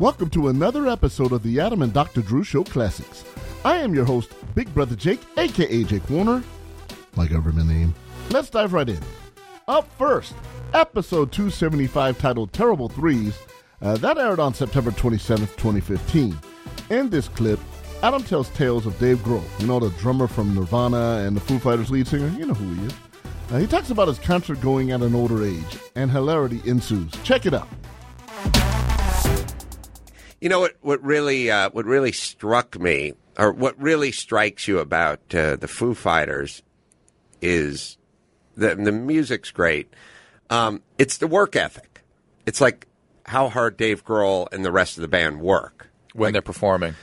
Welcome 0.00 0.28
to 0.30 0.48
another 0.48 0.88
episode 0.88 1.30
of 1.30 1.44
the 1.44 1.60
Adam 1.60 1.80
and 1.82 1.92
Dr. 1.92 2.20
Drew 2.20 2.42
Show 2.42 2.64
Classics. 2.64 3.24
I 3.64 3.76
am 3.76 3.94
your 3.94 4.04
host, 4.04 4.32
Big 4.56 4.74
Brother 4.74 4.96
Jake, 4.96 5.20
aka 5.36 5.84
Jake 5.84 6.10
Warner, 6.10 6.42
my 7.14 7.28
government 7.28 7.68
name. 7.68 7.94
Let's 8.30 8.50
dive 8.50 8.72
right 8.72 8.88
in. 8.88 8.98
Up 9.68 9.88
first, 9.96 10.34
episode 10.72 11.30
275 11.30 12.18
titled 12.18 12.52
Terrible 12.52 12.88
Threes. 12.88 13.38
Uh, 13.80 13.96
that 13.98 14.18
aired 14.18 14.40
on 14.40 14.52
September 14.52 14.90
27th, 14.90 15.56
2015. 15.56 16.36
In 16.90 17.08
this 17.08 17.28
clip, 17.28 17.60
Adam 18.02 18.24
tells 18.24 18.48
tales 18.50 18.86
of 18.86 18.98
Dave 18.98 19.18
Grohl, 19.18 19.44
you 19.60 19.68
know, 19.68 19.78
the 19.78 19.90
drummer 19.90 20.26
from 20.26 20.56
Nirvana 20.56 21.24
and 21.24 21.36
the 21.36 21.40
Foo 21.40 21.60
Fighters 21.60 21.92
lead 21.92 22.08
singer. 22.08 22.36
You 22.36 22.46
know 22.46 22.54
who 22.54 22.74
he 22.74 22.86
is. 22.86 22.94
Uh, 23.52 23.58
he 23.58 23.66
talks 23.68 23.90
about 23.90 24.08
his 24.08 24.18
concert 24.18 24.60
going 24.60 24.90
at 24.90 25.02
an 25.02 25.14
older 25.14 25.44
age, 25.44 25.78
and 25.94 26.10
hilarity 26.10 26.60
ensues. 26.64 27.12
Check 27.22 27.46
it 27.46 27.54
out. 27.54 27.68
You 30.44 30.50
know 30.50 30.60
what? 30.60 30.76
What 30.82 31.02
really, 31.02 31.50
uh, 31.50 31.70
what 31.70 31.86
really 31.86 32.12
struck 32.12 32.78
me, 32.78 33.14
or 33.38 33.50
what 33.50 33.80
really 33.80 34.12
strikes 34.12 34.68
you 34.68 34.78
about 34.78 35.34
uh, 35.34 35.56
the 35.56 35.66
Foo 35.66 35.94
Fighters, 35.94 36.62
is 37.40 37.96
the 38.54 38.74
the 38.74 38.92
music's 38.92 39.50
great. 39.50 39.90
Um, 40.50 40.82
it's 40.98 41.16
the 41.16 41.26
work 41.26 41.56
ethic. 41.56 42.02
It's 42.44 42.60
like 42.60 42.86
how 43.24 43.48
hard 43.48 43.78
Dave 43.78 44.04
Grohl 44.04 44.46
and 44.52 44.66
the 44.66 44.70
rest 44.70 44.98
of 44.98 45.00
the 45.00 45.08
band 45.08 45.40
work 45.40 45.88
when 46.12 46.34
they're 46.34 46.42
performing. 46.42 46.94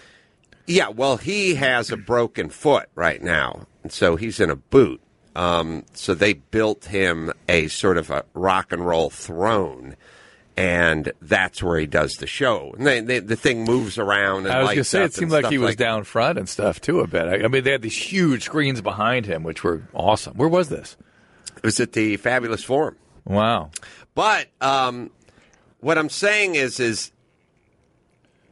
Yeah, 0.67 0.89
well, 0.89 1.17
he 1.17 1.55
has 1.55 1.89
a 1.89 1.97
broken 1.97 2.51
foot 2.51 2.89
right 2.93 3.23
now, 3.23 3.65
and 3.81 3.91
so 3.91 4.17
he's 4.17 4.39
in 4.39 4.51
a 4.51 4.55
boot. 4.55 5.01
Um, 5.35 5.85
so 5.93 6.13
they 6.13 6.33
built 6.33 6.85
him 6.85 7.33
a 7.49 7.69
sort 7.69 7.97
of 7.97 8.11
a 8.11 8.23
rock 8.35 8.71
and 8.71 8.85
roll 8.85 9.09
throne, 9.09 9.95
and 10.57 11.11
that's 11.21 11.63
where 11.63 11.79
he 11.79 11.85
does 11.85 12.15
the 12.15 12.27
show. 12.27 12.73
And 12.77 12.85
they, 12.85 12.99
they, 12.99 13.19
the 13.19 13.35
thing 13.35 13.63
moves 13.63 13.97
around. 13.97 14.45
And 14.45 14.53
I 14.53 14.61
was 14.61 14.67
going 14.69 14.77
to 14.77 14.83
say, 14.83 15.03
it 15.03 15.13
seemed 15.13 15.31
like 15.31 15.47
he 15.47 15.57
was 15.57 15.75
down 15.75 16.03
front 16.03 16.37
and 16.37 16.47
stuff 16.47 16.81
too 16.81 16.99
a 16.99 17.07
bit. 17.07 17.23
I, 17.23 17.45
I 17.45 17.47
mean, 17.47 17.63
they 17.63 17.71
had 17.71 17.81
these 17.81 17.97
huge 17.97 18.43
screens 18.43 18.81
behind 18.81 19.25
him, 19.25 19.43
which 19.43 19.63
were 19.63 19.83
awesome. 19.93 20.35
Where 20.35 20.49
was 20.49 20.69
this? 20.69 20.97
It 21.57 21.63
was 21.63 21.79
at 21.79 21.93
the 21.93 22.17
Fabulous 22.17 22.63
Forum. 22.63 22.95
Wow. 23.25 23.71
But 24.13 24.47
um, 24.59 25.11
what 25.79 25.97
I'm 25.97 26.09
saying 26.09 26.55
is, 26.55 26.79
is 26.79 27.11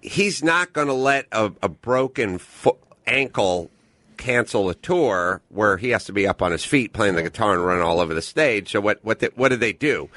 he's 0.01 0.43
not 0.43 0.73
going 0.73 0.87
to 0.87 0.93
let 0.93 1.27
a, 1.31 1.51
a 1.61 1.69
broken 1.69 2.37
foot, 2.37 2.77
ankle 3.05 3.71
cancel 4.19 4.69
a 4.69 4.75
tour 4.75 5.41
where 5.49 5.77
he 5.77 5.89
has 5.89 6.03
to 6.05 6.13
be 6.13 6.27
up 6.27 6.43
on 6.43 6.51
his 6.51 6.63
feet 6.63 6.93
playing 6.93 7.15
the 7.15 7.23
guitar 7.23 7.53
and 7.53 7.65
running 7.65 7.81
all 7.81 7.99
over 7.99 8.13
the 8.13 8.21
stage. 8.21 8.71
So 8.71 8.81
what 8.81 9.03
what 9.03 9.19
they, 9.19 9.29
what 9.35 9.49
did 9.49 9.61
they 9.61 9.73
do? 9.73 10.09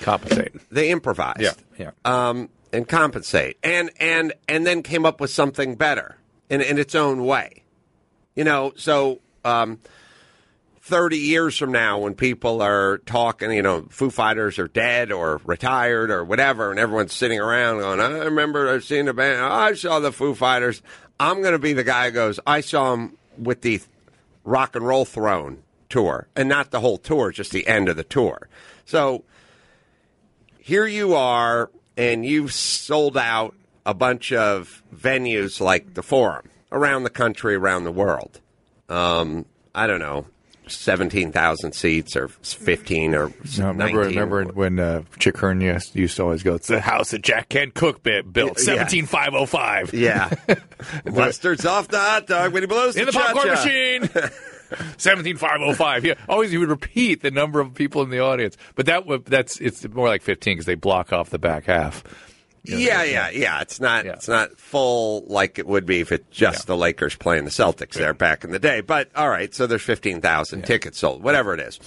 Compensate. 0.00 0.52
They 0.70 0.90
improvised. 0.90 1.40
Yeah, 1.40 1.52
yeah. 1.78 1.90
Um, 2.04 2.48
and 2.72 2.88
compensate, 2.88 3.58
and 3.62 3.90
and 4.00 4.32
and 4.48 4.66
then 4.66 4.82
came 4.82 5.06
up 5.06 5.20
with 5.20 5.30
something 5.30 5.76
better 5.76 6.16
in 6.48 6.60
in 6.60 6.78
its 6.78 6.96
own 6.96 7.24
way. 7.24 7.62
You 8.34 8.44
know, 8.44 8.72
so. 8.76 9.20
Um, 9.44 9.78
30 10.82 11.18
years 11.18 11.56
from 11.56 11.70
now 11.70 11.98
when 11.98 12.14
people 12.14 12.62
are 12.62 12.98
talking, 13.06 13.52
you 13.52 13.62
know, 13.62 13.86
Foo 13.90 14.10
Fighters 14.10 14.58
are 14.58 14.66
dead 14.66 15.12
or 15.12 15.40
retired 15.44 16.10
or 16.10 16.24
whatever, 16.24 16.70
and 16.70 16.80
everyone's 16.80 17.12
sitting 17.12 17.38
around 17.38 17.78
going, 17.78 18.00
I 18.00 18.24
remember 18.24 18.68
I've 18.68 18.82
seen 18.82 19.04
the 19.04 19.14
band, 19.14 19.40
I 19.40 19.74
saw 19.74 20.00
the 20.00 20.10
Foo 20.10 20.34
Fighters. 20.34 20.82
I'm 21.20 21.42
going 21.42 21.52
to 21.52 21.60
be 21.60 21.74
the 21.74 21.84
guy 21.84 22.06
who 22.06 22.12
goes, 22.12 22.40
I 22.44 22.60
saw 22.60 22.90
them 22.90 23.16
with 23.40 23.62
the 23.62 23.80
Rock 24.44 24.76
and 24.76 24.86
Roll 24.86 25.04
Throne 25.04 25.62
tour, 25.88 26.28
and 26.36 26.48
not 26.48 26.70
the 26.70 26.80
whole 26.80 26.98
tour, 26.98 27.32
just 27.32 27.50
the 27.50 27.66
end 27.66 27.88
of 27.88 27.96
the 27.96 28.04
tour. 28.04 28.48
So 28.84 29.24
here 30.58 30.86
you 30.86 31.14
are, 31.14 31.70
and 31.96 32.24
you've 32.24 32.52
sold 32.52 33.16
out 33.16 33.54
a 33.84 33.94
bunch 33.94 34.32
of 34.32 34.82
venues 34.94 35.60
like 35.60 35.94
the 35.94 36.02
Forum 36.02 36.48
around 36.70 37.02
the 37.02 37.10
country, 37.10 37.54
around 37.54 37.84
the 37.84 37.92
world. 37.92 38.40
Um, 38.88 39.46
I 39.74 39.86
don't 39.86 40.00
know, 40.00 40.26
seventeen 40.72 41.32
thousand 41.32 41.72
seats 41.72 42.16
or 42.16 42.28
fifteen 42.28 43.14
or 43.14 43.32
No, 43.58 43.68
remember, 43.68 44.02
19. 44.04 44.08
remember 44.08 44.44
when 44.52 44.78
uh, 44.78 45.02
Chick 45.18 45.36
Hearn 45.38 45.60
used 45.60 45.94
used 45.96 46.16
to 46.16 46.22
always 46.22 46.42
go, 46.42 46.54
"It's 46.54 46.68
the 46.68 46.80
house 46.80 47.10
that 47.10 47.22
Jack 47.22 47.48
Kent 47.48 47.74
Cooke 47.74 48.02
built, 48.02 48.58
seventeen 48.58 49.06
five 49.06 49.34
oh 49.34 49.46
five, 49.46 49.92
Yeah, 49.94 50.30
mustard's 51.04 51.66
off 51.66 51.88
the 51.88 51.98
hot 51.98 52.26
dog 52.26 52.52
when 52.52 52.62
he 52.62 52.66
blows 52.66 52.96
in 52.96 53.06
the 53.06 53.12
popcorn 53.12 53.46
cha-cha. 53.48 53.64
machine." 53.64 54.08
Seventeen 54.98 55.36
five 55.36 55.58
oh 55.60 55.74
five. 55.74 56.04
Yeah, 56.04 56.14
always 56.28 56.52
he 56.52 56.58
would 56.58 56.68
repeat 56.68 57.22
the 57.22 57.32
number 57.32 57.58
of 57.58 57.74
people 57.74 58.02
in 58.02 58.10
the 58.10 58.20
audience, 58.20 58.56
but 58.76 58.86
that 58.86 59.04
would 59.04 59.24
that's 59.24 59.58
it's 59.60 59.84
more 59.88 60.06
like 60.06 60.22
fifteen 60.22 60.54
because 60.54 60.66
they 60.66 60.76
block 60.76 61.12
off 61.12 61.30
the 61.30 61.40
back 61.40 61.64
half. 61.64 62.04
Yeah, 62.62 63.02
yeah, 63.04 63.30
yeah. 63.30 63.60
It's 63.62 63.80
not 63.80 64.04
Yeah. 64.04 64.12
it's 64.12 64.28
not 64.28 64.58
full 64.58 65.24
like 65.26 65.58
it 65.58 65.66
would 65.66 65.86
be 65.86 66.00
if 66.00 66.12
it's 66.12 66.28
just 66.30 66.66
the 66.66 66.76
Lakers 66.76 67.16
playing 67.16 67.44
the 67.44 67.50
Celtics 67.50 67.92
there 67.94 68.12
back 68.14 68.44
in 68.44 68.50
the 68.52 68.58
day. 68.58 68.80
But 68.82 69.10
all 69.16 69.28
right, 69.30 69.54
so 69.54 69.66
there's 69.66 69.82
fifteen 69.82 70.20
thousand 70.20 70.66
tickets 70.66 70.98
sold, 70.98 71.22
whatever 71.22 71.54
it 71.54 71.60
is. 71.60 71.80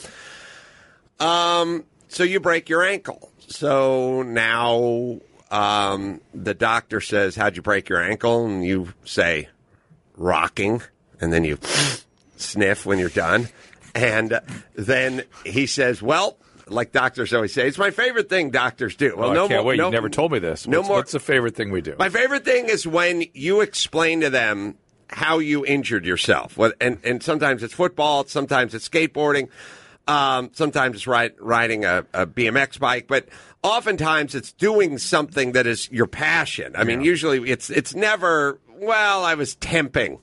Um, 1.19 1.85
so 2.07 2.23
you 2.23 2.39
break 2.39 2.69
your 2.69 2.83
ankle. 2.83 3.31
So 3.47 4.23
now 4.23 5.19
um, 5.51 6.21
the 6.33 6.53
doctor 6.53 7.01
says, 7.01 7.35
"How'd 7.35 7.55
you 7.55 7.61
break 7.61 7.89
your 7.89 8.01
ankle?" 8.01 8.45
And 8.45 8.65
you 8.65 8.93
say, 9.05 9.49
"Rocking," 10.17 10.81
and 11.21 11.31
then 11.31 11.43
you 11.43 11.59
sniff 12.37 12.85
when 12.85 12.97
you're 12.99 13.09
done, 13.09 13.49
and 13.93 14.39
then 14.75 15.23
he 15.45 15.67
says, 15.67 16.01
"Well." 16.01 16.37
Like 16.73 16.91
doctors 16.91 17.33
always 17.33 17.53
say, 17.53 17.67
it's 17.67 17.77
my 17.77 17.91
favorite 17.91 18.29
thing 18.29 18.49
doctors 18.49 18.95
do. 18.95 19.15
Well, 19.15 19.29
Oh, 19.29 19.33
no 19.33 19.45
I 19.45 19.47
can't 19.47 19.59
more, 19.61 19.69
wait. 19.69 19.77
no, 19.77 19.85
you 19.87 19.91
never 19.91 20.09
told 20.09 20.31
me 20.31 20.39
this. 20.39 20.67
No 20.67 20.79
what's, 20.79 20.87
more. 20.89 20.97
What's 20.97 21.11
the 21.11 21.19
favorite 21.19 21.55
thing 21.55 21.71
we 21.71 21.81
do? 21.81 21.95
My 21.99 22.09
favorite 22.09 22.43
thing 22.45 22.65
is 22.69 22.85
when 22.87 23.23
you 23.33 23.61
explain 23.61 24.21
to 24.21 24.29
them 24.29 24.77
how 25.09 25.39
you 25.39 25.65
injured 25.65 26.05
yourself. 26.05 26.57
And, 26.81 26.97
and 27.03 27.21
sometimes 27.21 27.61
it's 27.63 27.73
football, 27.73 28.25
sometimes 28.25 28.73
it's 28.73 28.89
skateboarding, 28.89 29.49
um, 30.07 30.49
sometimes 30.53 30.95
it's 30.97 31.07
ride, 31.07 31.33
riding 31.39 31.85
a, 31.85 32.05
a 32.13 32.25
BMX 32.25 32.79
bike, 32.79 33.05
but 33.07 33.27
oftentimes 33.61 34.35
it's 34.35 34.51
doing 34.51 34.97
something 34.97 35.51
that 35.53 35.67
is 35.67 35.89
your 35.91 36.07
passion. 36.07 36.75
I 36.75 36.83
mean, 36.83 37.01
usually 37.01 37.49
it's 37.49 37.69
it's 37.69 37.95
never. 37.95 38.59
Well, 38.75 39.23
I 39.23 39.35
was 39.35 39.55
temping 39.55 40.19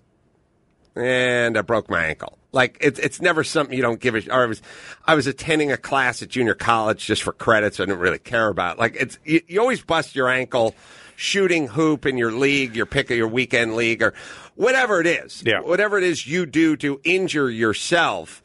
and 0.97 1.57
I 1.57 1.63
broke 1.63 1.89
my 1.91 2.05
ankle. 2.07 2.39
Like 2.53 2.77
it's 2.81 2.99
it's 2.99 3.21
never 3.21 3.45
something 3.45 3.77
you 3.77 3.83
don't 3.83 4.01
give 4.01 4.15
a. 4.17 4.29
Or 4.31 4.43
I 4.43 4.47
was 4.47 4.61
I 5.07 5.15
was 5.15 5.27
attending 5.27 5.71
a 5.71 5.77
class 5.77 6.21
at 6.23 6.29
junior 6.29 6.55
college 6.55 7.07
just 7.07 7.23
for 7.23 7.33
credits. 7.33 7.79
I 7.79 7.85
didn't 7.85 8.01
really 8.01 8.19
care 8.19 8.49
about. 8.49 8.79
Like 8.79 8.97
it's 8.99 9.19
you, 9.25 9.41
you 9.47 9.61
always 9.61 9.81
bust 9.83 10.15
your 10.17 10.29
ankle 10.29 10.75
shooting 11.17 11.69
hoop 11.69 12.07
in 12.07 12.17
your 12.19 12.33
league, 12.33 12.75
your 12.75 12.87
pick 12.87 13.11
of 13.11 13.17
your 13.17 13.29
weekend 13.29 13.77
league, 13.77 14.03
or 14.03 14.15
whatever 14.57 15.01
it 15.01 15.07
is. 15.07 15.43
Yeah. 15.47 15.61
Whatever 15.61 15.97
it 15.99 16.03
is 16.05 16.27
you 16.27 16.45
do 16.47 16.77
to 16.79 17.01
injure 17.05 17.51
yourself, 17.51 18.43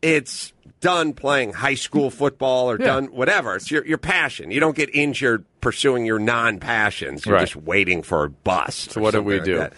it's 0.00 0.52
done 0.80 1.12
playing 1.12 1.52
high 1.52 1.74
school 1.74 2.10
football 2.10 2.70
or 2.70 2.78
Yeah. 2.78 2.86
done 2.86 3.06
whatever. 3.06 3.54
It's 3.56 3.70
your 3.70 3.84
your 3.86 3.98
passion. 3.98 4.50
You 4.50 4.60
don't 4.60 4.74
get 4.76 4.88
injured 4.94 5.44
pursuing 5.60 6.06
your 6.06 6.18
non 6.18 6.58
passions. 6.58 7.26
You're 7.26 7.34
Right. 7.34 7.42
just 7.42 7.56
waiting 7.56 8.02
for 8.02 8.24
a 8.24 8.30
bust. 8.30 8.92
So 8.92 9.00
what 9.02 9.12
do 9.12 9.22
we 9.22 9.40
do? 9.40 9.68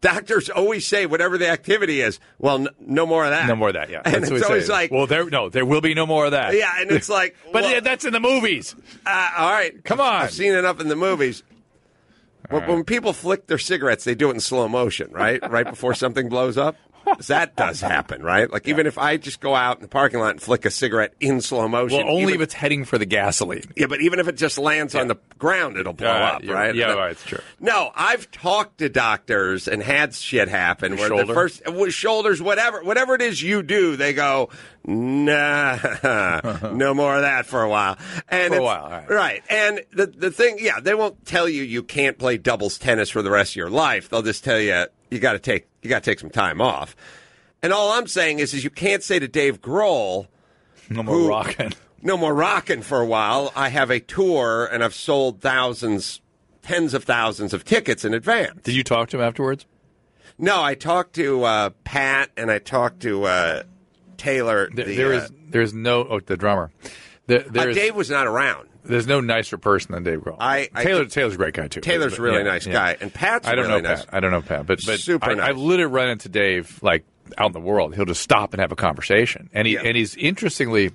Doctors 0.00 0.48
always 0.48 0.86
say 0.86 1.06
whatever 1.06 1.38
the 1.38 1.48
activity 1.48 2.00
is. 2.00 2.20
Well, 2.38 2.58
n- 2.60 2.68
no 2.80 3.04
more 3.04 3.24
of 3.24 3.30
that. 3.30 3.48
no 3.48 3.56
more 3.56 3.68
of 3.68 3.74
that. 3.74 3.90
Yeah, 3.90 4.02
and 4.04 4.14
That's 4.22 4.30
it's 4.30 4.42
always 4.44 4.66
say. 4.66 4.72
like, 4.72 4.90
well, 4.92 5.06
there 5.08 5.28
no, 5.28 5.48
there 5.48 5.64
will 5.66 5.80
be 5.80 5.94
no 5.94 6.06
more 6.06 6.26
of 6.26 6.30
that. 6.32 6.54
yeah, 6.54 6.70
and 6.78 6.90
it's 6.92 7.08
like, 7.08 7.34
but 7.52 7.62
well, 7.62 7.72
yeah, 7.72 7.80
that's 7.80 8.04
in 8.04 8.12
the 8.12 8.20
movies. 8.20 8.76
uh, 9.04 9.30
all 9.38 9.50
right, 9.50 9.82
Come 9.84 10.00
on. 10.00 10.22
I've 10.22 10.30
seen 10.32 10.54
enough 10.54 10.80
in 10.80 10.88
the 10.88 10.96
movies. 10.96 11.42
When, 12.50 12.66
when 12.66 12.84
people 12.84 13.12
flick 13.12 13.46
their 13.48 13.58
cigarettes, 13.58 14.04
they 14.04 14.14
do 14.14 14.30
it 14.30 14.34
in 14.34 14.40
slow 14.40 14.68
motion, 14.68 15.10
right? 15.12 15.40
right 15.50 15.68
before 15.68 15.94
something 15.94 16.28
blows 16.28 16.56
up. 16.56 16.76
That 17.28 17.56
does 17.56 17.80
happen, 17.80 18.22
right? 18.22 18.50
Like 18.50 18.68
even 18.68 18.86
if 18.86 18.98
I 18.98 19.16
just 19.16 19.40
go 19.40 19.54
out 19.54 19.76
in 19.76 19.82
the 19.82 19.88
parking 19.88 20.20
lot 20.20 20.30
and 20.30 20.42
flick 20.42 20.64
a 20.64 20.70
cigarette 20.70 21.14
in 21.20 21.40
slow 21.40 21.66
motion, 21.68 21.98
Well, 21.98 22.08
only 22.14 22.22
even- 22.32 22.34
if 22.36 22.40
it's 22.42 22.54
heading 22.54 22.84
for 22.84 22.98
the 22.98 23.06
gasoline. 23.06 23.64
yeah, 23.76 23.86
but 23.86 24.00
even 24.00 24.18
if 24.20 24.28
it 24.28 24.36
just 24.36 24.58
lands 24.58 24.94
on 24.94 25.08
the 25.08 25.16
ground, 25.38 25.76
it'll 25.76 25.92
blow 25.92 26.08
Uh, 26.08 26.12
up, 26.36 26.42
right? 26.46 26.74
yeah, 26.74 26.92
right, 26.94 27.12
it's 27.12 27.24
true. 27.24 27.40
No, 27.60 27.90
I've 27.94 28.30
talked 28.30 28.78
to 28.78 28.88
doctors 28.88 29.68
and 29.68 29.82
had 29.82 30.14
shit 30.14 30.48
happen 30.48 30.96
where 30.96 31.08
the 31.08 31.32
first 31.32 31.62
shoulders, 31.90 32.40
whatever, 32.42 32.82
whatever 32.82 33.14
it 33.14 33.22
is 33.22 33.42
you 33.42 33.62
do, 33.62 33.96
they 33.96 34.12
go, 34.12 34.50
nah, 34.88 36.70
no 36.72 36.94
more 36.94 37.16
of 37.16 37.22
that 37.22 37.46
for 37.46 37.62
a 37.62 37.68
while. 37.68 37.98
And 38.28 38.52
For 38.54 38.60
a 38.60 38.62
while, 38.62 38.88
right. 38.90 39.10
right? 39.10 39.42
And 39.50 39.80
the 39.92 40.06
the 40.06 40.30
thing, 40.30 40.56
yeah, 40.60 40.80
they 40.80 40.94
won't 40.94 41.24
tell 41.26 41.48
you 41.48 41.62
you 41.62 41.82
can't 41.82 42.18
play 42.18 42.38
doubles 42.38 42.78
tennis 42.78 43.10
for 43.10 43.22
the 43.22 43.30
rest 43.30 43.52
of 43.52 43.56
your 43.56 43.70
life. 43.70 44.08
They'll 44.08 44.22
just 44.22 44.44
tell 44.44 44.58
you 44.60 44.86
you 45.10 45.18
got 45.18 45.32
to 45.34 45.38
take 45.38 45.66
you 45.82 45.88
got 45.90 46.02
to 46.02 46.10
take 46.10 46.20
some 46.20 46.30
time 46.30 46.60
off. 46.60 46.96
And 47.62 47.72
all 47.72 47.92
I'm 47.92 48.06
saying 48.06 48.38
is, 48.38 48.54
is 48.54 48.62
you 48.64 48.70
can't 48.70 49.02
say 49.02 49.18
to 49.18 49.28
Dave 49.28 49.60
Grohl. 49.60 50.28
No 50.90 51.02
more 51.02 51.14
Who- 51.16 51.28
rocking. 51.28 51.72
no 52.02 52.16
more 52.16 52.32
rocking 52.34 52.82
for 52.82 53.00
a 53.00 53.06
while. 53.06 53.52
I 53.56 53.68
have 53.68 53.90
a 53.90 54.00
tour 54.00 54.66
and 54.72 54.82
I've 54.84 54.94
sold 54.94 55.40
thousands, 55.40 56.20
tens 56.62 56.94
of 56.94 57.04
thousands 57.04 57.52
of 57.52 57.64
tickets 57.64 58.04
in 58.04 58.14
advance. 58.14 58.62
Did 58.62 58.74
you 58.74 58.84
talk 58.84 59.08
to 59.10 59.18
him 59.18 59.22
afterwards? 59.22 59.66
No, 60.38 60.62
I 60.62 60.74
talked 60.76 61.14
to 61.16 61.42
uh, 61.42 61.70
Pat 61.82 62.30
and 62.36 62.48
I 62.50 62.58
talked 62.60 63.00
to 63.00 63.24
uh, 63.24 63.62
Taylor. 64.18 64.68
There, 64.74 64.84
the, 64.84 64.96
there 64.96 65.12
uh, 65.14 65.16
is 65.24 65.32
there's 65.48 65.72
no 65.74 66.00
oh, 66.08 66.20
the 66.20 66.36
drummer. 66.36 66.70
There, 67.26 67.44
Uh, 67.54 67.72
Dave 67.72 67.94
was 67.94 68.08
not 68.10 68.26
around. 68.26 68.68
there's 68.84 69.06
no 69.06 69.20
nicer 69.20 69.58
person 69.58 69.92
than 69.92 70.02
Dave 70.02 70.20
Grohl. 70.20 70.36
I- 70.40 70.68
I- 70.74 70.82
Taylor 70.84 71.04
Taylor's 71.06 71.34
a 71.34 71.36
great 71.36 71.54
guy 71.54 71.68
too. 71.68 71.80
Taylor's 71.80 72.14
a 72.14 72.16
But, 72.16 72.22
really 72.22 72.38
yeah, 72.38 72.42
nice 72.44 72.66
yeah. 72.66 72.72
guy, 72.72 72.96
and 73.00 73.12
Pat's 73.12 73.46
I 73.46 73.54
don't 73.54 73.68
really 73.68 73.82
know 73.82 73.88
nice. 73.90 74.04
Pat. 74.04 74.14
I 74.14 74.20
don't 74.20 74.30
know 74.30 74.42
Pat, 74.42 74.66
but 74.66 74.80
but 74.84 74.98
Super 75.00 75.30
I, 75.30 75.34
nice. 75.34 75.48
I've 75.50 75.58
literally 75.58 75.92
run 75.92 76.08
into 76.10 76.28
Dave 76.28 76.78
like 76.82 77.04
out 77.36 77.46
in 77.48 77.52
the 77.52 77.60
world. 77.60 77.94
He'll 77.94 78.06
just 78.06 78.22
stop 78.22 78.52
and 78.54 78.60
have 78.60 78.72
a 78.72 78.76
conversation, 78.76 79.50
and 79.52 79.66
he 79.66 79.74
Yeah. 79.74 79.82
and 79.84 79.96
he's 79.96 80.14
interestingly 80.16 80.92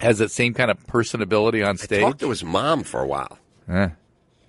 has 0.00 0.18
that 0.18 0.30
same 0.30 0.54
kind 0.54 0.70
of 0.70 0.78
personability 0.86 1.66
on 1.66 1.76
stage. 1.76 1.98
I 1.98 2.02
Talked 2.06 2.20
to 2.20 2.30
his 2.30 2.44
mom 2.44 2.84
for 2.84 3.00
a 3.02 3.06
while. 3.06 3.36
Eh. 3.68 3.88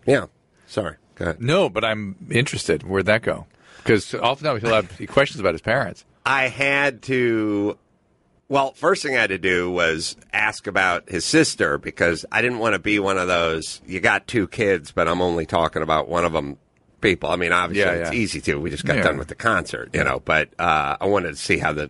Yeah. 0.06 0.26
Sorry. 0.68 0.98
Go 1.16 1.26
ahead. 1.26 1.42
No, 1.42 1.70
but 1.70 1.84
I'm 1.84 2.16
interested. 2.30 2.84
Where'd 2.84 3.08
that 3.08 3.24
go? 3.24 3.48
Because 3.78 4.14
oftentimes 4.14 4.62
he'll 4.62 4.74
have 4.76 4.96
questions 5.08 5.40
about 5.40 5.56
his 5.56 5.62
parents. 5.62 6.06
I 6.26 6.50
had 6.50 7.02
to. 7.04 7.80
Well, 8.50 8.74
first 8.74 9.04
thing 9.04 9.16
I 9.16 9.22
had 9.22 9.30
to 9.30 9.38
do 9.38 9.70
was 9.72 10.16
ask 10.34 10.66
about 10.68 11.08
his 11.10 11.24
sister 11.24 11.78
because 11.78 12.26
I 12.32 12.42
didn't 12.42 12.58
want 12.60 12.74
to 12.74 12.80
be 12.80 12.98
one 13.00 13.18
of 13.20 13.28
those. 13.28 13.80
You 13.86 14.00
got 14.00 14.26
two 14.28 14.48
kids, 14.48 14.92
but 14.92 15.08
I'm 15.08 15.22
only 15.22 15.46
talking 15.46 15.84
about 15.84 16.10
one 16.10 16.26
of 16.26 16.34
them. 16.34 16.58
People. 17.02 17.30
I 17.30 17.38
mean, 17.38 17.54
obviously 17.54 17.90
Yeah, 17.98 18.08
it's 18.08 18.12
easy 18.14 18.42
to. 18.42 18.56
We 18.60 18.70
just 18.72 18.84
got 18.86 18.98
Yeah. 18.98 19.04
done 19.04 19.18
with 19.18 19.30
the 19.30 19.36
concert, 19.36 19.92
you 19.94 20.04
know. 20.04 20.20
But 20.20 20.50
uh, 20.60 20.98
I 21.00 21.06
wanted 21.06 21.30
to 21.30 21.36
see 21.38 21.58
how 21.58 21.72
the 21.72 21.90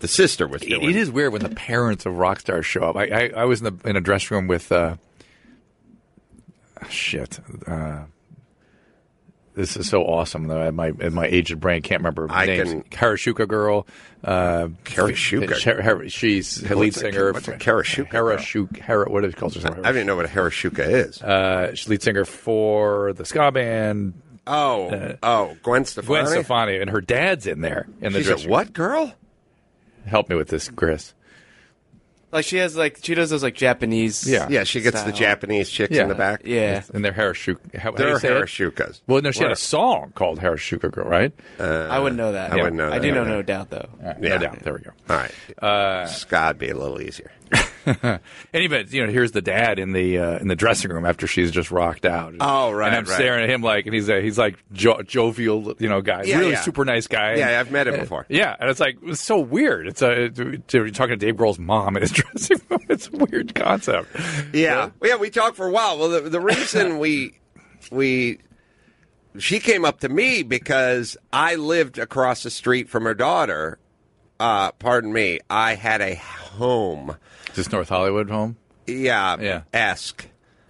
the 0.00 0.08
sister 0.08 0.46
was 0.46 0.60
doing. 0.60 0.90
it 0.90 0.96
is 0.96 1.10
weird 1.10 1.32
when 1.32 1.40
the 1.40 1.48
parents 1.48 2.04
of 2.04 2.18
rock 2.18 2.40
stars 2.40 2.66
show 2.66 2.82
up. 2.82 2.94
I, 2.96 3.04
I, 3.06 3.30
I 3.38 3.44
was 3.46 3.62
in, 3.62 3.74
the, 3.78 3.88
in 3.88 3.96
a 3.96 4.02
dressing 4.02 4.34
room 4.36 4.46
with 4.48 4.70
uh, 4.70 4.96
shit. 6.90 7.38
Uh, 7.66 8.04
this 9.54 9.76
is 9.76 9.88
so 9.88 10.02
awesome. 10.02 10.46
Though 10.48 10.70
my 10.72 10.92
my 10.92 11.26
aged 11.26 11.60
brain 11.60 11.82
can't 11.82 12.00
remember 12.00 12.26
I 12.30 12.46
names. 12.46 12.70
can- 12.70 12.82
Karashuka 12.84 13.46
girl. 13.48 13.86
Uh, 14.22 14.68
Karashuka? 14.84 15.62
Her- 15.62 15.82
her- 15.82 16.08
she's 16.08 16.56
the 16.56 16.74
lead 16.74 16.88
What's 16.94 16.96
a- 16.96 17.00
singer. 17.00 17.32
what's 17.32 17.48
a 17.48 17.52
Karashuka 17.52 18.10
girl? 18.10 18.36
Karashuka. 18.36 18.78
Hara, 18.80 19.10
what 19.10 19.24
is 19.24 19.32
it 19.34 19.36
called? 19.36 19.56
I 19.56 19.68
don't 19.70 19.86
even 19.86 20.06
know 20.06 20.16
what 20.16 20.24
a 20.24 20.28
Harashuka 20.28 20.80
is. 20.80 21.22
Uh, 21.22 21.74
she's 21.74 21.88
lead 21.88 22.02
singer 22.02 22.24
for 22.24 23.12
the 23.12 23.24
ska 23.24 23.52
band 23.52 24.14
oh, 24.46 25.14
oh, 25.22 25.56
Gwen 25.62 25.84
Stefani. 25.84 26.06
Gwen 26.06 26.26
Stefani, 26.26 26.78
and 26.78 26.90
her 26.90 27.00
dad's 27.00 27.46
in 27.46 27.60
there 27.60 27.86
in 28.00 28.12
the 28.12 28.22
She's 28.22 28.44
a 28.44 28.48
what 28.48 28.72
girl? 28.72 29.12
Help 30.06 30.28
me 30.28 30.36
with 30.36 30.48
this, 30.48 30.68
Chris. 30.68 31.14
Like 32.34 32.44
she 32.44 32.56
has 32.58 32.76
like 32.76 32.98
she 33.00 33.14
does 33.14 33.30
those 33.30 33.42
like 33.44 33.54
Japanese. 33.54 34.28
Yeah. 34.28 34.48
Yeah, 34.50 34.64
she 34.64 34.80
gets 34.80 34.96
the 35.04 35.10
style. 35.10 35.12
Japanese 35.16 35.70
chicks 35.70 35.94
Yeah. 35.94 36.02
in 36.02 36.08
the 36.08 36.14
back. 36.16 36.42
Yeah. 36.44 36.82
And 36.92 37.04
they're 37.04 37.12
Harashuka. 37.12 37.76
How, 37.76 37.92
how 37.92 37.96
do 37.96 38.04
they're 38.04 38.18
say 38.18 38.28
it? 38.36 38.42
Harashukas. 38.42 39.00
Well, 39.06 39.22
no, 39.22 39.30
she 39.30 39.38
had 39.38 39.46
Where? 39.46 39.52
a 39.52 39.56
song 39.56 40.12
called 40.16 40.40
Harashuka 40.40 40.90
Girl, 40.90 41.06
right? 41.08 41.32
I 41.60 41.98
wouldn't 42.00 42.18
know 42.18 42.32
that. 42.32 42.52
I 42.52 42.56
wouldn't 42.56 42.74
know 42.74 42.88
I 42.88 42.98
that 42.98 43.02
do 43.02 43.12
know 43.12 43.20
either. 43.22 43.30
no 43.30 43.42
doubt 43.42 43.70
though. 43.70 43.88
No 44.02 44.14
Yeah. 44.20 44.38
doubt. 44.38 44.58
There 44.64 44.72
we 44.74 44.80
go. 44.80 44.90
All 45.08 45.16
right, 45.16 45.32
uh, 45.62 46.06
Scott 46.06 46.58
be 46.58 46.68
a 46.70 46.76
little 46.76 47.00
easier. 47.00 47.30
Anyway, 48.54 48.84
you 48.88 49.04
know, 49.04 49.12
here's 49.12 49.32
the 49.32 49.42
dad 49.42 49.78
in 49.78 49.92
the 49.92 50.18
uh, 50.18 50.38
in 50.38 50.48
the 50.48 50.54
dressing 50.56 50.90
room 50.90 51.04
after 51.04 51.26
she's 51.26 51.50
just 51.50 51.70
rocked 51.70 52.04
out. 52.04 52.34
Oh, 52.40 52.70
right, 52.70 52.86
And 52.88 52.96
I'm 52.96 53.04
right. 53.04 53.14
staring 53.14 53.42
at 53.44 53.50
him 53.50 53.62
like, 53.62 53.86
and 53.86 53.94
he's 53.94 54.08
a, 54.08 54.20
he's 54.20 54.38
like 54.38 54.56
jo- 54.72 55.02
jovial, 55.02 55.74
you 55.78 55.88
know, 55.88 56.00
guy, 56.00 56.22
Yeah, 56.22 56.38
really 56.38 56.52
yeah. 56.52 56.60
super 56.62 56.84
nice 56.84 57.06
guy. 57.06 57.34
Yeah, 57.36 57.58
I've 57.60 57.70
met 57.70 57.86
him 57.88 57.98
before. 57.98 58.26
Yeah, 58.28 58.54
and 58.58 58.70
it's 58.70 58.80
like 58.80 58.96
it's 59.02 59.20
so 59.20 59.38
weird. 59.40 59.86
It's 59.88 60.02
uh, 60.02 60.30
a 60.38 60.42
uh, 60.42 60.56
you're 60.72 60.90
talking 60.90 61.18
to 61.18 61.26
Dave 61.26 61.36
Grohl's 61.36 61.58
mom 61.58 61.96
in 61.96 62.02
his 62.02 62.10
dressing 62.12 62.60
room. 62.68 62.80
It's 62.88 63.08
a 63.08 63.16
weird 63.16 63.54
concept. 63.54 64.08
Yeah, 64.52 64.90
yeah. 65.02 65.16
We 65.16 65.30
talked 65.30 65.56
for 65.56 65.66
a 65.66 65.70
while. 65.72 65.98
Well, 65.98 66.08
the, 66.10 66.20
the 66.30 66.40
reason 66.40 66.98
we 67.00 67.38
we 67.90 68.38
she 69.38 69.58
came 69.58 69.84
up 69.84 70.00
to 70.00 70.08
me 70.08 70.42
because 70.44 71.16
I 71.32 71.56
lived 71.56 71.98
across 71.98 72.44
the 72.44 72.50
street 72.50 72.88
from 72.88 73.04
her 73.04 73.14
daughter. 73.14 73.78
Uh, 74.44 74.72
pardon 74.72 75.10
me. 75.10 75.40
I 75.48 75.74
had 75.74 76.02
a 76.02 76.16
home. 76.16 77.16
Is 77.48 77.56
this 77.56 77.72
North 77.72 77.88
Hollywood 77.88 78.28
home? 78.28 78.58
Yeah, 78.86 79.38
Yeah. 79.40 79.62
esque. 79.72 80.26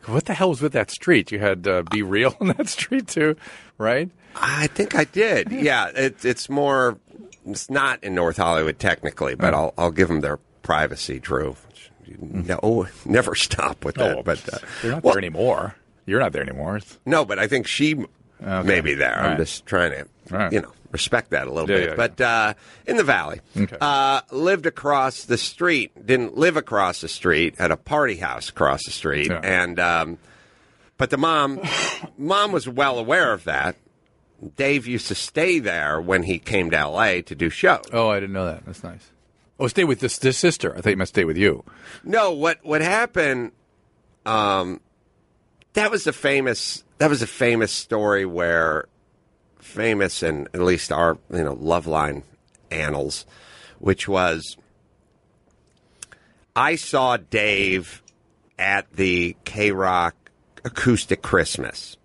What 0.07 0.27
the 0.27 0.35
hell 0.35 0.51
was 0.51 0.63
with 0.63 0.73
that 0.75 0.93
street? 0.93 1.33
You 1.33 1.41
had 1.41 1.67
uh, 1.67 1.83
B-Real 1.91 2.37
on 2.41 2.49
that 2.49 2.69
street 2.69 3.09
too, 3.09 3.35
right? 3.77 4.11
I 4.37 4.69
think 4.69 4.95
I 4.95 5.03
did. 5.03 5.51
Yeah, 5.53 5.89
it, 5.89 6.25
it's 6.25 6.49
more. 6.49 7.01
It's 7.47 7.69
not 7.69 8.05
in 8.05 8.15
North 8.15 8.37
Hollywood 8.37 8.79
technically, 8.79 9.35
but 9.35 9.55
I'll 9.55 9.75
I'll 9.77 9.91
give 9.91 10.07
them 10.07 10.21
their 10.21 10.39
privacy, 10.63 11.19
Drew. 11.19 11.57
No, 12.21 12.87
never 13.05 13.35
stop 13.35 13.85
with 13.85 13.97
that. 13.97 14.19
Oh, 14.19 14.23
but 14.23 14.39
uh, 14.55 14.59
they're 14.83 14.93
not 14.93 15.03
well, 15.03 15.15
there 15.15 15.19
anymore. 15.19 15.75
You're 16.07 16.21
not 16.21 16.31
there 16.33 16.43
anymore. 16.43 16.79
No, 17.05 17.25
but 17.25 17.41
I 17.41 17.49
think 17.49 17.67
she 17.67 18.05
may 18.41 18.81
be 18.81 18.95
there. 18.95 19.17
All 19.19 19.25
I'm 19.25 19.31
right. 19.31 19.39
just 19.39 19.67
trying 19.67 19.91
to, 19.93 20.07
right. 20.31 20.53
you 20.53 20.61
know, 20.61 20.73
respect 20.95 21.31
that 21.31 21.47
a 21.47 21.53
little 21.53 21.69
Yeah, 21.71 21.77
bit. 21.77 21.89
yeah, 21.91 21.95
but 21.97 22.21
Uh, 22.21 22.55
in 22.87 22.97
the 22.97 23.05
valley, 23.05 23.41
Okay. 23.55 23.77
uh, 23.81 24.23
lived 24.31 24.65
across 24.65 25.25
the 25.25 25.37
street. 25.37 26.07
Didn't 26.07 26.39
live 26.39 26.57
across 26.57 27.03
the 27.03 27.09
street. 27.09 27.55
at 27.59 27.71
a 27.71 27.77
party 27.77 28.17
house 28.17 28.49
across 28.49 28.85
the 28.87 28.91
street, 28.93 29.27
Yeah. 29.31 29.41
and 29.43 29.79
um, 29.79 30.19
but 30.97 31.11
the 31.11 31.19
mom, 31.19 31.61
mom 32.17 32.51
was 32.53 32.67
well 32.67 32.99
aware 32.99 33.33
of 33.35 33.45
that. 33.45 33.77
Dave 34.57 34.87
used 34.87 35.09
to 35.09 35.15
stay 35.15 35.59
there 35.59 36.01
when 36.01 36.23
he 36.25 36.39
came 36.39 36.71
to 36.71 36.77
L.A. 36.79 37.23
to 37.23 37.35
do 37.35 37.51
shows. 37.51 37.85
Oh, 37.93 38.09
I 38.09 38.21
didn't 38.21 38.33
know 38.35 38.47
that. 38.47 38.65
That's 38.67 38.83
nice. 38.85 39.11
Oh, 39.59 39.69
stay 39.69 39.85
with 39.85 40.01
this 40.01 40.19
this 40.19 40.37
sister. 40.39 40.75
I 40.77 40.81
thought 40.81 40.91
you 40.91 40.97
meant 40.97 41.09
stay 41.09 41.25
with 41.25 41.37
you. 41.37 41.65
No, 42.03 42.33
what 42.33 42.59
what 42.63 42.81
happened? 42.83 43.53
Um, 44.27 44.81
that 45.75 45.91
was 45.91 46.07
a 46.07 46.13
famous 46.13 46.83
that 46.99 47.09
was 47.11 47.23
a 47.23 47.27
famous 47.27 47.73
story 47.73 48.25
where 48.27 48.87
famous 49.65 50.23
in 50.23 50.47
at 50.55 50.61
least 50.61 50.93
our 50.93 51.19
you 51.33 51.43
know 51.43 51.57
Loveline 51.57 52.23
annals, 52.71 53.27
which 53.79 54.07
was 54.07 54.57
I 56.55 56.77
saw 56.77 57.17
Dave 57.17 58.03
at 58.59 58.93
the 58.93 59.37
K 59.45 59.73
Rock 59.73 60.15
acoustic 60.65 61.23
Christmas. 61.23 61.97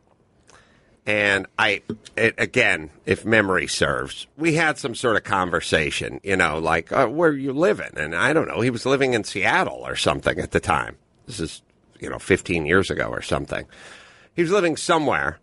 And 1.06 1.48
I, 1.58 1.82
it, 2.16 2.36
again, 2.38 2.92
if 3.06 3.26
memory 3.26 3.66
serves, 3.66 4.28
we 4.38 4.54
had 4.54 4.78
some 4.78 4.94
sort 4.94 5.16
of 5.16 5.24
conversation, 5.24 6.20
you 6.24 6.36
know, 6.36 6.60
like, 6.60 6.92
uh, 6.92 7.08
where 7.08 7.32
are 7.32 7.36
you 7.36 7.52
living? 7.52 7.92
And 7.98 8.16
I 8.16 8.32
don't 8.32 8.48
know, 8.48 8.62
he 8.62 8.70
was 8.70 8.86
living 8.86 9.16
in 9.16 9.24
Seattle 9.24 9.82
or 9.84 9.96
something 9.96 10.38
at 10.38 10.52
the 10.52 10.60
time. 10.60 10.98
This 11.26 11.40
is, 11.40 11.64
you 12.00 12.12
know, 12.12 12.20
15 12.20 12.68
years 12.68 12.92
ago 12.92 13.08
or 13.08 13.24
something. 13.24 13.66
He 14.36 14.44
was 14.44 14.52
living 14.52 14.78
somewhere. 14.78 15.40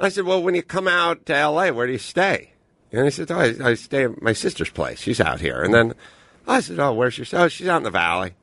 I 0.00 0.08
said, 0.08 0.24
well, 0.24 0.42
when 0.42 0.54
you 0.54 0.62
come 0.62 0.88
out 0.88 1.26
to 1.26 1.32
LA, 1.32 1.70
where 1.70 1.86
do 1.86 1.92
you 1.92 1.98
stay? 1.98 2.52
And 2.92 3.04
he 3.04 3.10
said, 3.10 3.30
oh, 3.30 3.38
I, 3.38 3.70
I 3.70 3.74
stay 3.74 4.04
at 4.04 4.22
my 4.22 4.32
sister's 4.32 4.70
place. 4.70 5.00
She's 5.00 5.20
out 5.20 5.40
here. 5.40 5.62
And 5.62 5.74
then 5.74 5.94
I 6.46 6.60
said, 6.60 6.78
oh, 6.78 6.94
where's 6.94 7.18
your, 7.18 7.24
sister? 7.24 7.44
oh, 7.44 7.48
she's 7.48 7.68
out 7.68 7.78
in 7.78 7.82
the 7.82 7.90
valley. 7.90 8.34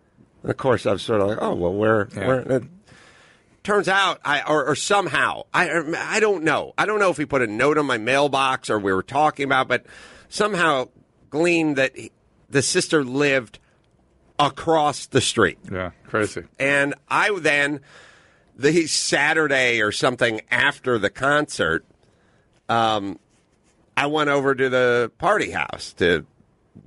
And 0.43 0.51
of 0.51 0.57
course, 0.57 0.85
I 0.85 0.91
was 0.91 1.01
sort 1.01 1.21
of 1.21 1.29
like, 1.29 1.37
oh, 1.41 1.55
well, 1.55 1.73
where, 1.73 2.05
where, 2.05 2.39
and 2.39 2.69
turns 3.65 3.87
out 3.89 4.21
I 4.23 4.43
or, 4.43 4.63
or 4.63 4.75
somehow 4.75 5.41
I 5.53 5.69
I 5.97 6.19
don't 6.19 6.43
know. 6.43 6.73
I 6.77 6.85
don't 6.85 6.99
know 6.99 7.09
if 7.09 7.17
he 7.17 7.25
put 7.25 7.41
a 7.41 7.47
note 7.47 7.77
on 7.77 7.85
my 7.85 7.97
mailbox 7.97 8.69
or 8.69 8.79
we 8.79 8.93
were 8.93 9.03
talking 9.03 9.43
about, 9.43 9.67
but 9.67 9.85
somehow 10.29 10.89
gleaned 11.29 11.75
that 11.77 11.97
he, 11.97 12.11
the 12.49 12.61
sister 12.61 13.03
lived 13.03 13.59
across 14.39 15.07
the 15.07 15.19
street. 15.19 15.57
Yeah, 15.69 15.91
crazy. 16.07 16.43
And 16.59 16.93
I 17.09 17.37
then 17.39 17.81
the 18.55 18.87
Saturday 18.87 19.81
or 19.81 19.91
something 19.91 20.41
after 20.49 20.97
the 20.97 21.09
concert, 21.09 21.85
um, 22.69 23.19
I 23.97 24.07
went 24.07 24.29
over 24.29 24.55
to 24.55 24.69
the 24.69 25.11
party 25.17 25.51
house 25.51 25.93
to 25.93 26.25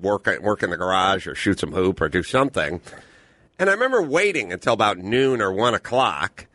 work 0.00 0.26
work 0.40 0.62
in 0.62 0.70
the 0.70 0.76
garage 0.76 1.26
or 1.26 1.34
shoot 1.34 1.60
some 1.60 1.72
hoop 1.72 2.00
or 2.00 2.08
do 2.08 2.22
something. 2.22 2.80
And 3.58 3.68
I 3.68 3.72
remember 3.72 4.02
waiting 4.02 4.52
until 4.52 4.72
about 4.72 4.98
noon 4.98 5.40
or 5.40 5.52
one 5.52 5.74
o'clock, 5.74 6.46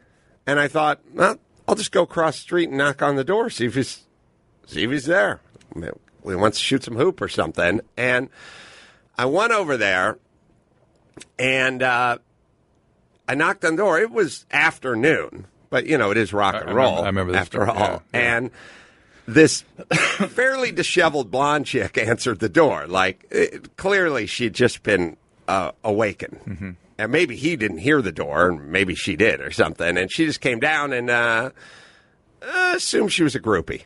and 0.48 0.60
I 0.60 0.68
thought, 0.68 1.02
well, 1.14 1.38
I'll 1.68 1.76
just 1.76 1.92
go 1.92 2.04
across 2.04 2.36
the 2.36 2.42
street 2.42 2.70
and 2.70 2.78
knock 2.78 3.02
on 3.02 3.16
the 3.16 3.24
door, 3.24 3.50
see 3.50 3.66
if 3.66 3.76
he's 3.76 4.04
see 4.66 4.84
if 4.84 4.92
he's 4.92 5.06
there. 5.06 5.42
We 6.24 6.36
wants 6.36 6.58
to 6.58 6.64
shoot 6.64 6.84
some 6.84 6.96
hoop 6.96 7.20
or 7.22 7.28
something, 7.28 7.82
and 7.98 8.30
I 9.18 9.26
went 9.26 9.52
over 9.52 9.76
there, 9.76 10.18
and 11.38 11.84
uh, 11.84 12.20
I 13.28 13.36
knocked 13.36 13.64
on 13.66 13.76
the 13.76 13.82
door. 13.84 14.00
It 14.00 14.12
was 14.12 14.46
afternoon, 14.52 15.46
but 15.70 15.86
you 15.86 15.98
know 15.98 16.12
it 16.12 16.18
is 16.18 16.34
rock 16.34 16.56
and 16.56 16.70
I 16.70 16.74
roll. 16.74 16.98
remember- 16.98 17.04
I 17.04 17.08
remember 17.08 17.36
after 17.36 17.58
story, 17.66 17.70
all, 17.70 17.78
yeah, 17.78 18.00
yeah. 18.14 18.38
and 18.38 18.52
this 19.26 19.62
fairly 19.82 20.72
disheveled 20.72 21.32
blonde 21.32 21.66
chick 21.66 21.98
answered 21.98 22.40
the 22.40 22.50
door. 22.50 22.88
Like 22.88 23.26
it, 23.32 23.78
clearly 23.78 24.26
she'd 24.26 24.54
just 24.54 24.84
been 24.84 25.16
uh, 25.48 25.72
awakened, 25.84 26.40
Mm-hmm. 26.46 26.72
and 26.98 27.12
maybe 27.12 27.36
he 27.38 27.56
didn't 27.56 27.78
hear 27.80 28.02
the 28.02 28.12
door, 28.12 28.50
and 28.50 28.68
maybe 28.72 28.96
she 28.96 29.16
did 29.16 29.40
or 29.42 29.52
something. 29.52 29.98
And 29.98 30.12
she 30.12 30.26
just 30.26 30.42
came 30.42 30.60
down 30.60 30.92
and 30.94 31.10
uh, 31.10 31.52
uh, 32.42 32.74
assumed 32.76 33.14
she 33.14 33.24
was 33.24 33.36
a 33.36 33.40
groupie. 33.40 33.84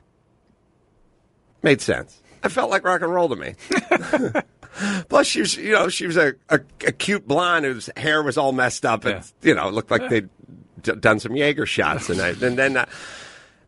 Made 1.63 1.81
sense. 1.81 2.21
I 2.43 2.49
felt 2.49 2.69
like 2.69 2.83
rock 2.83 3.01
and 3.01 3.11
roll 3.13 3.29
to 3.29 3.35
me. 3.35 3.55
Plus, 5.09 5.27
she 5.27 5.39
was, 5.41 5.55
you 5.57 5.71
know, 5.71 5.89
she 5.89 6.05
was 6.07 6.17
a, 6.17 6.33
a, 6.49 6.59
a 6.85 6.91
cute 6.91 7.27
blonde 7.27 7.65
whose 7.65 7.89
hair 7.97 8.21
was 8.23 8.37
all 8.37 8.51
messed 8.51 8.85
up, 8.85 9.05
and 9.05 9.15
Yeah. 9.15 9.49
you 9.49 9.55
know, 9.55 9.69
looked 9.69 9.89
like 9.91 10.09
they'd 10.09 10.29
d- 10.81 10.93
done 10.99 11.19
some 11.19 11.35
Jaeger 11.35 11.65
shots. 11.65 12.09
And, 12.09 12.21
I, 12.21 12.29
and 12.29 12.57
then, 12.57 12.77
uh, 12.77 12.85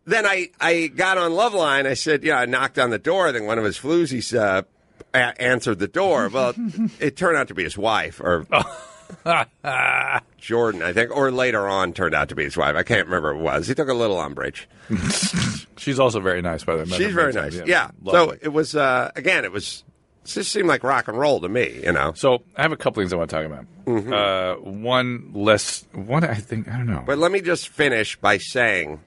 then 0.06 0.26
I, 0.26 0.50
I 0.60 0.88
got 0.88 1.18
on 1.18 1.32
Loveline. 1.32 1.86
I 1.88 1.94
said, 1.96 2.24
yeah, 2.24 2.40
I 2.40 2.46
knocked 2.46 2.78
on 2.80 2.90
the 2.90 3.00
door. 3.00 3.32
Then 3.32 3.46
one 3.46 3.58
of 3.58 3.64
his 3.66 3.78
floozies 3.80 4.38
uh, 4.38 4.64
a- 5.14 5.42
answered 5.42 5.80
the 5.80 5.88
door. 5.88 6.30
Well, 6.30 6.54
it 7.00 7.16
turned 7.18 7.38
out 7.38 7.48
to 7.50 7.54
be 7.54 7.64
his 7.64 7.78
wife, 7.78 8.20
or 8.20 8.46
Jordan, 10.38 10.82
I 10.84 10.94
think, 10.94 11.16
or 11.16 11.32
later 11.32 11.68
on 11.68 11.94
turned 11.94 12.16
out 12.16 12.30
to 12.30 12.36
be 12.36 12.44
his 12.44 12.56
wife. 12.58 12.76
I 12.76 12.84
can't 12.84 13.06
remember 13.06 13.34
who 13.34 13.40
it 13.40 13.44
was. 13.44 13.68
He 13.68 13.76
took 13.76 13.90
a 13.90 13.94
little 13.94 14.20
umbrage. 14.20 14.68
She's 15.78 16.00
also 16.00 16.20
very 16.20 16.42
nice, 16.42 16.64
by 16.64 16.76
the 16.76 16.84
way. 16.84 16.98
She's 16.98 17.14
very 17.14 17.34
nice. 17.34 17.56
times. 17.58 17.68
Yeah. 17.70 17.92
So 18.06 18.36
it 18.42 18.50
was 18.50 18.76
uh, 18.76 19.12
again. 19.16 19.46
It 19.46 19.52
was. 19.52 19.84
It 20.24 20.28
just 20.28 20.52
seemed 20.52 20.68
like 20.68 20.84
rock 20.84 21.08
and 21.08 21.18
roll 21.18 21.40
to 21.42 21.50
me. 21.50 21.82
You 21.84 21.92
know. 21.92 22.14
So 22.14 22.44
I 22.56 22.62
have 22.62 22.72
a 22.72 22.78
couple 22.78 23.02
things 23.02 23.14
I 23.14 23.16
want 23.16 23.30
to 23.30 23.36
talk 23.36 23.46
about. 23.46 23.66
Mm-hmm. 23.86 24.14
Uh, 24.14 24.72
one 24.72 25.32
less. 25.34 25.86
One 25.94 26.24
I 26.24 26.36
think 26.36 26.68
I 26.68 26.78
don't 26.78 26.88
know. 26.88 27.04
But 27.06 27.18
let 27.18 27.32
me 27.32 27.42
just 27.42 27.70
finish 27.70 28.16
by 28.16 28.38
saying 28.38 29.00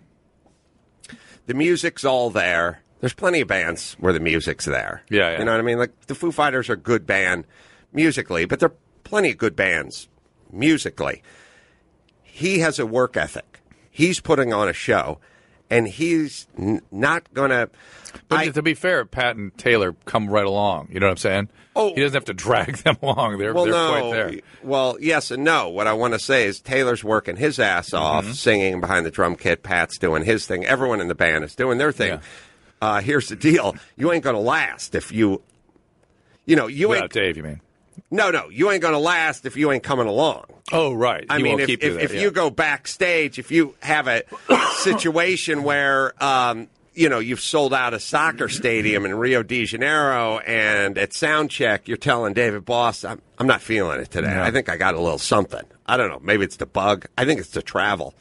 the 1.46 1.54
music's 1.54 2.04
all 2.04 2.30
there. 2.30 2.82
There's 3.00 3.14
plenty 3.14 3.40
of 3.40 3.48
bands 3.48 3.96
where 3.98 4.12
the 4.12 4.20
music's 4.20 4.64
there. 4.64 5.02
Yeah, 5.10 5.32
yeah. 5.32 5.38
You 5.40 5.44
know 5.44 5.52
what 5.52 5.60
I 5.60 5.64
mean? 5.64 5.78
Like 5.78 6.06
the 6.06 6.14
Foo 6.14 6.30
Fighters 6.30 6.68
are 6.68 6.74
a 6.74 6.76
good 6.76 7.06
band 7.06 7.44
musically, 7.92 8.44
but 8.44 8.60
there 8.60 8.68
are 8.68 8.76
plenty 9.02 9.30
of 9.30 9.38
good 9.38 9.56
bands 9.56 10.08
musically. 10.52 11.22
He 12.22 12.60
has 12.60 12.78
a 12.78 12.86
work 12.86 13.16
ethic. 13.16 13.60
He's 13.90 14.20
putting 14.20 14.52
on 14.52 14.68
a 14.68 14.72
show, 14.72 15.18
and 15.72 15.88
he's 15.88 16.46
n- 16.58 16.82
not 16.92 17.32
going 17.34 17.50
to. 17.50 17.70
But 18.28 18.54
to 18.54 18.62
be 18.62 18.74
fair, 18.74 19.04
Pat 19.06 19.36
and 19.36 19.56
Taylor 19.56 19.94
come 20.04 20.28
right 20.28 20.44
along. 20.44 20.88
You 20.92 21.00
know 21.00 21.06
what 21.06 21.12
I'm 21.12 21.16
saying? 21.16 21.48
Oh. 21.74 21.94
he 21.94 22.02
doesn't 22.02 22.14
have 22.14 22.26
to 22.26 22.34
drag 22.34 22.76
them 22.84 22.98
along. 23.02 23.38
They're 23.38 23.54
Well, 23.54 23.64
they're 23.64 23.72
no. 23.72 23.88
quite 23.90 24.10
there. 24.12 24.40
Well, 24.62 24.98
yes 25.00 25.30
and 25.30 25.42
no. 25.44 25.70
What 25.70 25.86
I 25.86 25.94
want 25.94 26.12
to 26.12 26.18
say 26.20 26.46
is 26.46 26.60
Taylor's 26.60 27.02
working 27.02 27.36
his 27.36 27.58
ass 27.58 27.90
Mm-hmm. 27.90 28.04
off, 28.28 28.32
singing 28.34 28.80
behind 28.80 29.06
the 29.06 29.10
drum 29.10 29.34
kit. 29.36 29.62
Pat's 29.62 29.96
doing 29.98 30.24
his 30.24 30.46
thing. 30.46 30.66
Everyone 30.66 31.00
in 31.00 31.08
the 31.08 31.14
band 31.14 31.42
is 31.44 31.54
doing 31.54 31.78
their 31.78 31.90
thing. 31.92 32.10
Yeah. 32.12 32.20
Uh, 32.82 33.00
here's 33.00 33.28
the 33.28 33.36
deal: 33.36 33.74
you 33.96 34.12
ain't 34.12 34.24
going 34.24 34.36
to 34.36 34.40
last 34.42 34.94
if 34.94 35.10
you, 35.12 35.40
you 36.44 36.56
know, 36.56 36.66
you 36.66 36.88
Without 36.90 37.04
ain't. 37.04 37.12
Dave, 37.12 37.36
you 37.38 37.42
mean? 37.44 37.60
No, 38.10 38.30
no, 38.30 38.48
you 38.50 38.70
ain't 38.70 38.82
going 38.82 38.94
to 38.94 38.98
last 38.98 39.46
if 39.46 39.56
you 39.56 39.70
ain't 39.72 39.82
coming 39.82 40.06
along. 40.06 40.44
Oh, 40.70 40.92
right. 40.92 41.24
I 41.28 41.38
He 41.38 41.42
mean, 41.42 41.60
if, 41.60 41.68
if, 41.68 41.82
you 41.82 41.98
if 41.98 42.14
yeah. 42.14 42.20
you 42.20 42.30
go 42.30 42.50
backstage, 42.50 43.38
if 43.38 43.50
you 43.50 43.74
have 43.80 44.06
a 44.08 44.22
situation 44.76 45.62
where, 45.62 46.12
um, 46.22 46.68
you 46.94 47.08
know, 47.08 47.18
you've 47.18 47.40
sold 47.40 47.72
out 47.72 47.94
a 47.94 48.00
soccer 48.00 48.48
stadium 48.48 49.04
in 49.06 49.14
Rio 49.14 49.42
de 49.42 49.64
Janeiro 49.64 50.38
and 50.40 50.98
at 50.98 51.12
sound 51.14 51.50
check, 51.50 51.88
you're 51.88 51.96
telling 51.96 52.34
David 52.34 52.64
Boss, 52.64 53.04
I'm, 53.04 53.20
I'm 53.38 53.46
not 53.46 53.62
feeling 53.62 54.00
it 54.00 54.10
today. 54.10 54.28
No. 54.34 54.42
I 54.42 54.50
think 54.50 54.68
I 54.68 54.76
got 54.76 54.94
a 54.94 55.00
little 55.00 55.18
something. 55.18 55.62
I 55.86 55.96
don't 55.96 56.08
know. 56.10 56.20
Maybe 56.22 56.44
it's 56.44 56.56
the 56.56 56.66
bug. 56.66 57.06
I 57.16 57.24
think 57.24 57.40
it's 57.40 57.50
the 57.50 57.62
travel. 57.62 58.14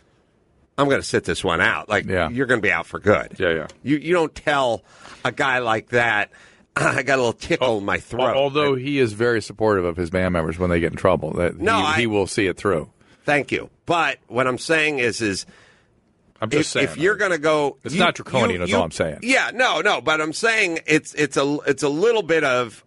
I'm 0.77 0.87
going 0.87 1.01
to 1.01 1.07
sit 1.07 1.25
this 1.25 1.43
one 1.43 1.61
out. 1.61 1.89
Like, 1.89 2.05
Yeah. 2.05 2.29
you're 2.29 2.45
going 2.47 2.59
to 2.61 2.65
be 2.65 2.71
out 2.71 2.85
for 2.85 2.99
good. 2.99 3.35
Yeah, 3.37 3.49
yeah. 3.53 3.67
You, 3.83 3.97
you 3.97 4.13
don't 4.13 4.33
tell 4.33 4.83
a 5.23 5.31
guy 5.31 5.59
like 5.59 5.89
that, 5.89 6.31
I 6.75 7.03
got 7.03 7.15
a 7.15 7.21
little 7.21 7.33
tickle 7.33 7.77
in 7.79 7.85
my 7.85 7.97
throat. 7.99 8.35
Although 8.35 8.75
he 8.75 8.99
is 8.99 9.13
very 9.13 9.41
supportive 9.41 9.85
of 9.85 9.97
his 9.97 10.09
band 10.09 10.33
members 10.33 10.57
when 10.57 10.69
they 10.69 10.79
get 10.79 10.91
in 10.91 10.97
trouble, 10.97 11.33
that 11.33 11.57
No, 11.59 11.77
he, 11.77 11.83
I- 11.85 11.99
he 11.99 12.07
will 12.07 12.27
see 12.27 12.47
it 12.47 12.57
through. 12.57 12.89
Thank 13.25 13.51
you. 13.51 13.69
But 13.85 14.17
what 14.27 14.47
I'm 14.47 14.57
saying 14.57 14.99
is, 14.99 15.21
is 15.21 15.45
I'm 16.41 16.49
just 16.49 16.61
if, 16.61 16.67
saying. 16.67 16.87
if 16.87 16.97
you're 16.97 17.13
uh, 17.15 17.17
going 17.17 17.31
to 17.31 17.37
go, 17.37 17.77
It's 17.83 17.93
you- 17.93 17.99
not 17.99 18.15
draconian, 18.15 18.61
you- 18.61 18.67
you- 18.67 18.75
all 18.77 18.83
I'm 18.83 18.91
saying. 18.91 19.19
Yeah, 19.21 19.51
no, 19.53 19.81
no, 19.81 20.01
but 20.01 20.19
I'm 20.21 20.33
saying 20.33 20.79
it's 20.87 21.13
it's 21.13 21.37
a 21.37 21.57
it's 21.67 21.83
a 21.83 21.89
little 21.89 22.23
bit 22.23 22.43
of 22.43 22.83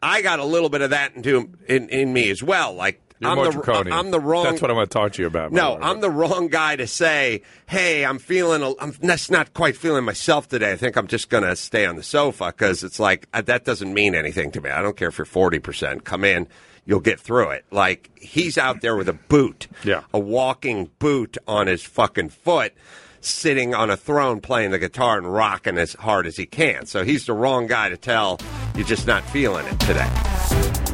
I 0.00 0.22
got 0.22 0.38
a 0.38 0.44
little 0.44 0.68
bit 0.68 0.80
of 0.82 0.90
that 0.90 1.16
into 1.16 1.50
in, 1.68 1.88
in 1.88 2.12
me 2.12 2.30
as 2.30 2.40
well. 2.42 2.72
Like 2.74 3.00
You're 3.20 3.30
I'm 3.30 3.36
more 3.36 3.46
the 3.46 3.52
draconian. 3.52 3.92
I'm 3.92 4.10
the 4.10 4.20
wrong. 4.20 4.44
That's 4.44 4.62
what 4.62 4.70
I 4.70 4.74
want 4.74 4.90
to 4.90 4.94
talk 4.98 5.12
to 5.12 5.22
you 5.22 5.26
about. 5.26 5.50
no, 5.52 5.74
way. 5.74 5.80
I'm 5.82 6.00
the 6.00 6.10
wrong 6.10 6.48
guy 6.48 6.76
to 6.76 6.86
say, 6.86 7.42
"Hey, 7.66 8.04
I'm 8.04 8.18
feeling. 8.18 8.62
A, 8.62 8.72
I'm 8.80 8.92
just 9.02 9.30
not 9.30 9.54
quite 9.54 9.76
feeling 9.76 10.04
myself 10.04 10.48
today. 10.48 10.72
I 10.72 10.76
think 10.76 10.96
I'm 10.96 11.08
just 11.08 11.28
going 11.28 11.42
to 11.44 11.56
stay 11.56 11.84
on 11.84 11.96
the 11.96 12.02
sofa 12.02 12.46
because 12.46 12.84
it's 12.84 13.00
like 13.00 13.26
uh, 13.34 13.42
that 13.42 13.64
doesn't 13.64 13.92
mean 13.92 14.14
anything 14.14 14.50
to 14.52 14.60
me. 14.60 14.70
I 14.70 14.82
don't 14.82 14.96
care 14.96 15.08
if 15.08 15.18
you're 15.18 15.24
forty 15.24 15.58
percent. 15.58 16.04
Come 16.04 16.22
in, 16.24 16.46
you'll 16.86 17.00
get 17.00 17.18
through 17.18 17.50
it. 17.50 17.64
Like 17.72 18.10
he's 18.20 18.56
out 18.56 18.80
there 18.82 18.94
with 18.96 19.08
a 19.08 19.12
boot, 19.14 19.66
Yeah. 19.84 20.02
a 20.14 20.18
walking 20.18 20.90
boot 21.00 21.36
on 21.48 21.66
his 21.66 21.82
fucking 21.82 22.28
foot, 22.28 22.72
sitting 23.20 23.74
on 23.74 23.90
a 23.90 23.96
throne 23.96 24.40
playing 24.40 24.70
the 24.70 24.78
guitar 24.78 25.18
and 25.18 25.32
rocking 25.32 25.76
as 25.76 25.94
hard 25.94 26.26
as 26.26 26.36
he 26.36 26.46
can. 26.46 26.86
So 26.86 27.02
he's 27.04 27.26
the 27.26 27.32
wrong 27.32 27.66
guy 27.66 27.88
to 27.88 27.96
tell 27.96 28.38
you're 28.76 28.86
just 28.86 29.08
not 29.08 29.24
feeling 29.24 29.66
it 29.66 29.80
today. 29.80 30.87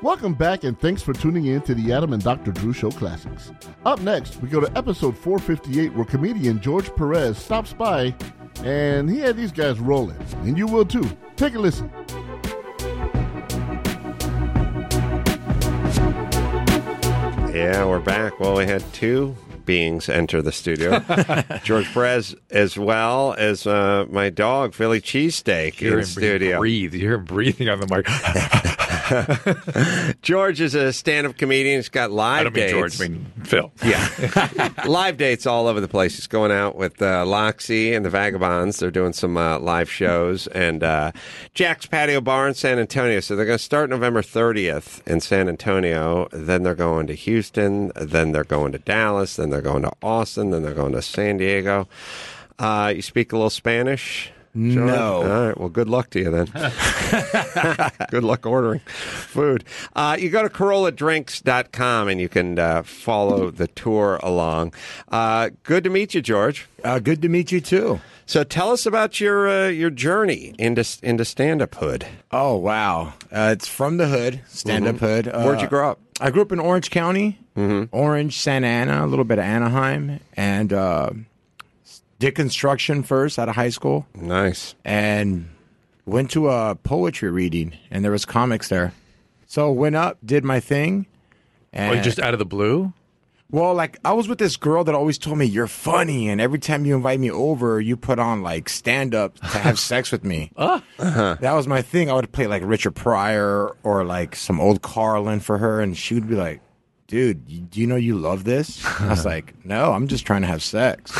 Welcome 0.00 0.34
back, 0.34 0.64
and 0.64 0.78
thanks 0.80 1.02
for 1.02 1.12
tuning 1.12 1.46
in 1.46 1.60
to 1.62 1.74
the 1.74 1.92
Adam 1.92 2.12
and 2.12 2.22
Dr. 2.22 2.50
Drew 2.50 2.72
Show 2.72 2.90
Classics. 2.90 3.52
Up 3.84 4.00
next, 4.00 4.40
we 4.40 4.48
go 4.48 4.58
to 4.60 4.78
episode 4.78 5.16
458, 5.16 5.92
where 5.92 6.04
comedian 6.04 6.60
George 6.60 6.94
Perez 6.96 7.36
stops 7.36 7.72
by, 7.72 8.14
and 8.64 9.10
he 9.10 9.18
had 9.18 9.36
these 9.36 9.52
guys 9.52 9.78
rolling, 9.78 10.18
and 10.44 10.56
you 10.56 10.66
will 10.66 10.84
too. 10.84 11.08
Take 11.36 11.54
a 11.54 11.58
listen. 11.58 11.90
Yeah, 17.52 17.84
we're 17.84 18.00
back. 18.00 18.38
Well, 18.40 18.56
we 18.56 18.66
had 18.66 18.82
two 18.92 19.36
beings 19.68 20.08
enter 20.08 20.40
the 20.40 20.50
studio. 20.50 20.98
George 21.62 21.92
Perez, 21.92 22.34
as 22.50 22.78
well 22.78 23.34
as 23.36 23.66
uh, 23.66 24.06
my 24.08 24.30
dog, 24.30 24.72
Philly 24.72 24.98
Cheesesteak, 24.98 25.82
in 25.82 25.98
in 25.98 26.04
studio. 26.06 26.58
Breathe. 26.58 26.94
You're 26.94 27.18
breathing 27.18 27.68
on 27.68 27.78
the 27.78 27.86
mic. 27.86 28.64
George 30.22 30.60
is 30.60 30.74
a 30.74 30.92
stand-up 30.92 31.36
comedian. 31.36 31.78
He's 31.78 31.88
got 31.88 32.10
live 32.10 32.40
I 32.40 32.44
don't 32.44 32.54
mean 32.54 32.64
dates. 32.64 32.72
George. 32.72 33.00
I 33.00 33.08
mean 33.08 33.26
Phil. 33.44 33.72
Yeah. 33.84 34.72
live 34.86 35.16
dates 35.16 35.46
all 35.46 35.66
over 35.66 35.80
the 35.80 35.88
place. 35.88 36.16
He's 36.16 36.26
going 36.26 36.52
out 36.52 36.76
with 36.76 37.00
uh, 37.00 37.24
Loxy 37.24 37.96
and 37.96 38.04
the 38.04 38.10
Vagabonds. 38.10 38.78
They're 38.78 38.90
doing 38.90 39.12
some 39.12 39.36
uh, 39.36 39.58
live 39.58 39.90
shows. 39.90 40.46
And 40.48 40.82
uh, 40.82 41.12
Jack's 41.54 41.86
Patio 41.86 42.20
Bar 42.20 42.48
in 42.48 42.54
San 42.54 42.78
Antonio. 42.78 43.20
So 43.20 43.36
they're 43.36 43.46
going 43.46 43.58
to 43.58 43.64
start 43.64 43.90
November 43.90 44.22
30th 44.22 45.06
in 45.06 45.20
San 45.20 45.48
Antonio. 45.48 46.28
Then 46.32 46.62
they're 46.62 46.74
going 46.74 47.06
to 47.08 47.14
Houston. 47.14 47.92
Then 47.96 48.32
they're 48.32 48.44
going 48.44 48.72
to 48.72 48.78
Dallas. 48.78 49.36
Then 49.36 49.50
they're 49.50 49.60
going 49.62 49.82
to 49.82 49.92
Austin. 50.02 50.50
Then 50.50 50.62
they're 50.62 50.74
going 50.74 50.92
to 50.92 51.02
San 51.02 51.38
Diego. 51.38 51.88
Uh, 52.58 52.92
you 52.94 53.02
speak 53.02 53.32
a 53.32 53.36
little 53.36 53.50
Spanish? 53.50 54.32
No. 54.58 55.22
All 55.22 55.46
right. 55.46 55.58
Well, 55.58 55.68
good 55.68 55.88
luck 55.88 56.10
to 56.10 56.18
you 56.18 56.30
then. 56.30 56.46
good 58.10 58.24
luck 58.24 58.44
ordering 58.44 58.80
food. 58.80 59.64
Uh, 59.94 60.16
you 60.18 60.30
go 60.30 60.42
to 60.42 60.48
CarollaDrinks.com 60.48 62.08
and 62.08 62.20
you 62.20 62.28
can 62.28 62.58
uh, 62.58 62.82
follow 62.82 63.50
the 63.50 63.68
tour 63.68 64.18
along. 64.22 64.74
Uh, 65.08 65.50
good 65.62 65.84
to 65.84 65.90
meet 65.90 66.14
you, 66.14 66.20
George. 66.20 66.68
Uh, 66.82 66.98
good 66.98 67.22
to 67.22 67.28
meet 67.28 67.52
you 67.52 67.60
too. 67.60 68.00
So 68.26 68.44
tell 68.44 68.72
us 68.72 68.84
about 68.84 69.20
your 69.20 69.48
uh, 69.48 69.68
your 69.68 69.88
journey 69.88 70.54
into 70.58 70.84
into 71.02 71.24
stand 71.24 71.62
up 71.62 71.74
hood. 71.76 72.06
Oh 72.30 72.56
wow, 72.56 73.14
uh, 73.32 73.54
it's 73.56 73.66
from 73.66 73.96
the 73.96 74.06
hood, 74.08 74.42
stand 74.48 74.86
up 74.86 74.96
hood. 74.98 75.28
Uh, 75.28 75.44
Where'd 75.44 75.62
you 75.62 75.66
grow 75.68 75.92
up? 75.92 76.00
I 76.20 76.30
grew 76.30 76.42
up 76.42 76.52
in 76.52 76.60
Orange 76.60 76.90
County, 76.90 77.38
Orange, 77.56 78.38
Santa 78.38 78.66
Ana, 78.66 79.04
a 79.04 79.08
little 79.08 79.24
bit 79.24 79.38
of 79.38 79.44
Anaheim, 79.44 80.20
and 80.34 80.72
uh, 80.74 81.10
did 82.18 82.34
construction 82.34 83.02
first 83.02 83.38
out 83.38 83.48
of 83.48 83.54
high 83.54 83.68
school, 83.70 84.06
Nice. 84.14 84.74
and 84.84 85.48
went 86.04 86.30
to 86.32 86.48
a 86.48 86.74
poetry 86.74 87.30
reading, 87.30 87.76
and 87.90 88.04
there 88.04 88.12
was 88.12 88.24
comics 88.24 88.68
there. 88.68 88.92
So 89.46 89.70
went 89.72 89.96
up, 89.96 90.18
did 90.24 90.44
my 90.44 90.60
thing, 90.60 91.06
oh, 91.10 91.16
and 91.72 91.98
Oh, 91.98 92.02
just 92.02 92.18
out 92.18 92.32
of 92.34 92.38
the 92.38 92.44
blue? 92.46 92.92
Well, 93.50 93.72
like 93.72 93.96
I 94.04 94.12
was 94.12 94.28
with 94.28 94.36
this 94.38 94.58
girl 94.58 94.84
that 94.84 94.94
always 94.94 95.16
told 95.16 95.38
me 95.38 95.46
you're 95.46 95.66
funny, 95.68 96.28
and 96.28 96.38
every 96.38 96.58
time 96.58 96.84
you 96.84 96.94
invite 96.94 97.18
me 97.18 97.30
over, 97.30 97.80
you 97.80 97.96
put 97.96 98.18
on 98.18 98.42
like 98.42 98.68
stand 98.68 99.14
up 99.14 99.36
to 99.38 99.46
have 99.58 99.78
sex 99.90 100.12
with 100.12 100.22
me. 100.22 100.50
Ah. 100.58 100.82
Uh-huh. 100.98 101.36
That 101.40 101.52
was 101.54 101.66
my 101.66 101.80
thing. 101.80 102.10
I 102.10 102.14
would 102.14 102.30
play 102.30 102.46
like 102.46 102.62
Richard 102.62 102.90
Pryor 102.94 103.74
or 103.82 104.04
like 104.04 104.36
some 104.36 104.60
old 104.60 104.82
Carlin 104.82 105.40
for 105.40 105.56
her, 105.58 105.80
and 105.80 105.96
she 105.96 106.12
would 106.14 106.28
be 106.28 106.34
like, 106.34 106.60
"Dude, 107.08 107.42
you, 107.48 107.60
do 107.62 107.80
you 107.80 107.86
know 107.86 107.96
you 107.96 108.16
love 108.16 108.44
this?" 108.44 108.84
I 109.00 109.08
was 109.08 109.24
like, 109.32 109.52
"No, 109.64 109.92
I'm 109.92 110.06
just 110.06 110.24
trying 110.24 110.42
to 110.42 110.48
have 110.48 110.62
sex." 110.62 111.10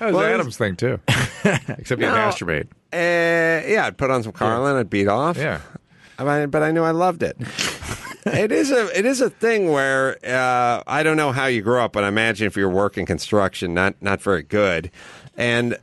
That 0.00 0.12
was 0.12 0.16
Adam's 0.26 0.56
thing 0.56 0.76
too. 0.76 1.00
Except 1.08 2.00
you 2.00 2.08
masturbate. 2.08 2.66
Uh, 2.92 3.66
yeah, 3.66 3.84
I'd 3.86 3.96
put 3.96 4.10
on 4.10 4.22
some 4.22 4.32
Carlin. 4.32 4.76
I'd 4.76 4.90
beat 4.90 5.08
off. 5.08 5.36
Yeah. 5.36 5.60
I 6.18 6.24
mean, 6.24 6.50
but 6.50 6.62
I 6.62 6.70
knew 6.72 6.82
I 6.82 6.90
loved 6.90 7.22
it. 7.22 7.36
it 8.26 8.52
is 8.52 8.70
a 8.70 8.98
it 8.98 9.04
is 9.06 9.20
a 9.20 9.30
thing 9.30 9.70
where 9.70 10.16
uh, 10.26 10.82
I 10.86 11.02
don't 11.02 11.16
know 11.16 11.32
how 11.32 11.46
you 11.46 11.62
grew 11.62 11.80
up, 11.80 11.92
but 11.92 12.04
I 12.04 12.08
imagine 12.08 12.46
if 12.46 12.56
you're 12.56 12.68
working 12.68 13.06
construction, 13.06 13.74
not 13.74 13.94
not 14.00 14.20
very 14.20 14.42
good, 14.42 14.90
and 15.36 15.78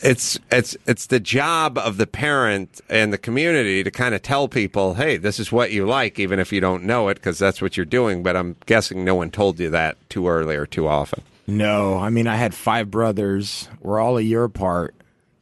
it's 0.00 0.38
it's 0.50 0.76
it's 0.86 1.06
the 1.06 1.20
job 1.20 1.78
of 1.78 1.96
the 1.96 2.06
parent 2.06 2.80
and 2.88 3.12
the 3.12 3.18
community 3.18 3.82
to 3.82 3.90
kind 3.90 4.14
of 4.14 4.22
tell 4.22 4.48
people, 4.48 4.94
hey, 4.94 5.16
this 5.16 5.38
is 5.38 5.50
what 5.50 5.72
you 5.72 5.86
like, 5.86 6.18
even 6.18 6.38
if 6.38 6.52
you 6.52 6.60
don't 6.60 6.84
know 6.84 7.08
it, 7.08 7.14
because 7.14 7.38
that's 7.38 7.62
what 7.62 7.76
you're 7.76 7.86
doing. 7.86 8.22
But 8.22 8.36
I'm 8.36 8.56
guessing 8.66 9.04
no 9.04 9.14
one 9.14 9.30
told 9.30 9.58
you 9.60 9.70
that 9.70 9.96
too 10.10 10.28
early 10.28 10.56
or 10.56 10.66
too 10.66 10.88
often. 10.88 11.22
no, 11.46 11.98
I 11.98 12.10
mean 12.10 12.26
I 12.26 12.36
had 12.36 12.54
five 12.54 12.90
brothers. 12.90 13.68
We're 13.80 14.00
all 14.00 14.18
a 14.18 14.22
year 14.22 14.44
apart. 14.44 14.94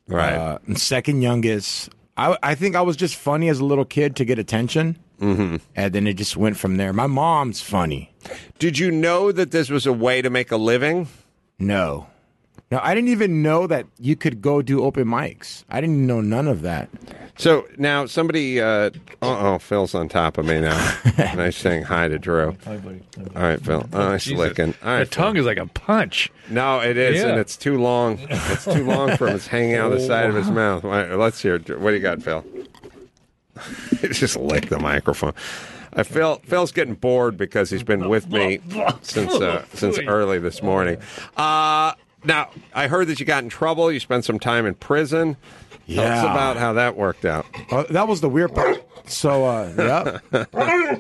Right. 0.09 0.35
Uh, 0.35 0.59
second 0.75 1.23
youngest. 1.23 1.91
I, 2.17 2.37
I 2.43 2.55
think 2.55 2.77
I 2.77 2.83
was 2.83 2.97
just 2.97 3.17
funny 3.17 3.49
as 3.49 3.61
a 3.61 3.65
little 3.65 3.85
kid 3.87 4.17
to 4.17 4.25
get 4.25 4.39
attention. 4.39 4.99
Mm-hmm. 5.21 5.57
And 5.77 5.93
then 5.95 6.07
it 6.07 6.15
just 6.15 6.37
went 6.37 6.57
from 6.57 6.77
there. 6.77 6.93
My 6.93 7.07
mom's 7.07 7.63
funny. 7.63 8.13
Did 8.59 8.79
you 8.79 8.91
know 8.91 9.31
that 9.33 9.53
this 9.53 9.71
was 9.71 9.87
a 9.87 9.93
way 9.93 10.21
to 10.21 10.29
make 10.29 10.51
a 10.51 10.57
living? 10.57 11.07
No. 11.59 12.09
No, 12.73 12.81
I 12.83 12.95
didn't 12.95 13.11
even 13.11 13.43
know 13.43 13.67
that 13.67 13.85
you 14.01 14.17
could 14.17 14.41
go 14.41 14.63
do 14.63 14.83
open 14.83 15.05
mics. 15.05 15.63
I 15.69 15.83
didn't 15.83 16.07
know 16.07 16.23
none 16.23 16.49
of 16.49 16.63
that. 16.63 16.89
So 17.37 17.69
now 17.77 18.07
somebody, 18.07 18.63
uh 18.63 18.89
oh, 19.21 19.59
Phil's 19.59 19.95
on 19.95 20.09
top 20.09 20.39
of 20.39 20.47
me 20.47 20.59
now. 20.59 20.99
nice 21.19 21.59
saying 21.59 21.83
hi 21.83 22.09
to 22.09 22.19
Drew. 22.19 22.57
Hi, 22.65 22.79
buddy. 22.79 23.03
All 23.37 23.43
right, 23.43 23.61
Phil. 23.61 23.87
Oh, 23.93 23.99
nice 23.99 24.25
Jesus. 24.25 24.39
licking. 24.39 24.73
All 24.83 24.89
right, 24.91 25.01
The 25.01 25.05
tongue 25.15 25.37
is 25.37 25.45
like 25.45 25.59
a 25.59 25.67
punch. 25.67 26.33
No, 26.49 26.81
it 26.81 26.97
is, 26.97 27.21
Yeah. 27.21 27.29
and 27.29 27.39
it's 27.39 27.59
too 27.59 27.77
long. 27.77 28.19
It's 28.31 28.65
too 28.65 28.87
long 28.87 29.19
for 29.19 29.29
him. 29.29 29.37
It's 29.37 29.49
hanging 29.49 29.75
out 29.75 29.91
the 29.91 30.01
side 30.01 30.31
of 30.31 30.35
his 30.35 30.51
mouth. 30.51 30.83
All 30.83 30.93
right, 30.93 31.11
let's 31.13 31.43
hear. 31.43 31.57
it. 31.57 31.79
What 31.79 31.91
do 31.91 31.97
you 31.97 32.03
got, 32.03 32.23
Phil? 32.23 32.43
Just 34.13 34.39
lick 34.39 34.71
the 34.71 34.79
microphone. 34.79 35.35
I 35.95 36.05
Phil 36.05 36.41
Phil's 36.45 36.73
getting 36.73 36.95
bored 36.95 37.37
because 37.37 37.69
he's 37.69 37.83
been 37.83 38.09
with 38.09 38.31
me 38.31 38.61
since 39.03 39.31
uh, 39.35 39.65
since 39.75 39.99
early 39.99 40.39
this 40.39 40.63
morning. 40.63 40.97
Uh, 41.37 41.93
now 42.25 42.51
I 42.75 42.87
heard 42.89 43.07
that 43.09 43.21
you 43.21 43.27
got 43.27 43.43
in 43.43 43.49
trouble. 43.49 43.91
You 43.93 44.01
spent 44.01 44.25
some 44.25 44.39
time 44.39 44.67
in 44.67 44.75
prison. 44.75 45.37
Tell 45.89 46.05
us 46.07 46.23
about 46.23 46.57
how 46.57 46.73
that 46.75 46.97
worked 46.97 47.25
out. 47.25 47.45
Uh, 47.71 47.83
that 47.91 48.07
was 48.09 48.21
the 48.21 48.29
weird 48.29 48.55
part. 48.55 48.83
So, 49.07 49.45
uh, 49.45 50.21
yeah. 50.33 50.45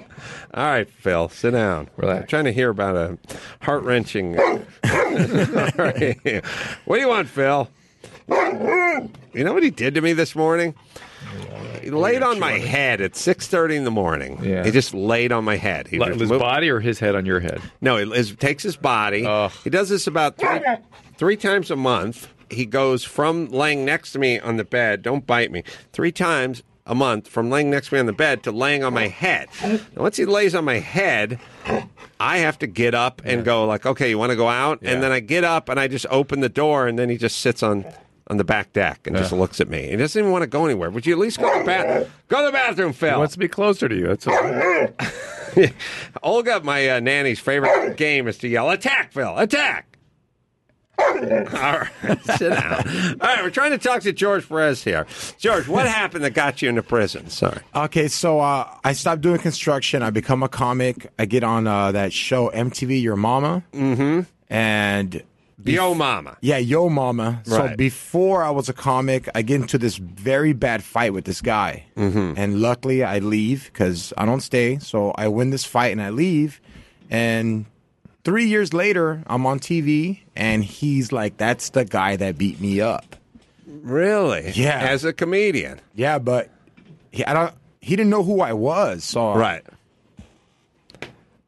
All 0.54 0.64
right, 0.64 0.90
Phil, 0.90 1.28
sit 1.28 1.52
down. 1.52 1.88
Relax. 1.96 2.22
I'm 2.22 2.26
trying 2.26 2.44
to 2.46 2.52
hear 2.52 2.68
about 2.68 2.96
a 2.96 3.16
heart 3.62 3.84
wrenching. 3.84 4.36
What 6.84 6.96
do 6.96 7.00
you 7.00 7.08
want, 7.08 7.28
Phil? 7.28 7.68
You 8.28 9.44
know 9.44 9.52
what 9.54 9.62
he 9.62 9.70
did 9.70 9.94
to 9.94 10.00
me 10.00 10.12
this 10.12 10.34
morning? 10.34 10.74
He 11.82 11.90
laid 11.90 12.22
on 12.22 12.38
my 12.38 12.52
head 12.52 13.00
at 13.00 13.16
six 13.16 13.46
thirty 13.46 13.76
in 13.76 13.84
the 13.84 13.90
morning. 13.90 14.38
Yeah. 14.42 14.64
He 14.64 14.70
just 14.70 14.94
laid 14.94 15.32
on 15.32 15.44
my 15.44 15.56
head. 15.56 15.86
He 15.88 15.98
Like 15.98 16.10
just 16.10 16.20
his 16.20 16.30
moved- 16.30 16.42
body 16.42 16.68
or 16.70 16.80
his 16.80 16.98
head 16.98 17.14
on 17.14 17.26
your 17.26 17.40
head? 17.40 17.60
No, 17.80 17.96
he 17.96 18.10
his, 18.10 18.34
takes 18.36 18.62
his 18.62 18.76
body. 18.76 19.24
Ugh. 19.26 19.50
He 19.64 19.70
does 19.70 19.88
this 19.88 20.06
about 20.06 20.36
three, 20.36 20.60
three 21.22 21.36
times 21.36 21.70
a 21.70 21.76
month. 21.76 22.34
He 22.50 22.66
goes 22.66 23.04
from 23.04 23.46
laying 23.46 23.84
next 23.84 24.10
to 24.10 24.18
me 24.18 24.40
on 24.40 24.56
the 24.56 24.64
bed. 24.64 25.02
Don't 25.02 25.24
bite 25.24 25.52
me. 25.52 25.62
Three 25.92 26.10
times 26.10 26.64
a 26.84 26.96
month 26.96 27.28
from 27.28 27.48
laying 27.48 27.70
next 27.70 27.90
to 27.90 27.94
me 27.94 28.00
on 28.00 28.06
the 28.06 28.12
bed 28.12 28.42
to 28.42 28.50
laying 28.50 28.82
on 28.82 28.92
my 28.92 29.06
head. 29.06 29.48
Now, 29.62 29.78
once 29.94 30.16
he 30.16 30.24
lays 30.24 30.52
on 30.52 30.64
my 30.64 30.80
head, 30.80 31.38
I 32.18 32.38
have 32.38 32.58
to 32.58 32.66
get 32.66 32.92
up 32.96 33.22
and 33.24 33.44
go 33.44 33.66
like, 33.66 33.86
okay, 33.86 34.10
you 34.10 34.18
want 34.18 34.30
to 34.30 34.36
go 34.36 34.48
out? 34.48 34.80
Yeah. 34.82 34.90
And 34.90 35.02
then 35.04 35.12
I 35.12 35.20
get 35.20 35.44
up 35.44 35.68
and 35.68 35.78
I 35.78 35.86
just 35.86 36.06
open 36.10 36.40
the 36.40 36.48
door, 36.48 36.88
and 36.88 36.98
then 36.98 37.08
he 37.08 37.16
just 37.16 37.38
sits 37.38 37.62
on 37.62 37.84
on 38.26 38.36
the 38.36 38.44
back 38.44 38.72
deck 38.72 39.06
and 39.06 39.14
just 39.16 39.30
looks 39.30 39.60
at 39.60 39.68
me. 39.68 39.90
He 39.90 39.96
doesn't 39.96 40.18
even 40.18 40.32
want 40.32 40.42
to 40.42 40.48
go 40.48 40.64
anywhere. 40.64 40.90
Would 40.90 41.06
you 41.06 41.12
at 41.12 41.20
least 41.20 41.38
go 41.38 41.52
to 41.52 41.60
the 41.60 41.64
bath? 41.64 42.10
Go 42.26 42.40
to 42.40 42.46
the 42.46 42.52
bathroom, 42.52 42.94
Phil. 42.94 43.10
He 43.10 43.16
wants 43.16 43.34
to 43.34 43.38
be 43.38 43.46
closer 43.46 43.88
to 43.88 43.94
you. 43.94 44.08
That's 44.08 44.26
all. 44.26 45.68
Olga, 46.24 46.62
my 46.64 46.88
uh, 46.88 46.98
nanny's 46.98 47.38
favorite 47.38 47.96
game 47.96 48.26
is 48.26 48.38
to 48.38 48.48
yell, 48.48 48.70
"Attack, 48.70 49.12
Phil! 49.12 49.38
Attack!" 49.38 49.91
All 50.98 51.08
right, 51.08 51.90
sit 52.36 52.50
down. 52.50 52.84
All 53.20 53.28
right, 53.28 53.42
we're 53.42 53.50
trying 53.50 53.70
to 53.72 53.78
talk 53.78 54.02
to 54.02 54.12
George 54.12 54.48
Perez 54.48 54.84
here. 54.84 55.06
George, 55.38 55.66
what 55.68 55.86
happened 56.00 56.24
that 56.24 56.34
got 56.34 56.62
you 56.62 56.68
into 56.68 56.82
prison? 56.82 57.28
Sorry. 57.30 57.60
Okay, 57.74 58.08
so 58.08 58.40
uh, 58.40 58.68
I 58.84 58.92
stopped 58.92 59.22
doing 59.22 59.38
construction. 59.38 60.02
I 60.02 60.10
become 60.10 60.42
a 60.42 60.48
comic. 60.48 61.10
I 61.18 61.24
get 61.24 61.44
on 61.44 61.66
uh, 61.66 61.92
that 61.92 62.12
show 62.12 62.50
MTV 62.50 63.02
Your 63.02 63.16
Mama. 63.16 63.62
Mm-hmm. 63.72 64.20
And 64.50 65.22
Yo, 65.64 65.94
mama. 65.94 66.36
yeah, 66.40 66.58
Yo 66.58 66.88
Mama. 66.88 67.40
So 67.44 67.74
before 67.76 68.42
I 68.42 68.50
was 68.50 68.68
a 68.68 68.72
comic, 68.72 69.28
I 69.34 69.42
get 69.42 69.60
into 69.60 69.78
this 69.78 69.96
very 69.96 70.52
bad 70.52 70.82
fight 70.82 71.12
with 71.12 71.24
this 71.24 71.40
guy. 71.40 71.84
Mm-hmm. 71.96 72.34
And 72.36 72.60
luckily, 72.60 73.04
I 73.04 73.20
leave 73.20 73.66
because 73.72 74.12
I 74.18 74.26
don't 74.26 74.40
stay. 74.40 74.78
So 74.78 75.12
I 75.12 75.28
win 75.28 75.50
this 75.50 75.64
fight 75.64 75.92
and 75.92 76.02
I 76.02 76.10
leave. 76.10 76.60
And 77.10 77.66
three 78.24 78.46
years 78.46 78.72
later, 78.72 79.22
I'm 79.26 79.46
on 79.46 79.58
TV, 79.60 80.20
and 80.36 80.64
he's 80.64 81.12
like, 81.12 81.36
"That's 81.36 81.70
the 81.70 81.84
guy 81.84 82.16
that 82.16 82.38
beat 82.38 82.60
me 82.60 82.80
up." 82.80 83.16
Really? 83.66 84.50
Yeah. 84.54 84.78
As 84.78 85.04
a 85.04 85.12
comedian. 85.12 85.80
Yeah, 85.94 86.18
but 86.18 86.50
he, 87.10 87.24
I 87.24 87.32
don't. 87.34 87.54
He 87.80 87.96
didn't 87.96 88.10
know 88.10 88.22
who 88.22 88.40
I 88.40 88.52
was. 88.52 89.02
So 89.04 89.34
Right. 89.34 89.62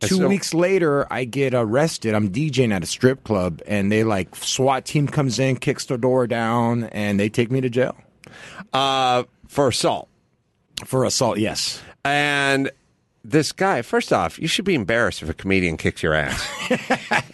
Two 0.00 0.16
So- 0.16 0.28
weeks 0.28 0.52
later, 0.52 1.06
I 1.10 1.24
get 1.24 1.54
arrested. 1.54 2.14
I'm 2.14 2.30
DJing 2.30 2.72
at 2.72 2.82
a 2.82 2.86
strip 2.86 3.24
club, 3.24 3.62
and 3.66 3.90
they 3.90 4.04
like 4.04 4.34
SWAT 4.36 4.84
team 4.84 5.06
comes 5.08 5.38
in, 5.38 5.56
kicks 5.56 5.86
the 5.86 5.96
door 5.96 6.26
down, 6.26 6.84
and 6.84 7.18
they 7.18 7.28
take 7.30 7.50
me 7.50 7.60
to 7.62 7.70
jail 7.70 7.96
Uh, 8.72 9.22
for 9.48 9.68
assault. 9.68 10.08
for 10.84 11.04
assault. 11.04 11.38
Yes. 11.38 11.80
And 12.04 12.70
this 13.24 13.52
guy, 13.52 13.82
first 13.82 14.12
off, 14.12 14.38
you 14.38 14.46
should 14.46 14.64
be 14.64 14.74
embarrassed 14.74 15.22
if 15.22 15.28
a 15.28 15.34
comedian 15.34 15.76
kicks 15.76 16.02
your 16.02 16.14
ass. 16.14 16.46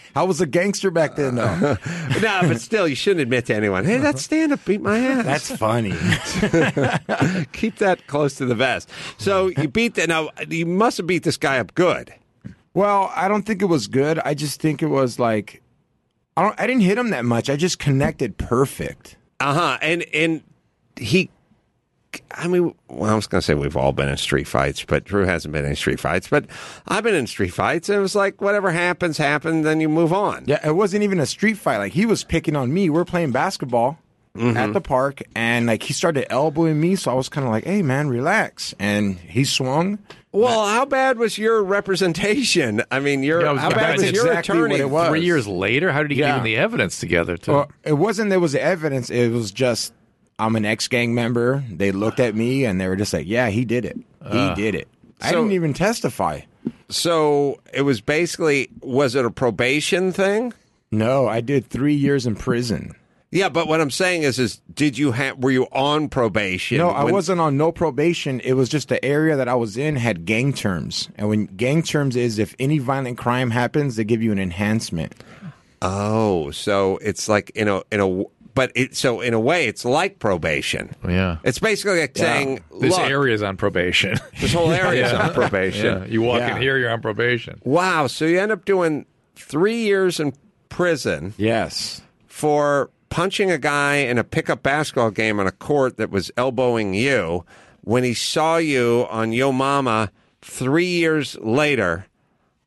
I 0.16 0.22
was 0.22 0.40
a 0.40 0.46
gangster 0.46 0.90
back 0.90 1.16
then, 1.16 1.34
though. 1.34 1.58
no, 2.22 2.40
but 2.42 2.60
still, 2.60 2.86
you 2.86 2.94
shouldn't 2.94 3.20
admit 3.20 3.46
to 3.46 3.54
anyone, 3.54 3.84
hey, 3.84 3.98
that 3.98 4.18
stand 4.18 4.52
up 4.52 4.64
beat 4.64 4.80
my 4.80 4.98
ass. 4.98 5.24
That's 5.24 5.56
funny. 5.56 5.90
Keep 7.52 7.76
that 7.78 8.06
close 8.06 8.36
to 8.36 8.46
the 8.46 8.54
vest. 8.54 8.88
So 9.18 9.48
you 9.48 9.68
beat 9.68 9.96
that. 9.96 10.08
now, 10.08 10.30
you 10.48 10.66
must 10.66 10.96
have 10.98 11.06
beat 11.06 11.24
this 11.24 11.36
guy 11.36 11.58
up 11.58 11.74
good. 11.74 12.14
well, 12.72 13.12
I 13.14 13.28
don't 13.28 13.42
think 13.42 13.60
it 13.60 13.66
was 13.66 13.86
good. 13.88 14.18
I 14.20 14.34
just 14.34 14.60
think 14.60 14.82
it 14.82 14.88
was 14.88 15.18
like 15.18 15.62
I 16.36 16.42
don't. 16.42 16.60
I 16.60 16.66
didn't 16.66 16.82
hit 16.82 16.96
him 16.96 17.10
that 17.10 17.24
much. 17.24 17.50
I 17.50 17.56
just 17.56 17.78
connected 17.78 18.38
perfect. 18.38 19.16
Uh 19.40 19.54
huh. 19.54 19.78
And 19.82 20.02
and 20.14 20.42
he, 20.96 21.30
I 22.32 22.48
mean, 22.48 22.74
well, 22.88 23.10
I 23.10 23.14
was 23.14 23.26
going 23.26 23.40
to 23.40 23.44
say 23.44 23.54
we've 23.54 23.76
all 23.76 23.92
been 23.92 24.08
in 24.08 24.16
street 24.16 24.48
fights, 24.48 24.84
but 24.84 25.04
Drew 25.04 25.24
hasn't 25.24 25.52
been 25.52 25.64
in 25.64 25.76
street 25.76 26.00
fights. 26.00 26.28
But 26.28 26.46
I've 26.88 27.04
been 27.04 27.14
in 27.14 27.26
street 27.26 27.52
fights, 27.52 27.88
and 27.88 27.98
it 27.98 28.00
was 28.00 28.14
like 28.14 28.40
whatever 28.40 28.70
happens, 28.70 29.18
happens. 29.18 29.64
Then 29.64 29.80
you 29.80 29.88
move 29.88 30.12
on. 30.12 30.44
Yeah, 30.46 30.66
it 30.66 30.74
wasn't 30.74 31.02
even 31.04 31.20
a 31.20 31.26
street 31.26 31.56
fight. 31.58 31.78
Like 31.78 31.92
he 31.92 32.06
was 32.06 32.24
picking 32.24 32.56
on 32.56 32.72
me. 32.72 32.90
We're 32.90 33.04
playing 33.04 33.32
basketball 33.32 33.98
mm-hmm. 34.36 34.56
at 34.56 34.72
the 34.72 34.80
park, 34.80 35.22
and 35.34 35.66
like 35.66 35.82
he 35.82 35.92
started 35.92 36.30
elbowing 36.32 36.80
me. 36.80 36.96
So 36.96 37.10
I 37.10 37.14
was 37.14 37.28
kind 37.28 37.46
of 37.46 37.52
like, 37.52 37.64
"Hey, 37.64 37.82
man, 37.82 38.08
relax." 38.08 38.74
And 38.78 39.18
he 39.18 39.44
swung. 39.44 39.98
Well, 40.32 40.64
how 40.66 40.84
bad 40.84 41.18
was 41.18 41.38
your 41.38 41.62
representation? 41.62 42.82
I 42.90 43.00
mean, 43.00 43.24
your 43.24 43.42
Yeah, 43.42 43.50
I 43.50 43.52
was 43.52 43.62
how 43.62 43.70
bad 43.70 43.96
was 43.96 44.02
say 44.02 44.12
your 44.12 44.28
exactly 44.28 44.58
what 44.58 44.66
attorney? 44.66 44.80
it 44.80 44.90
was. 44.90 45.08
Three 45.08 45.24
years 45.24 45.48
later, 45.48 45.90
how 45.90 46.02
did 46.02 46.12
he 46.12 46.16
get 46.16 46.28
Yeah. 46.28 46.34
even 46.34 46.44
the 46.44 46.56
evidence 46.56 47.00
together? 47.00 47.36
To, 47.38 47.52
Well, 47.52 47.70
it 47.82 47.94
wasn't 47.94 48.30
there 48.30 48.38
was 48.38 48.54
evidence. 48.54 49.10
It 49.10 49.32
was 49.32 49.50
just 49.50 49.92
I'm 50.40 50.56
an 50.56 50.64
ex 50.64 50.88
gang 50.88 51.14
member. 51.14 51.62
They 51.70 51.92
looked 51.92 52.18
at 52.20 52.34
me 52.34 52.64
and 52.64 52.80
they 52.80 52.88
were 52.88 52.96
just 52.96 53.12
like, 53.12 53.26
"Yeah, 53.26 53.48
he 53.50 53.64
did 53.64 53.84
it. 53.84 53.96
He 54.30 54.38
uh, 54.38 54.54
did 54.54 54.74
it." 54.74 54.88
I 55.20 55.30
So- 55.30 55.36
didn't 55.36 55.52
even 55.52 55.74
testify. 55.74 56.40
So 56.88 57.60
it 57.72 57.82
was 57.82 58.00
basically 58.00 58.68
was 58.80 59.14
it 59.14 59.24
a 59.24 59.30
probation 59.30 60.12
thing? 60.12 60.52
No, 60.90 61.28
I 61.28 61.40
did 61.40 61.66
three 61.68 61.94
years 61.94 62.26
in 62.26 62.34
prison. 62.34 62.94
Yeah, 63.32 63.48
but 63.48 63.68
what 63.68 63.80
I'm 63.80 63.92
saying 63.92 64.24
is, 64.24 64.40
is 64.40 64.60
did 64.74 64.98
you 64.98 65.12
have 65.12 65.38
were 65.38 65.52
you 65.52 65.66
on 65.70 66.08
probation? 66.08 66.78
No, 66.78 66.88
I 66.90 67.04
when- 67.04 67.14
wasn't 67.14 67.40
on 67.40 67.56
no 67.56 67.70
probation. 67.70 68.40
It 68.40 68.54
was 68.54 68.68
just 68.68 68.88
the 68.88 69.02
area 69.04 69.36
that 69.36 69.46
I 69.46 69.54
was 69.54 69.76
in 69.76 69.94
had 69.94 70.24
gang 70.24 70.52
terms. 70.52 71.08
And 71.14 71.28
when 71.28 71.46
gang 71.46 71.82
terms 71.84 72.16
is 72.16 72.40
if 72.40 72.56
any 72.58 72.78
violent 72.78 73.18
crime 73.18 73.50
happens, 73.50 73.94
they 73.94 74.02
give 74.04 74.20
you 74.20 74.32
an 74.32 74.40
enhancement. 74.40 75.14
Oh, 75.82 76.50
so 76.50 76.98
it's 76.98 77.28
like 77.28 77.50
in 77.54 77.68
a 77.68 77.82
in 77.92 78.00
a 78.00 78.24
but 78.54 78.72
it 78.74 78.96
so 78.96 79.20
in 79.20 79.34
a 79.34 79.40
way 79.40 79.66
it's 79.66 79.84
like 79.84 80.18
probation. 80.18 80.94
yeah. 81.08 81.38
It's 81.44 81.58
basically 81.58 82.00
like 82.00 82.16
saying 82.16 82.62
This 82.80 82.96
look, 82.96 83.28
is 83.28 83.42
on 83.42 83.56
probation. 83.56 84.18
this 84.40 84.52
whole 84.52 84.70
area 84.72 85.06
is 85.06 85.12
on 85.12 85.32
probation. 85.34 86.02
yeah. 86.02 86.04
You 86.06 86.22
walk 86.22 86.38
Yeah. 86.40 86.56
in 86.56 86.62
here, 86.62 86.78
you're 86.78 86.90
on 86.90 87.00
probation. 87.00 87.60
Wow, 87.64 88.06
so 88.06 88.24
you 88.24 88.40
end 88.40 88.52
up 88.52 88.64
doing 88.64 89.06
three 89.36 89.82
years 89.82 90.20
in 90.20 90.32
prison 90.68 91.34
Yes. 91.36 92.02
for 92.26 92.90
punching 93.08 93.50
a 93.50 93.58
guy 93.58 93.96
in 93.96 94.18
a 94.18 94.24
pickup 94.24 94.62
basketball 94.62 95.10
game 95.10 95.40
on 95.40 95.46
a 95.46 95.52
court 95.52 95.96
that 95.96 96.10
was 96.10 96.30
elbowing 96.36 96.94
you 96.94 97.44
when 97.82 98.04
he 98.04 98.14
saw 98.14 98.56
you 98.56 99.06
on 99.10 99.32
Yo 99.32 99.50
Mama 99.52 100.10
three 100.42 100.86
years 100.86 101.36
later 101.40 102.06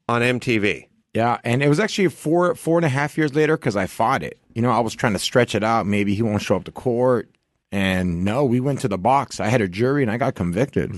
on 0.10 0.22
MTV. 0.22 0.88
Yeah, 1.13 1.38
and 1.43 1.62
it 1.63 1.69
was 1.69 1.80
actually 1.80 2.08
four 2.10 2.56
four 2.56 2.78
and 2.80 2.86
a 2.86 2.89
half 2.89 3.17
years 3.17 3.36
later 3.36 3.56
because 3.56 3.76
I 3.76 3.86
fought 3.86 4.24
it. 4.24 4.38
You 4.53 4.61
know, 4.61 4.71
I 4.71 4.79
was 4.79 4.93
trying 4.93 5.13
to 5.13 5.19
stretch 5.19 5.55
it 5.55 5.63
out. 5.63 5.85
Maybe 5.85 6.15
he 6.15 6.21
won't 6.21 6.41
show 6.41 6.55
up 6.55 6.65
to 6.65 6.71
court. 6.71 7.29
And 7.71 8.23
no, 8.23 8.45
we 8.45 8.59
went 8.59 8.81
to 8.81 8.87
the 8.87 8.99
box. 8.99 9.39
I 9.39 9.47
had 9.47 9.59
a 9.59 9.67
jury 9.67 10.03
and 10.03 10.11
I 10.11 10.17
got 10.17 10.35
convicted. 10.35 10.93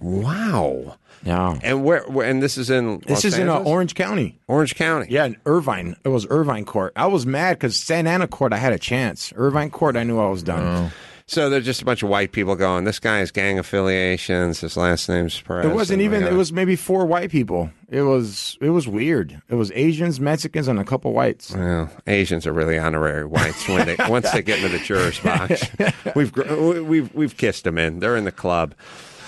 Wow. 0.00 0.96
Yeah. 1.24 1.58
And 1.62 1.84
where, 1.84 2.04
where 2.04 2.26
and 2.26 2.42
this 2.42 2.56
is 2.56 2.70
in 2.70 3.00
This 3.00 3.10
Los 3.10 3.24
is 3.26 3.38
in 3.38 3.50
uh, 3.50 3.58
Orange 3.58 3.94
County. 3.94 4.38
Orange 4.48 4.74
County. 4.76 5.08
Yeah, 5.10 5.26
in 5.26 5.36
Irvine. 5.44 5.94
It 6.04 6.08
was 6.08 6.26
Irvine 6.30 6.64
Court. 6.64 6.94
I 6.96 7.06
was 7.06 7.26
mad 7.26 7.58
because 7.58 7.76
Santa 7.76 8.08
Ana 8.08 8.28
Court, 8.28 8.54
I 8.54 8.56
had 8.56 8.72
a 8.72 8.78
chance. 8.78 9.30
Irvine 9.36 9.70
Court, 9.70 9.96
I 9.96 10.04
knew 10.04 10.18
I 10.18 10.30
was 10.30 10.42
done. 10.42 10.90
So 11.28 11.50
there's 11.50 11.66
just 11.66 11.82
a 11.82 11.84
bunch 11.84 12.02
of 12.02 12.08
white 12.08 12.32
people 12.32 12.56
going, 12.56 12.84
this 12.84 12.98
guy 12.98 13.18
has 13.18 13.30
gang 13.30 13.58
affiliations, 13.58 14.62
his 14.62 14.78
last 14.78 15.10
name's 15.10 15.38
Perez. 15.38 15.66
It 15.66 15.74
wasn't 15.74 16.00
even. 16.00 16.22
It 16.22 16.32
was 16.32 16.54
maybe 16.54 16.74
four 16.74 17.04
white 17.04 17.30
people. 17.30 17.70
It 17.90 18.00
was. 18.00 18.56
It 18.62 18.70
was 18.70 18.88
weird. 18.88 19.42
It 19.50 19.54
was 19.56 19.70
Asians, 19.74 20.20
Mexicans, 20.20 20.68
and 20.68 20.78
a 20.78 20.84
couple 20.84 21.12
whites. 21.12 21.54
Well, 21.54 21.90
Asians 22.06 22.46
are 22.46 22.54
really 22.54 22.78
honorary 22.78 23.26
whites 23.26 23.68
when 23.68 23.86
they 23.86 23.96
once 24.08 24.30
they 24.32 24.40
get 24.40 24.64
into 24.64 24.70
the 24.70 24.82
jurors 24.82 25.20
box. 25.20 25.66
We've 26.16 26.34
we've 26.34 27.14
we've 27.14 27.36
kissed 27.36 27.64
them 27.64 27.76
in. 27.76 28.00
They're 28.00 28.16
in 28.16 28.24
the 28.24 28.32
club. 28.32 28.74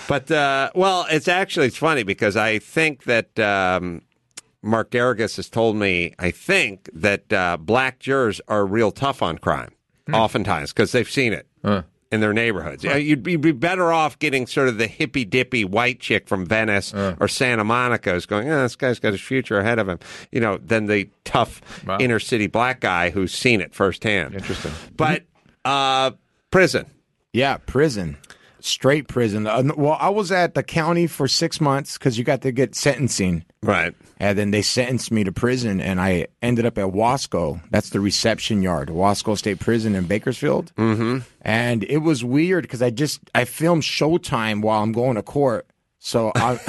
But 0.07 0.31
uh, 0.31 0.71
well, 0.73 1.05
it's 1.11 1.27
actually 1.27 1.67
it's 1.67 1.77
funny 1.77 2.01
because 2.01 2.35
I 2.35 2.57
think 2.57 3.03
that 3.03 3.39
um, 3.39 4.01
Mark 4.63 4.89
Geragos 4.89 5.35
has 5.35 5.49
told 5.49 5.75
me, 5.75 6.15
I 6.17 6.31
think, 6.31 6.89
that 6.93 7.31
uh, 7.31 7.57
black 7.57 7.99
jurors 7.99 8.41
are 8.47 8.65
real 8.65 8.91
tough 8.91 9.21
on 9.21 9.37
crime, 9.37 9.75
oftentimes, 10.11 10.73
because 10.73 10.93
they've 10.93 11.09
seen 11.09 11.31
it 11.31 11.47
in 12.11 12.19
their 12.19 12.33
neighborhoods. 12.33 12.83
Yeah, 12.83 12.97
You'd 12.97 13.23
be, 13.23 13.35
be 13.37 13.51
better 13.53 13.91
off 13.91 14.19
getting 14.19 14.45
sort 14.47 14.67
of 14.67 14.77
the 14.77 14.87
hippy 14.87 15.23
dippy 15.25 15.63
white 15.63 15.99
chick 15.99 16.27
from 16.27 16.45
Venice 16.45 16.93
or 16.93 17.27
Santa 17.27 17.63
Monica 17.63 18.11
who's 18.13 18.25
going, 18.25 18.49
oh, 18.49 18.63
this 18.63 18.75
guy's 18.75 18.99
got 18.99 19.13
his 19.13 19.21
future 19.21 19.57
ahead 19.59 19.79
of 19.79 19.87
him, 19.87 19.99
you 20.31 20.39
know, 20.41 20.57
than 20.57 20.87
the 20.87 21.09
tough 21.23 21.61
Wow. 21.85 21.97
inner 21.99 22.19
city 22.19 22.47
black 22.47 22.79
guy 22.81 23.09
who's 23.11 23.33
seen 23.33 23.61
it 23.61 23.73
firsthand. 23.73 24.35
Interesting. 24.35 24.71
But 24.95 25.23
uh, 25.63 26.11
prison. 26.51 26.85
Yeah, 27.33 27.57
prison. 27.65 28.17
Straight 28.63 29.07
prison. 29.07 29.47
Uh, 29.47 29.71
well, 29.75 29.97
I 29.99 30.09
was 30.09 30.31
at 30.31 30.53
the 30.53 30.63
county 30.63 31.07
for 31.07 31.27
six 31.27 31.59
months 31.59 31.97
because 31.97 32.17
you 32.17 32.23
got 32.23 32.41
to 32.41 32.51
get 32.51 32.75
sentencing. 32.75 33.45
Right. 33.63 33.93
And 34.17 34.37
then 34.37 34.51
they 34.51 34.61
sentenced 34.61 35.11
me 35.11 35.23
to 35.23 35.31
prison, 35.31 35.81
and 35.81 35.99
I 35.99 36.27
ended 36.41 36.65
up 36.65 36.77
at 36.77 36.87
Wasco. 36.87 37.61
That's 37.71 37.89
the 37.89 37.99
reception 37.99 38.61
yard, 38.61 38.89
Wasco 38.89 39.37
State 39.37 39.59
Prison 39.59 39.95
in 39.95 40.05
Bakersfield. 40.05 40.71
Mm-hmm. 40.75 41.19
And 41.41 41.83
it 41.85 41.99
was 41.99 42.23
weird 42.23 42.63
because 42.63 42.81
I 42.81 42.91
just 42.91 43.19
I 43.33 43.45
filmed 43.45 43.83
Showtime 43.83 44.61
while 44.61 44.83
I'm 44.83 44.91
going 44.91 45.15
to 45.15 45.23
court. 45.23 45.67
So 45.97 46.31
I, 46.35 46.59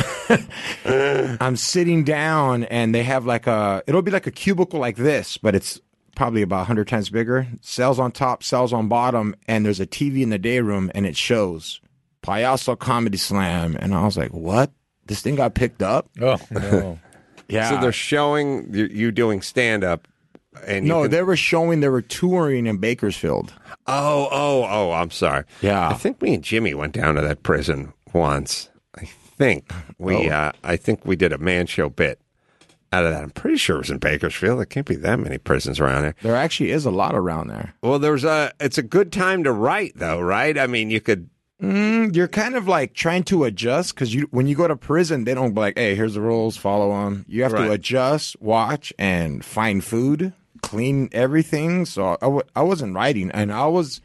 I'm 1.40 1.56
sitting 1.56 2.04
down, 2.04 2.64
and 2.64 2.94
they 2.94 3.02
have 3.02 3.26
like 3.26 3.46
a 3.46 3.82
it'll 3.86 4.02
be 4.02 4.10
like 4.10 4.26
a 4.26 4.30
cubicle 4.30 4.80
like 4.80 4.96
this, 4.96 5.36
but 5.38 5.54
it's 5.54 5.80
probably 6.14 6.42
about 6.42 6.58
100 6.58 6.88
times 6.88 7.10
bigger. 7.10 7.46
Cells 7.60 7.98
on 7.98 8.12
top, 8.12 8.42
cells 8.42 8.72
on 8.72 8.88
bottom, 8.88 9.34
and 9.48 9.64
there's 9.64 9.80
a 9.80 9.86
TV 9.86 10.22
in 10.22 10.30
the 10.30 10.38
day 10.38 10.60
room, 10.60 10.90
and 10.94 11.06
it 11.06 11.16
shows 11.16 11.80
Payaso 12.22 12.78
Comedy 12.78 13.18
Slam, 13.18 13.76
and 13.80 13.94
I 13.94 14.04
was 14.04 14.16
like, 14.16 14.30
what? 14.32 14.70
This 15.06 15.20
thing 15.22 15.34
got 15.36 15.54
picked 15.54 15.82
up? 15.82 16.08
Oh 16.20 16.38
no. 16.50 16.98
Yeah. 17.48 17.68
So 17.68 17.80
they're 17.82 17.92
showing 17.92 18.72
you, 18.72 18.86
you 18.86 19.10
doing 19.10 19.42
stand 19.42 19.84
up. 19.84 20.08
And 20.66 20.86
No, 20.86 21.02
can- 21.02 21.10
they 21.10 21.22
were 21.22 21.36
showing 21.36 21.80
they 21.80 21.88
were 21.90 22.00
touring 22.00 22.66
in 22.66 22.78
Bakersfield. 22.78 23.52
Oh, 23.86 24.28
oh, 24.30 24.64
oh, 24.66 24.92
I'm 24.92 25.10
sorry. 25.10 25.44
Yeah. 25.60 25.88
I 25.88 25.94
think 25.94 26.22
me 26.22 26.34
and 26.34 26.42
Jimmy 26.42 26.72
went 26.72 26.94
down 26.94 27.16
to 27.16 27.20
that 27.20 27.42
prison 27.42 27.92
once. 28.14 28.70
I 28.96 29.04
think 29.04 29.70
we 29.98 30.30
Oh. 30.30 30.32
uh, 30.32 30.52
I 30.64 30.76
think 30.76 31.04
we 31.04 31.14
did 31.14 31.30
a 31.32 31.36
man 31.38 31.66
show 31.66 31.90
bit 31.90 32.20
out 32.92 33.04
of 33.04 33.10
that. 33.12 33.22
I'm 33.22 33.30
pretty 33.30 33.56
sure 33.56 33.76
it 33.76 33.80
was 33.80 33.90
in 33.90 33.98
Bakersfield. 33.98 34.58
There 34.58 34.66
can't 34.66 34.86
be 34.86 34.96
that 34.96 35.18
many 35.18 35.38
prisons 35.38 35.80
around 35.80 36.02
there. 36.02 36.14
There 36.22 36.36
actually 36.36 36.70
is 36.70 36.84
a 36.84 36.90
lot 36.90 37.14
around 37.14 37.48
there. 37.48 37.74
Well, 37.82 37.98
there's 37.98 38.24
a 38.24 38.52
it's 38.60 38.78
a 38.78 38.82
good 38.82 39.12
time 39.12 39.44
to 39.44 39.52
write 39.52 39.92
though, 39.96 40.20
right? 40.20 40.56
I 40.58 40.66
mean, 40.66 40.90
you 40.90 41.00
could 41.00 41.28
Mm, 41.62 42.16
you're 42.16 42.26
kind 42.26 42.56
of 42.56 42.66
like 42.66 42.92
trying 42.92 43.22
to 43.22 43.44
adjust 43.44 43.94
because 43.94 44.12
you 44.12 44.26
when 44.32 44.48
you 44.48 44.56
go 44.56 44.66
to 44.66 44.74
prison, 44.74 45.22
they 45.22 45.32
don't 45.32 45.54
be 45.54 45.60
like, 45.60 45.78
"Hey, 45.78 45.94
here's 45.94 46.14
the 46.14 46.20
rules, 46.20 46.56
follow 46.56 46.90
them." 46.90 47.24
You 47.28 47.44
have 47.44 47.52
Right. 47.52 47.66
to 47.66 47.70
adjust, 47.70 48.34
watch, 48.42 48.92
and 48.98 49.44
find 49.44 49.84
food, 49.84 50.32
clean 50.62 51.08
everything. 51.12 51.84
So 51.86 52.14
I 52.20 52.26
w- 52.26 52.42
I 52.56 52.62
wasn't 52.62 52.96
writing, 52.96 53.30
and 53.30 53.52
I 53.52 53.66
was. 53.66 54.00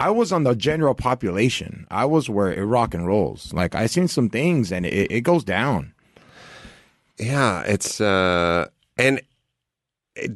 I 0.00 0.10
was 0.10 0.30
on 0.32 0.42
the 0.42 0.54
general 0.56 0.94
population. 0.94 1.86
I 1.90 2.04
was 2.06 2.28
where 2.28 2.52
it 2.52 2.62
rock 2.64 2.92
and 2.92 3.06
rolls. 3.06 3.52
Like 3.54 3.74
I 3.76 3.86
seen 3.86 4.08
some 4.08 4.28
things, 4.28 4.72
and 4.72 4.84
it, 4.84 5.10
it 5.10 5.20
goes 5.22 5.44
down. 5.44 5.92
Yeah, 7.18 7.62
it's 7.62 8.00
uh 8.00 8.68
and 8.96 9.20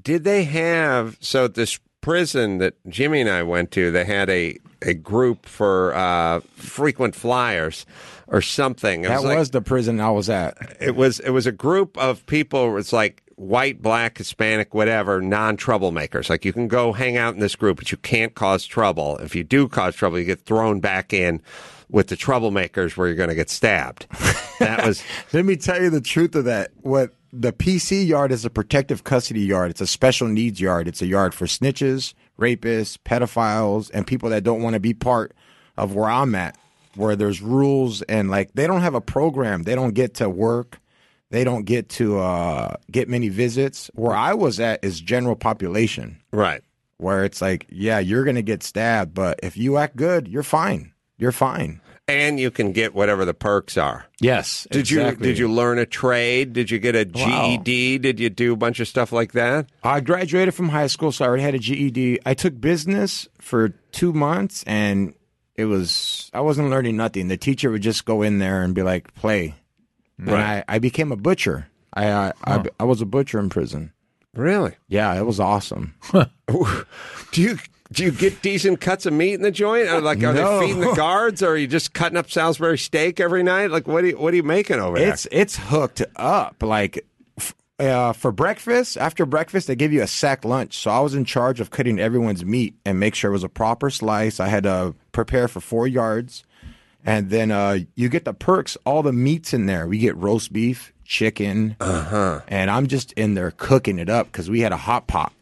did 0.03 0.25
they 0.25 0.45
have 0.45 1.17
so 1.21 1.49
this 1.49 1.79
prison 2.01 2.59
that 2.59 2.75
Jimmy 2.89 3.21
and 3.21 3.29
I 3.31 3.43
went 3.43 3.71
to, 3.73 3.91
they 3.91 4.05
had 4.05 4.31
a 4.31 4.57
a 4.83 4.95
group 4.95 5.47
for 5.47 5.95
uh 5.95 6.41
frequent 6.57 7.15
flyers 7.15 7.85
or 8.27 8.41
something. 8.41 9.05
It 9.05 9.09
That 9.09 9.23
like- 9.25 9.39
was 9.39 9.51
the 9.51 9.61
prison 9.61 10.01
I 10.01 10.11
was 10.11 10.31
at. 10.31 10.57
it 10.81 10.97
was 10.97 11.21
it 11.21 11.31
was 11.31 11.47
a 11.47 11.53
group 11.53 11.99
of 11.99 12.25
people 12.27 12.77
it's 12.79 12.93
like 12.93 13.23
white 13.37 13.81
black 13.81 14.19
hispanic 14.19 14.75
whatever 14.75 15.21
non 15.23 15.57
troublemakers 15.57 16.29
like 16.29 16.45
you 16.45 16.53
can 16.53 16.69
go 16.69 16.93
hang 16.93 17.17
out 17.17 17.33
in 17.33 17.41
this 17.41 17.57
group 17.57 17.79
but 17.79 17.91
you 17.91 17.97
can't 17.97 18.35
cause 18.35 18.67
trouble 18.67 19.17
if 19.19 19.35
you 19.35 19.43
do 19.43 19.67
cause 19.67 19.97
trouble 19.97 20.19
you 20.19 20.27
get 20.27 20.41
thrown 20.45 20.79
back 20.79 21.15
in 21.15 21.41
with 21.91 22.09
the 22.09 22.17
troublemakers 22.17 22.97
where 22.97 23.07
you're 23.07 23.17
going 23.17 23.29
to 23.29 23.35
get 23.35 23.51
stabbed 23.51 24.07
that 24.61 24.87
was 24.87 25.03
Let 25.33 25.45
me 25.45 25.57
tell 25.57 25.83
you 25.83 25.91
the 25.91 26.01
truth 26.01 26.37
of 26.37 26.45
that. 26.45 26.71
What 26.83 27.15
the 27.33 27.53
PC 27.53 28.07
yard 28.07 28.31
is 28.31 28.45
a 28.45 28.51
protective 28.51 29.05
custody 29.05 29.41
yard. 29.41 29.71
It's 29.71 29.81
a 29.81 29.87
special 29.87 30.29
needs 30.29 30.61
yard. 30.61 30.87
It's 30.87 31.03
a 31.03 31.07
yard 31.07 31.35
for 31.35 31.47
snitches, 31.47 32.15
rapists, 32.39 32.97
pedophiles, 32.99 33.91
and 33.93 34.07
people 34.07 34.31
that 34.31 34.45
don't 34.45 34.63
want 34.63 34.75
to 34.75 34.81
be 34.81 34.95
part 34.95 35.35
of 35.77 35.95
where 35.95 36.09
I'm 36.09 36.35
at, 36.35 36.57
where 36.95 37.17
there's 37.17 37.41
rules 37.41 38.03
and 38.03 38.31
like 38.31 38.53
they 38.55 38.67
don't 38.67 38.83
have 38.83 38.95
a 38.95 39.01
program. 39.01 39.65
They 39.65 39.75
don't 39.75 39.95
get 39.95 40.15
to 40.15 40.29
work. 40.29 40.79
They 41.31 41.45
don't 41.45 41.65
get 41.65 41.89
to 41.91 42.19
uh, 42.19 42.77
get 42.91 43.09
many 43.09 43.29
visits. 43.29 43.91
Where 43.95 44.15
I 44.15 44.35
was 44.35 44.59
at 44.59 44.85
is 44.85 45.01
general 45.01 45.37
population, 45.37 46.21
right 46.33 46.63
where 46.97 47.25
it's 47.25 47.41
like, 47.41 47.67
yeah, 47.71 47.99
you're 47.99 48.25
gonna 48.25 48.43
get 48.43 48.63
stabbed, 48.63 49.15
but 49.15 49.41
if 49.43 49.57
you 49.57 49.79
act 49.79 49.97
good, 49.97 50.29
you're 50.29 50.43
fine. 50.43 50.93
You're 51.21 51.33
fine. 51.33 51.81
and 52.09 52.41
you 52.41 52.51
can 52.51 52.73
get 52.73 52.93
whatever 52.93 53.25
the 53.25 53.35
perks 53.35 53.77
are 53.77 54.07
Yes. 54.21 54.67
did 54.73 54.91
you 54.91 55.15
did 55.15 55.39
you 55.39 55.47
learn 55.49 55.79
a 55.79 55.87
trade 55.87 56.53
did 56.53 56.69
you 56.71 56.79
get 56.81 56.97
a 56.97 57.07
Wow. 57.15 57.59
GED 57.63 57.99
did 57.99 58.19
you 58.19 58.29
do 58.31 58.53
a 58.53 58.57
bunch 58.57 58.81
of 58.81 58.89
stuff 58.89 59.13
like 59.13 59.33
that 59.33 59.67
I 59.85 60.01
graduated 60.01 60.55
from 60.55 60.71
high 60.71 60.89
school, 60.89 61.13
so 61.13 61.25
I 61.25 61.29
already 61.29 61.45
had 61.45 61.55
a 61.55 61.59
GED. 61.61 62.19
I 62.27 62.35
took 62.35 62.61
business 62.61 63.29
for 63.39 63.69
two 63.93 64.13
months, 64.13 64.65
and 64.67 65.15
it 65.55 65.67
was 65.67 66.31
I 66.35 66.41
wasn't 66.41 66.71
learning 66.71 66.97
nothing. 66.97 67.29
The 67.29 67.37
teacher 67.37 67.71
would 67.71 67.83
just 67.83 68.05
go 68.07 68.23
in 68.23 68.39
there 68.41 68.63
and 68.63 68.75
be 68.75 68.83
like, 68.83 69.15
"Play," 69.15 69.55
and 70.19 70.31
I, 70.35 70.65
I 70.69 70.79
became 70.81 71.13
a 71.13 71.17
butcher. 71.17 71.69
I, 71.95 72.09
I, 72.11 72.33
I 72.45 72.65
I 72.81 72.85
was 72.85 73.01
a 73.03 73.07
butcher 73.07 73.39
in 73.39 73.51
prison. 73.51 73.93
really 74.35 74.75
Yeah, 74.89 75.15
it 75.19 75.27
was 75.27 75.39
awesome. 75.39 75.95
Do 76.13 77.43
you 77.43 77.59
do 77.93 78.05
you 78.05 78.13
get 78.13 78.41
decent 78.43 78.81
cuts 78.81 79.05
of 79.07 79.13
meat 79.13 79.35
in 79.35 79.43
the 79.43 79.51
joint? 79.51 79.89
Or 79.89 80.01
like 80.01 80.19
are 80.19 80.33
No. 80.33 80.61
they 80.61 80.67
feeding 80.67 80.81
the 80.81 80.93
guards, 80.95 81.43
or 81.43 81.51
are 81.51 81.57
you 81.57 81.67
just 81.67 81.93
cutting 81.93 82.17
up 82.17 82.31
Salisbury 82.31 82.79
steak 82.79 83.19
every 83.21 83.43
night? 83.43 83.71
Like 83.71 83.89
what 83.89 84.05
are 84.05 84.09
you, 84.09 84.19
what 84.19 84.33
are 84.33 84.37
you 84.37 84.43
making 84.43 84.79
over 84.79 84.99
there? 84.99 85.13
It's 85.13 85.27
it's 85.33 85.57
hooked 85.57 86.03
up. 86.17 86.63
Like 86.63 87.05
f- 87.39 87.55
uh, 87.81 88.13
for 88.13 88.31
breakfast, 88.31 88.97
after 88.97 89.27
breakfast, 89.27 89.67
they 89.67 89.75
give 89.75 89.93
you 89.93 90.03
a 90.03 90.07
sack 90.07 90.45
lunch. 90.45 90.79
So 90.79 90.91
I 90.91 91.01
was 91.01 91.15
in 91.15 91.25
charge 91.25 91.61
of 91.61 91.71
cutting 91.71 91.99
everyone's 91.99 92.45
meat 92.45 92.75
and 92.85 93.01
make 93.01 93.15
sure 93.15 93.31
it 93.31 93.33
was 93.35 93.45
a 93.45 93.49
proper 93.49 93.91
slice. 93.91 94.39
I 94.39 94.47
had 94.49 94.63
to 94.65 94.95
prepare 95.13 95.49
for 95.49 95.61
four 95.61 95.89
yards, 95.89 96.45
and 97.05 97.31
then 97.31 97.51
uh, 97.51 97.79
you 97.97 98.09
get 98.09 98.25
the 98.25 98.35
perks. 98.35 98.77
All 98.87 99.03
the 99.03 99.13
meats 99.13 99.53
in 99.53 99.67
there. 99.67 99.89
We 99.89 99.99
get 99.99 100.17
roast 100.17 100.53
beef, 100.53 100.93
chicken, 101.05 101.75
uh-huh. 101.81 102.43
and 102.47 102.71
I'm 102.71 102.87
just 102.87 103.11
in 103.15 103.35
there 103.35 103.51
cooking 103.51 103.99
it 103.99 104.09
up 104.09 104.27
because 104.27 104.49
we 104.49 104.61
had 104.61 104.71
a 104.73 104.77
hot 104.77 105.09
pot. 105.09 105.33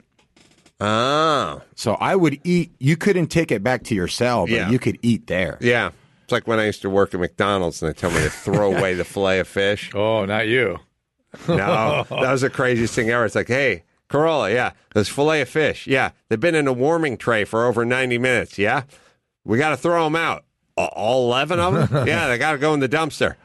Oh, 0.80 1.62
So 1.74 1.94
I 1.94 2.14
would 2.16 2.40
eat. 2.44 2.72
You 2.78 2.96
couldn't 2.96 3.28
take 3.28 3.50
it 3.50 3.62
back 3.62 3.82
to 3.84 3.94
your 3.94 4.08
cell, 4.08 4.42
but 4.46 4.52
Yeah. 4.52 4.70
you 4.70 4.78
could 4.78 4.98
eat 5.02 5.26
there. 5.26 5.58
yeah. 5.60 5.90
It's 6.24 6.32
like 6.32 6.46
when 6.46 6.60
I 6.60 6.66
used 6.66 6.82
to 6.82 6.90
work 6.90 7.14
at 7.14 7.20
McDonald's 7.20 7.80
and 7.80 7.88
they 7.88 7.94
tell 7.94 8.10
me 8.10 8.18
to 8.22 8.28
throw 8.28 8.72
away 8.76 8.92
the 8.94 9.04
fillet 9.04 9.38
of 9.40 9.48
fish. 9.48 9.90
Oh, 9.94 10.24
not 10.26 10.46
you. 10.46 10.78
No, 11.48 12.04
that 12.10 12.30
was 12.32 12.40
the 12.42 12.50
craziest 12.50 12.94
thing 12.94 13.08
ever. 13.10 13.24
It's 13.24 13.34
like, 13.34 13.48
hey, 13.48 13.84
Carolla, 14.10 14.52
yeah, 14.52 14.72
there's 14.94 15.08
fillet 15.08 15.40
of 15.42 15.48
fish. 15.48 15.86
Yeah, 15.86 16.10
they've 16.28 16.40
been 16.40 16.54
in 16.54 16.66
a 16.66 16.72
warming 16.72 17.16
tray 17.18 17.44
for 17.44 17.66
over 17.66 17.84
90 17.84 18.16
minutes. 18.18 18.58
Yeah, 18.58 18.82
we 19.44 19.58
got 19.58 19.70
to 19.70 19.76
throw 19.76 20.04
them 20.04 20.16
out. 20.16 20.44
A- 20.78 20.82
All 20.82 21.26
11 21.32 21.58
of 21.60 21.90
them? 21.90 22.06
yeah, 22.06 22.28
they 22.28 22.38
got 22.38 22.52
to 22.52 22.58
go 22.58 22.72
in 22.74 22.80
the 22.80 22.88
dumpster. 22.88 23.36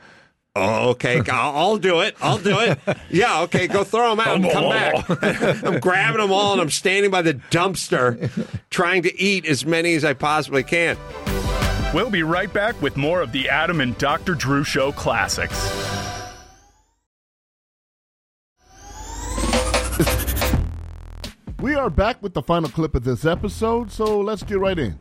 Oh, 0.56 0.90
okay, 0.90 1.20
I'll, 1.32 1.56
I'll 1.56 1.78
do 1.78 2.02
it. 2.02 2.16
I'll 2.22 2.38
do 2.38 2.60
it. 2.60 2.80
Yeah, 3.10 3.42
okay, 3.44 3.68
go 3.68 3.84
throw 3.84 4.16
them 4.16 4.20
out 4.20 4.36
and 4.36 4.52
come 4.52 4.70
back. 4.70 5.64
I'm 5.64 5.80
grabbing 5.80 6.22
them 6.22 6.32
all 6.32 6.54
and 6.54 6.62
I'm 6.62 6.70
standing 6.70 7.10
by 7.10 7.22
the 7.22 7.34
dumpster 7.34 8.30
trying 8.70 9.04
to 9.04 9.22
eat 9.22 9.46
as 9.46 9.66
many 9.66 9.96
as 9.96 10.06
I 10.06 10.14
possibly 10.14 10.64
can. 10.64 10.98
We'll 11.94 12.10
be 12.10 12.24
right 12.24 12.52
back 12.52 12.80
with 12.82 12.98
more 12.98 13.22
of 13.22 13.32
the 13.32 13.50
Adam 13.50 13.82
and 13.82 13.98
Dr. 13.98 14.36
Drew 14.36 14.64
Show 14.64 14.92
classics. 14.92 15.60
We 21.60 21.76
are 21.76 21.90
back 21.90 22.22
with 22.22 22.34
the 22.34 22.42
final 22.42 22.70
clip 22.70 22.94
of 22.94 23.04
this 23.04 23.26
episode, 23.26 23.92
so 23.92 24.20
let's 24.20 24.44
get 24.44 24.60
right 24.60 24.78
in. 24.78 25.00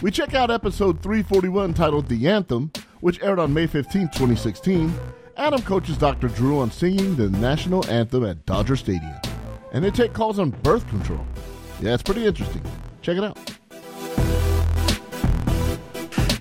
We 0.00 0.10
check 0.10 0.32
out 0.34 0.50
episode 0.50 1.02
341 1.02 1.74
titled 1.74 2.08
The 2.08 2.28
Anthem, 2.28 2.72
which 3.00 3.20
aired 3.22 3.38
on 3.38 3.52
May 3.54 3.66
15, 3.66 4.02
2016. 4.08 4.92
Adam 5.36 5.62
coaches 5.62 5.96
Dr. 5.96 6.28
Drew 6.28 6.58
on 6.60 6.70
singing 6.70 7.14
the 7.16 7.28
national 7.30 7.86
anthem 7.88 8.24
at 8.24 8.44
Dodger 8.46 8.76
Stadium. 8.76 9.14
And 9.72 9.84
they 9.84 9.90
take 9.90 10.12
calls 10.12 10.38
on 10.38 10.50
birth 10.50 10.86
control. 10.88 11.24
Yeah, 11.80 11.94
it's 11.94 12.02
pretty 12.02 12.26
interesting. 12.26 12.62
Check 13.02 13.16
it 13.18 13.24
out. 13.24 13.38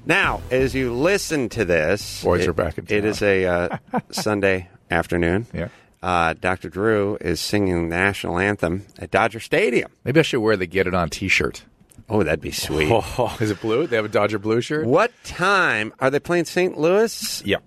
Now, 0.05 0.41
as 0.51 0.73
you 0.73 0.93
listen 0.93 1.49
to 1.49 1.65
this, 1.65 2.23
Boys 2.23 2.43
it- 2.43 2.47
are 2.49 2.53
back 2.53 2.77
in 2.77 2.85
town. 2.85 3.03
is 3.05 3.21
a 3.21 3.45
uh, 3.45 3.77
Sunday 4.11 4.69
afternoon. 4.89 5.45
Yeah. 5.53 5.67
Uh, 6.01 6.33
Dr. 6.33 6.69
Drew 6.69 7.17
is 7.19 7.41
singing 7.41 7.89
the 7.89 7.95
national 7.95 8.39
anthem 8.39 8.85
at 8.99 9.11
Dodger 9.11 9.39
Stadium. 9.41 9.91
Maybe 10.05 10.19
I 10.19 10.23
should 10.23 10.39
wear 10.39 10.55
the 10.55 10.65
Get 10.67 10.87
It 10.87 10.93
On 10.93 11.09
T-shirt. 11.09 11.63
Oh, 12.09 12.23
that'd 12.23 12.39
be 12.41 12.51
sweet. 12.51 12.89
Oh, 12.91 13.35
is 13.41 13.51
it 13.51 13.61
blue? 13.61 13.85
They 13.87 13.95
have 13.97 14.05
a 14.05 14.09
Dodger 14.09 14.39
blue 14.39 14.61
shirt. 14.61 14.85
What 14.85 15.11
time 15.23 15.93
are 15.99 16.09
they 16.09 16.19
playing 16.19 16.45
St. 16.45 16.77
Louis? 16.77 17.43
Yeah, 17.45 17.57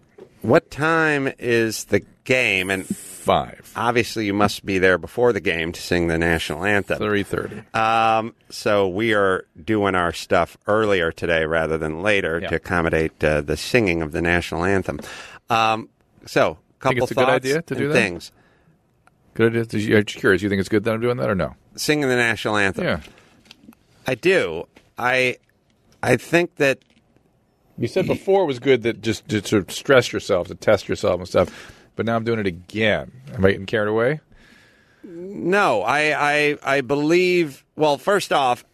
What 0.42 0.70
time 0.70 1.30
is 1.38 1.84
the 1.84 2.00
game? 2.24 2.70
And 2.70 2.86
five. 2.86 3.70
obviously 3.76 4.24
you 4.24 4.32
must 4.32 4.64
be 4.64 4.78
there 4.78 4.96
before 4.96 5.32
the 5.34 5.40
game 5.40 5.72
to 5.72 5.80
sing 5.82 6.06
the 6.08 6.16
national 6.16 6.64
anthem. 6.64 6.96
Three 6.98 7.22
thirty. 7.22 7.62
Um, 7.74 8.34
so 8.48 8.88
we 8.88 9.12
are 9.12 9.44
doing 9.62 9.94
our 9.94 10.12
stuff 10.12 10.56
earlier 10.66 11.12
today 11.12 11.44
rather 11.44 11.76
than 11.76 12.02
later 12.02 12.38
Yeah. 12.40 12.48
to 12.48 12.54
accommodate 12.56 13.22
uh, 13.22 13.42
the 13.42 13.58
singing 13.58 14.00
of 14.00 14.12
the 14.12 14.22
national 14.22 14.64
anthem. 14.64 15.00
Um, 15.50 15.90
so, 16.24 16.56
couple 16.78 17.04
a 17.04 17.06
good 17.08 17.28
idea 17.28 17.60
to 17.62 17.74
do 17.74 17.88
that? 17.88 17.94
things. 17.94 18.32
Good. 19.34 19.54
idea. 19.56 19.80
You- 19.80 19.96
I'm 19.98 20.04
curious. 20.04 20.40
You 20.42 20.48
think 20.48 20.60
it's 20.60 20.68
good 20.70 20.84
that 20.84 20.94
I'm 20.94 21.00
doing 21.00 21.18
that 21.18 21.28
or 21.28 21.34
no? 21.34 21.54
Singing 21.76 22.08
the 22.08 22.16
national 22.16 22.56
anthem. 22.56 22.84
Yeah. 22.84 23.00
I 24.10 24.16
do. 24.16 24.66
I 24.98 25.36
I 26.02 26.16
think 26.16 26.56
that 26.56 26.80
You 27.78 27.86
said 27.86 28.08
before 28.08 28.42
it 28.42 28.46
was 28.46 28.58
good 28.58 28.82
that 28.82 29.02
just 29.02 29.28
to 29.28 29.40
sort 29.40 29.62
of 29.62 29.70
stress 29.70 30.12
yourself, 30.12 30.48
to 30.48 30.56
test 30.56 30.88
yourself 30.88 31.20
and 31.20 31.28
stuff. 31.28 31.72
But 31.94 32.06
now 32.06 32.16
I'm 32.16 32.24
doing 32.24 32.40
it 32.40 32.46
again. 32.46 33.12
Am 33.32 33.44
I 33.44 33.52
getting 33.52 33.66
carried 33.66 33.88
away? 33.88 34.18
No, 35.04 35.82
I, 35.82 36.00
I, 36.32 36.58
I 36.62 36.80
believe. 36.80 37.64
Well, 37.76 37.98
first 37.98 38.32
off, 38.32 38.64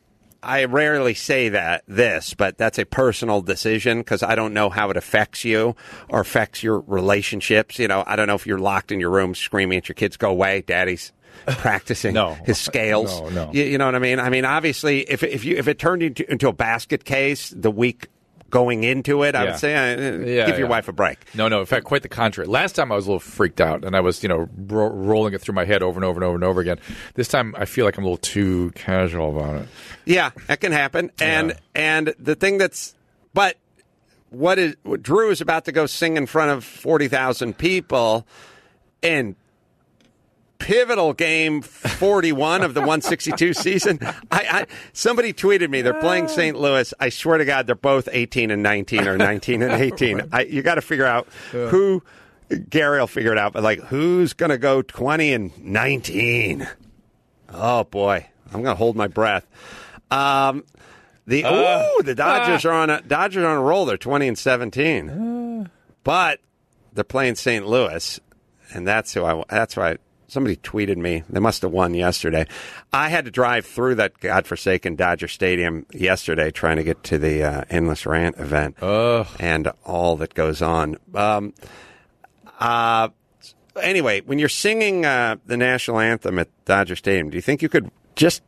I 0.42 0.64
rarely 0.64 1.12
say 1.12 1.51
that 1.51 1.85
this, 1.87 2.33
but 2.33 2.57
that's 2.57 2.79
a 2.79 2.87
personal 2.87 3.42
decision 3.42 3.99
because 3.99 4.22
I 4.22 4.37
don't 4.37 4.55
know 4.55 4.70
how 4.70 4.88
it 4.88 4.96
affects 4.96 5.44
you 5.44 5.77
or 6.09 6.20
affects 6.20 6.62
your 6.62 6.81
relationships. 6.81 7.79
You 7.79 7.88
know, 7.88 8.05
I 8.07 8.16
don't 8.16 8.27
know 8.27 8.37
if 8.37 8.46
you're 8.46 8.59
locked 8.59 8.90
in 8.90 9.01
your 9.01 9.11
room 9.11 9.35
screaming 9.35 9.77
at 9.77 9.88
your 9.88 9.94
kids, 9.96 10.16
"Go 10.16 10.31
away, 10.31 10.62
Daddy's." 10.66 11.12
Practicing 11.46 12.14
No. 12.14 12.35
his 12.44 12.59
scales, 12.59 13.20
No, 13.20 13.29
no. 13.29 13.53
You, 13.53 13.64
you 13.64 13.79
know 13.79 13.87
what 13.87 13.94
I 13.94 13.99
mean. 14.01 14.18
I 14.20 14.31
mean, 14.31 14.44
obviously, 14.44 15.01
if 15.03 15.22
if 15.22 15.44
you 15.44 15.57
if 15.57 15.68
it 15.68 15.79
turned 15.79 16.03
into, 16.03 16.31
into 16.31 16.49
a 16.49 16.53
basket 16.53 17.05
case 17.05 17.51
the 17.51 17.70
week 17.70 18.09
going 18.49 18.85
into 18.85 19.25
it, 19.25 19.35
I 19.35 19.42
Yeah. 19.44 19.51
would 19.51 19.59
say 19.61 19.75
uh, 19.75 19.96
Yeah, 20.25 20.46
give 20.46 20.59
your 20.59 20.66
yeah. 20.66 20.70
wife 20.70 20.87
a 20.88 20.92
break. 20.92 21.18
No, 21.35 21.49
no. 21.49 21.61
In 21.61 21.66
fact, 21.66 21.85
quite 21.85 22.03
the 22.03 22.09
contrary. 22.09 22.46
Last 22.46 22.75
time 22.77 22.92
I 22.92 22.94
was 22.94 23.07
a 23.07 23.11
little 23.11 23.18
freaked 23.20 23.61
out, 23.61 23.85
and 23.85 23.96
I 23.96 24.01
was, 24.01 24.22
you 24.22 24.29
know, 24.29 24.49
ro- 24.68 24.88
rolling 24.90 25.35
it 25.35 25.40
through 25.40 25.55
my 25.55 25.64
head 25.64 25.83
over 25.83 25.99
and 25.99 26.05
over 26.05 26.18
and 26.18 26.25
over 26.25 26.35
and 26.37 26.44
over 26.44 26.61
again. 26.61 26.79
This 27.14 27.27
time, 27.27 27.55
I 27.59 27.64
feel 27.64 27.85
like 27.85 27.96
I'm 27.99 28.05
a 28.05 28.07
little 28.07 28.18
too 28.18 28.70
casual 28.77 29.37
about 29.37 29.62
it. 29.62 29.68
Yeah, 30.05 30.31
that 30.46 30.61
can 30.61 30.70
happen. 30.72 31.11
And 31.20 31.55
and 31.75 32.14
the 32.20 32.37
thing 32.37 32.59
that's 32.59 32.94
but 33.35 33.57
what 34.31 34.59
is 34.61 34.77
what 34.85 35.03
Drew 35.03 35.31
is 35.31 35.40
about 35.40 35.64
to 35.66 35.72
go 35.72 35.87
sing 35.87 36.16
in 36.16 36.27
front 36.27 36.53
of 36.53 36.64
forty 36.64 37.09
thousand 37.09 37.59
people 37.59 38.27
in 39.03 39.35
pivotal 40.59 41.12
game 41.12 41.62
forty 41.62 42.33
one 42.33 42.62
of 42.62 42.75
the 42.75 42.83
one 42.83 43.01
sixty 43.01 43.33
two 43.33 43.53
season. 43.55 43.99
I, 44.03 44.16
I 44.31 44.66
somebody 44.92 45.33
tweeted 45.33 45.71
me 45.71 45.83
they're 45.83 46.01
playing 46.01 46.27
uh. 46.27 46.29
St. 46.29 46.59
Louis. 46.59 46.92
I 47.01 47.09
swear 47.09 47.38
to 47.38 47.45
God, 47.45 47.66
they're 47.66 47.75
both 47.75 48.09
eighteen 48.12 48.51
and 48.51 48.62
nineteen 48.62 49.07
or 49.07 49.16
nineteen 49.16 49.62
and 49.62 49.73
oh, 49.75 49.77
eighteen. 49.77 50.23
I, 50.33 50.42
you 50.42 50.62
got 50.62 50.77
to 50.77 50.83
figure 50.83 51.07
out 51.07 51.29
who. 51.51 52.03
Gary 52.71 53.01
will 53.01 53.09
figure 53.09 53.33
it 53.33 53.38
out, 53.38 53.55
but 53.55 53.64
like, 53.64 53.81
who's 53.81 54.33
going 54.33 54.51
to 54.51 54.59
go 54.59 54.81
twenty 54.81 55.33
and 55.33 55.51
nineteen? 55.64 56.69
Oh 57.53 57.83
boy, 57.85 58.25
I'm 58.47 58.62
going 58.62 58.66
to 58.66 58.75
hold 58.75 58.95
my 58.95 59.09
breath. 59.09 59.45
Um, 60.12 60.64
the 61.27 61.45
uh. 61.45 61.85
ooh, 61.99 62.03
the 62.03 62.14
Dodgers 62.14 62.64
ah. 62.64 62.69
are 62.69 62.73
on 62.73 62.90
a 62.90 63.03
Dodgers 63.03 63.42
are 63.42 63.49
on 63.49 63.59
a 63.59 63.62
roll. 63.62 63.87
They're 63.87 63.97
20 63.97 64.29
and 64.29 64.38
17, 64.38 65.09
uh. 65.11 65.69
but 66.05 66.40
they're 66.92 67.05
playing 67.05 67.35
St. 67.35 67.66
Louis, 67.66 68.21
and 68.73 68.87
that's 68.87 69.12
who 69.12 69.25
I. 69.25 69.42
That's 69.49 69.77
why 69.77 69.99
somebody 70.29 70.57
tweeted 70.57 70.97
me. 70.97 71.23
They 71.29 71.41
must 71.41 71.62
have 71.62 71.73
won 71.73 71.95
yesterday. 71.95 72.47
I 72.93 73.09
had 73.09 73.25
to 73.27 73.31
drive 73.31 73.67
through 73.67 73.97
that 73.97 74.19
godforsaken 74.21 74.97
Dodger 74.97 75.29
Stadium 75.29 75.87
yesterday 75.93 76.51
trying 76.51 76.77
to 76.77 76.85
get 76.85 77.03
to 77.05 77.19
the 77.19 77.43
uh, 77.43 77.65
Endless 77.71 78.07
Rant 78.07 78.39
event 78.39 78.77
and 78.81 79.71
all 79.85 80.17
that 80.17 80.35
goes 80.35 80.62
on. 80.62 80.97
Um, 81.15 81.55
uh, 82.59 83.09
anyway, 83.81 84.21
when 84.23 84.39
you're 84.39 84.49
singing 84.49 85.05
uh, 85.05 85.37
the 85.47 85.57
national 85.57 86.01
anthem 86.01 86.39
at 86.39 86.49
Dodger 86.65 86.97
Stadium, 86.97 87.31
do 87.31 87.37
you 87.37 87.43
think 87.43 87.62
you 87.62 87.69
could 87.69 87.91
just 88.15 88.43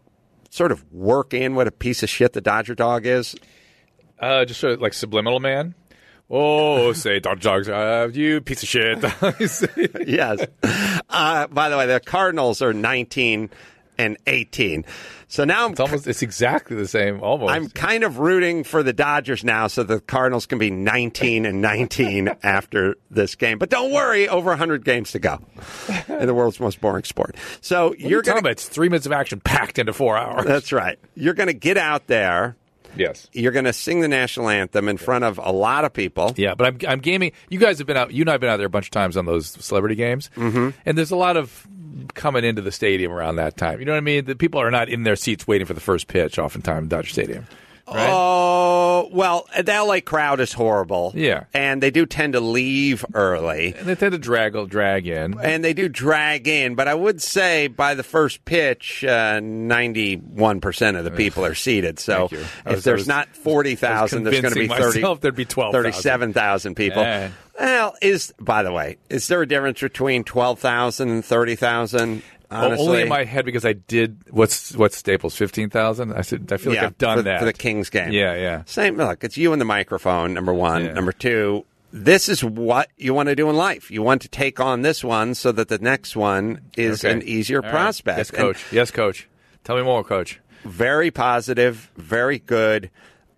sort 0.51 0.73
of 0.73 0.91
work 0.93 1.35
in 1.35 1.55
what 1.55 1.67
a 1.67 1.71
piece 1.71 2.03
of 2.03 2.09
shit 2.09 2.33
the 2.33 2.41
Dodger 2.41 2.75
dog 2.75 3.07
is? 3.07 3.37
Uh, 4.19 4.45
just 4.45 4.61
sort 4.61 4.75
of 4.75 4.81
like 4.81 4.95
subliminal 4.95 5.41
man. 5.41 5.75
Oh, 6.31 6.93
say 6.93 7.21
Dodger 7.21 7.41
dogs, 7.41 7.69
uh, 7.69 8.11
you 8.12 8.41
piece 8.43 8.62
of 8.62 8.69
shit. 8.69 8.99
yes. 10.07 10.47
Uh, 11.11 11.47
by 11.49 11.68
the 11.68 11.77
way, 11.77 11.87
the 11.87 12.01
Cardinals 12.01 12.62
are 12.62 12.73
19 12.73 13.51
and 13.99 14.16
18. 14.27 14.85
So 15.27 15.44
now 15.44 15.66
I'm 15.66 15.73
it's 15.73 15.81
almost, 15.81 16.07
it's 16.07 16.23
exactly 16.23 16.77
the 16.77 16.88
same. 16.88 17.21
Almost. 17.23 17.53
I'm 17.53 17.68
kind 17.68 18.05
of 18.05 18.18
rooting 18.18 18.64
for 18.64 18.83
the 18.83 18.92
Dodgers 18.92 19.44
now 19.44 19.66
so 19.66 19.83
the 19.83 20.01
Cardinals 20.01 20.47
can 20.47 20.59
be 20.59 20.71
19 20.71 21.44
and 21.44 21.61
19 21.61 22.29
after 22.42 22.97
this 23.11 23.35
game. 23.35 23.59
But 23.59 23.68
don't 23.68 23.92
worry, 23.92 24.29
over 24.29 24.51
100 24.51 24.85
games 24.85 25.12
to 25.12 25.18
go 25.18 25.38
in 26.09 26.27
the 26.27 26.35
world's 26.35 26.61
most 26.61 26.81
boring 26.81 27.05
sport. 27.05 27.37
So 27.61 27.88
What 27.88 27.99
you 28.01 28.09
you're 28.09 28.23
going 28.23 28.38
about? 28.38 28.53
It's 28.53 28.68
three 28.68 28.88
minutes 28.88 29.07
of 29.07 29.12
action 29.12 29.40
packed 29.40 29.79
into 29.79 29.92
four 29.92 30.16
hours. 30.16 30.47
That's 30.47 30.73
right. 30.73 30.99
You're 31.14 31.35
going 31.35 31.49
to 31.49 31.53
get 31.53 31.77
out 31.77 32.07
there. 32.07 32.57
Yes. 32.99 33.29
You're 33.33 33.53
going 33.53 33.65
to 33.65 33.73
sing 33.73 34.01
the 34.01 34.09
national 34.09 34.49
anthem 34.49 34.89
in 34.89 34.97
front 34.97 35.25
of 35.25 35.39
a 35.43 35.53
lot 35.53 35.85
of 35.85 35.93
people. 35.93 36.35
Yeah, 36.37 36.55
but 36.55 36.67
I'm, 36.67 36.91
I'm 36.91 36.99
gaming. 37.01 37.33
You 37.49 37.59
guys 37.59 37.79
have 37.79 37.87
been 37.87 37.97
out. 37.97 38.13
You 38.13 38.23
and 38.23 38.29
I 38.29 38.33
have 38.33 38.41
been 38.41 38.51
out 38.51 38.59
there 38.59 38.67
a 38.67 38.71
bunch 38.71 38.87
of 38.87 38.91
times 38.91 39.17
on 39.17 39.27
those 39.27 39.49
celebrity 39.49 39.95
games, 39.95 40.31
mm-hmm. 40.37 40.71
and 40.85 40.99
there's 40.99 41.11
a 41.11 41.17
lot 41.17 41.37
of 41.37 41.67
coming 42.15 42.45
into 42.45 42.63
the 42.63 42.73
stadium 42.73 43.13
around 43.13 43.37
that 43.37 43.57
time. 43.57 43.81
You 43.81 43.87
know 43.87 43.93
what 43.93 43.99
I 43.99 44.03
mean? 44.03 44.25
The 44.25 44.37
people 44.37 44.61
are 44.61 44.71
not 44.71 44.89
in 44.89 45.03
their 45.03 45.17
seats 45.17 45.47
waiting 45.47 45.67
for 45.67 45.75
the 45.75 45.81
first 45.81 46.09
pitch. 46.09 46.39
Oftentimes, 46.39 46.85
in 46.85 46.89
Dodger 46.89 47.11
Stadium. 47.11 47.47
Right? 47.94 48.09
Oh, 48.11 49.09
well, 49.12 49.46
the 49.57 49.72
LA 49.72 50.01
crowd 50.01 50.40
is 50.40 50.53
horrible. 50.53 51.12
Yeah. 51.14 51.44
And 51.55 51.83
they 51.83 51.90
do 51.90 52.05
tend 52.07 52.35
to 52.35 52.40
leave 52.40 53.05
early. 53.14 53.74
and 53.74 53.87
they 53.87 53.94
tend 53.94 54.12
to 54.12 54.18
drag 54.18 54.48
drag 54.68 55.07
in. 55.07 55.38
And 55.40 55.64
they 55.64 55.72
do 55.72 55.88
drag 55.88 56.48
in, 56.48 56.74
but 56.74 56.88
I 56.88 56.94
would 56.94 57.22
say 57.22 57.66
by 57.68 57.94
the 57.94 58.03
first 58.03 58.44
pitch, 58.44 59.05
uh, 59.05 59.40
ninety-one 59.40 60.61
percent 60.61 60.96
of 60.96 61.05
the 61.05 61.11
people 61.11 61.44
are 61.44 61.55
seated. 61.55 61.98
So. 61.98 62.29
I 62.66 62.72
if 62.72 62.83
there's 62.83 63.01
was- 63.01 63.09
not 63.09 63.29
forty 63.35 63.74
thousand, 63.74 64.24
there's 64.24 64.40
going 64.40 64.55
to 64.55 64.61
be 64.61 64.68
30, 64.68 65.01
myself 65.01 65.20
there'd 65.20 65.35
be 65.35 65.44
12,000. 65.44 65.83
37,000 65.92 66.74
people. 66.74 67.03
Eh. 67.03 67.29
Well, 67.59 67.96
is 68.01 68.33
by 68.38 68.62
the 68.62 68.72
way, 68.72 68.98
is 69.11 69.27
there 69.29 69.42
a 69.42 69.46
difference 69.46 69.81
between 69.81 70.22
twelve 70.24 70.61
thousand 70.61 71.11
and 71.11 71.24
thirty 71.24 71.57
thousand? 71.57 72.22
Honestly, 72.51 72.87
Only 72.87 73.03
in 73.03 73.09
my 73.09 73.25
head 73.25 73.45
because 73.45 73.65
I 73.67 73.75
did 73.75 74.17
what's 74.31 74.75
what's 74.75 74.97
Staples 74.97 75.37
fifteen 75.37 75.69
thousand. 75.71 76.15
I 76.15 76.23
said 76.23 76.51
I 76.53 76.57
feel 76.57 76.73
like 76.73 76.83
I've 76.83 76.99
done 76.99 77.19
for, 77.19 77.23
that 77.23 77.41
for 77.41 77.45
the 77.45 77.53
Kings 77.53 77.91
game. 77.91 78.11
Yeah, 78.13 78.35
yeah. 78.37 78.63
Same. 78.65 78.97
Look, 78.97 79.23
it's 79.25 79.37
you 79.37 79.53
and 79.53 79.61
the 79.61 79.67
microphone. 79.67 80.33
Number 80.35 80.55
one. 80.55 80.85
Yeah. 80.87 80.93
Number 80.93 81.13
two. 81.13 81.65
This 81.91 82.29
is 82.29 82.45
what 82.45 82.89
you 82.99 83.15
want 83.15 83.29
to 83.31 83.35
do 83.37 83.49
in 83.49 83.57
life. 83.57 83.91
You 83.91 84.03
want 84.03 84.21
to 84.23 84.29
take 84.29 84.61
on 84.61 84.83
this 84.83 85.03
one 85.03 85.35
so 85.35 85.53
that 85.53 85.69
the 85.69 85.79
next 85.79 86.17
one 86.17 86.61
is 86.77 87.03
Okay. 87.05 87.13
an 87.15 87.23
easier 87.23 87.59
All 87.59 87.63
right. 87.63 87.71
prospect. 87.71 88.19
Yes, 88.19 88.29
And 88.31 88.39
coach. 88.39 88.65
yes, 88.73 88.91
coach. 88.91 89.27
Tell 89.65 89.77
me 89.77 89.83
more, 89.83 90.05
coach. 90.05 90.39
very 90.65 91.11
positive, 91.11 91.91
very 91.97 92.39
good. 92.41 92.91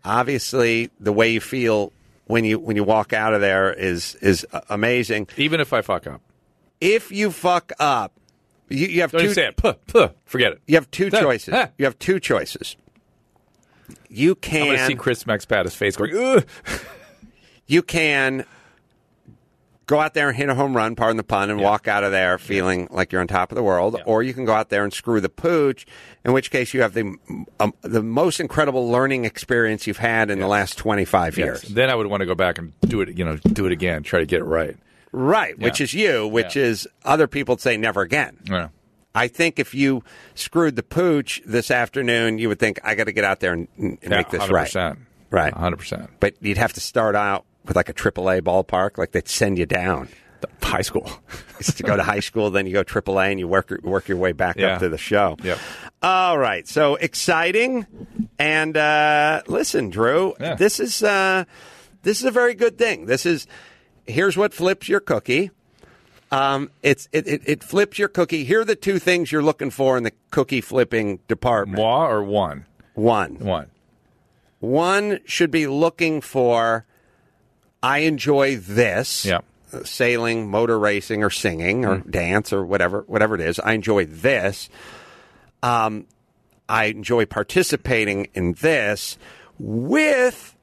Obviously, 0.04 0.90
the 0.98 1.12
way 1.12 1.30
you 1.30 1.40
feel 1.40 1.92
when 2.26 2.44
you 2.44 2.58
when 2.58 2.74
you 2.76 2.84
walk 2.84 3.12
out 3.12 3.34
of 3.34 3.40
there 3.40 3.72
is 3.72 4.14
is 4.16 4.46
amazing. 4.68 5.28
Even 5.36 5.60
if 5.60 5.72
I 5.72 5.80
fuck 5.82 6.06
up, 6.06 6.20
If 6.80 7.12
you 7.12 7.30
fuck 7.30 7.72
up, 7.78 8.12
you, 8.70 8.86
you 8.86 9.00
have 9.02 9.12
don't 9.12 9.20
two. 9.22 9.34
say 9.34 9.46
it. 9.48 9.56
Puh, 9.56 9.74
puh. 9.86 10.08
Forget 10.24 10.52
it. 10.52 10.60
You 10.66 10.76
have 10.76 10.90
two 10.90 11.10
Ah, 11.12 11.20
choices. 11.20 11.52
ah. 11.54 11.68
You 11.78 11.84
have 11.84 11.98
two 11.98 12.20
choices. 12.20 12.76
You 14.08 14.36
I'm 14.42 14.50
going 14.50 14.72
to 14.78 14.78
see 14.86 14.92
can 14.92 14.98
Chris 14.98 15.26
Max 15.26 15.44
Pattis' 15.46 15.74
face 15.74 15.96
going. 15.96 16.16
Ugh. 16.16 16.44
you 17.66 17.82
can 17.82 18.44
go 19.86 20.00
out 20.00 20.14
there 20.14 20.28
and 20.28 20.36
hit 20.36 20.48
a 20.48 20.54
home 20.54 20.76
run, 20.76 20.94
pardon 20.94 21.16
the 21.16 21.22
pun, 21.24 21.50
and 21.50 21.60
walk 21.60 21.88
out 21.88 22.04
of 22.04 22.12
there 22.12 22.38
feeling 22.38 22.86
like 22.90 23.10
you're 23.10 23.20
on 23.20 23.26
top 23.26 23.50
of 23.50 23.56
the 23.56 23.62
world, 23.62 24.00
or 24.06 24.22
you 24.22 24.32
can 24.32 24.44
go 24.44 24.52
out 24.52 24.68
there 24.68 24.84
and 24.84 24.92
screw 24.92 25.20
the 25.20 25.28
pooch. 25.28 25.86
In 26.24 26.32
which 26.32 26.50
case, 26.50 26.72
you 26.74 26.82
have 26.82 26.94
the 26.94 27.16
um, 27.58 27.74
the 27.82 28.02
most 28.02 28.38
incredible 28.40 28.88
learning 28.88 29.24
experience 29.24 29.86
you've 29.86 29.98
had 29.98 30.30
in 30.30 30.38
the 30.38 30.46
last 30.48 30.76
25 30.78 31.38
years. 31.38 31.62
Then 31.62 31.90
I 31.90 31.94
would 31.96 32.06
want 32.06 32.20
to 32.20 32.26
go 32.26 32.34
back 32.36 32.58
and 32.58 32.72
do 32.82 33.00
it. 33.00 33.16
You 33.18 33.24
know, 33.24 33.36
do 33.36 33.66
it 33.66 33.72
again. 33.72 34.02
Try 34.04 34.20
to 34.20 34.26
get 34.26 34.40
it 34.40 34.44
right. 34.44 34.76
Right, 35.12 35.58
which 35.58 35.80
is 35.80 35.92
you, 35.94 36.26
which 36.26 36.54
Yeah. 36.56 36.64
is 36.64 36.88
other 37.04 37.26
people 37.26 37.56
say 37.58 37.76
never 37.76 38.02
again. 38.02 38.38
Yeah. 38.44 38.68
I 39.14 39.26
think 39.26 39.58
if 39.58 39.74
you 39.74 40.04
screwed 40.36 40.76
the 40.76 40.84
pooch 40.84 41.42
this 41.44 41.70
afternoon, 41.70 42.38
you 42.38 42.48
would 42.48 42.60
think 42.60 42.78
I 42.84 42.94
got 42.94 43.04
to 43.04 43.12
get 43.12 43.24
out 43.24 43.40
there 43.40 43.52
and, 43.52 43.66
and 43.76 43.98
make 44.08 44.30
this 44.30 44.48
right. 44.48 44.68
100%. 44.70 44.98
Right. 45.30 45.52
100%. 45.52 46.08
But 46.20 46.34
you'd 46.40 46.58
have 46.58 46.72
to 46.74 46.80
start 46.80 47.16
out 47.16 47.44
with 47.66 47.74
like 47.76 47.88
a 47.88 47.92
AAA 47.94 48.40
ballpark, 48.42 48.98
like 48.98 49.10
they'd 49.12 49.26
send 49.28 49.58
you 49.58 49.66
down. 49.66 50.08
The 50.60 50.66
high 50.66 50.82
school. 50.82 51.10
To 51.60 51.82
go 51.82 51.94
to 51.94 52.02
high 52.02 52.20
school, 52.20 52.50
then 52.50 52.66
you 52.66 52.72
go 52.72 52.82
AAA, 52.82 53.32
and 53.32 53.38
you 53.38 53.46
work 53.46 53.68
your- 53.68 53.80
work 53.82 54.08
your 54.08 54.16
way 54.16 54.32
back 54.32 54.56
Yeah. 54.56 54.68
up 54.74 54.78
to 54.80 54.88
the 54.88 54.96
show. 54.96 55.36
Yep. 55.42 55.58
All 56.02 56.38
right, 56.38 56.66
so 56.66 56.94
exciting, 56.94 57.84
and 58.38 58.74
uh, 58.78 59.42
listen, 59.46 59.90
Drew, 59.90 60.32
Yeah. 60.40 60.54
this 60.54 60.80
is 60.80 61.02
uh, 61.02 61.44
this 62.02 62.20
is 62.20 62.24
a 62.24 62.30
very 62.30 62.54
good 62.54 62.78
thing. 62.78 63.04
This 63.04 63.26
is 63.26 63.46
here's 64.06 64.36
what 64.36 64.52
flips 64.54 64.88
your 64.88 65.00
cookie. 65.00 65.50
Um, 66.32 66.70
it's 66.82 67.08
it, 67.12 67.26
it, 67.26 67.42
it 67.44 67.64
flips 67.64 67.98
your 67.98 68.08
cookie. 68.08 68.44
Here 68.44 68.60
are 68.60 68.64
the 68.64 68.76
two 68.76 68.98
things 69.00 69.32
you're 69.32 69.42
looking 69.42 69.70
for 69.70 69.96
in 69.96 70.04
the 70.04 70.12
cookie 70.30 70.60
flipping 70.60 71.18
department. 71.26 71.78
Moi 71.78 72.06
or 72.08 72.22
one? 72.22 72.66
One, 72.94 73.36
One. 73.38 73.70
one 74.60 75.20
should 75.24 75.50
be 75.50 75.66
looking 75.66 76.20
for. 76.20 76.84
I 77.82 77.98
enjoy 78.00 78.56
this. 78.56 79.24
Yeah. 79.24 79.40
sailing, 79.84 80.50
motor 80.50 80.78
racing, 80.78 81.22
or 81.24 81.30
singing, 81.30 81.84
or 81.84 81.98
dance, 82.00 82.52
or 82.52 82.64
whatever 82.64 83.02
whatever 83.06 83.34
it 83.34 83.40
is. 83.40 83.58
I 83.58 83.72
enjoy 83.72 84.04
this. 84.04 84.68
Um, 85.62 86.06
I 86.68 86.86
enjoy 86.86 87.26
participating 87.26 88.28
in 88.34 88.52
this 88.54 89.16
with 89.58 90.54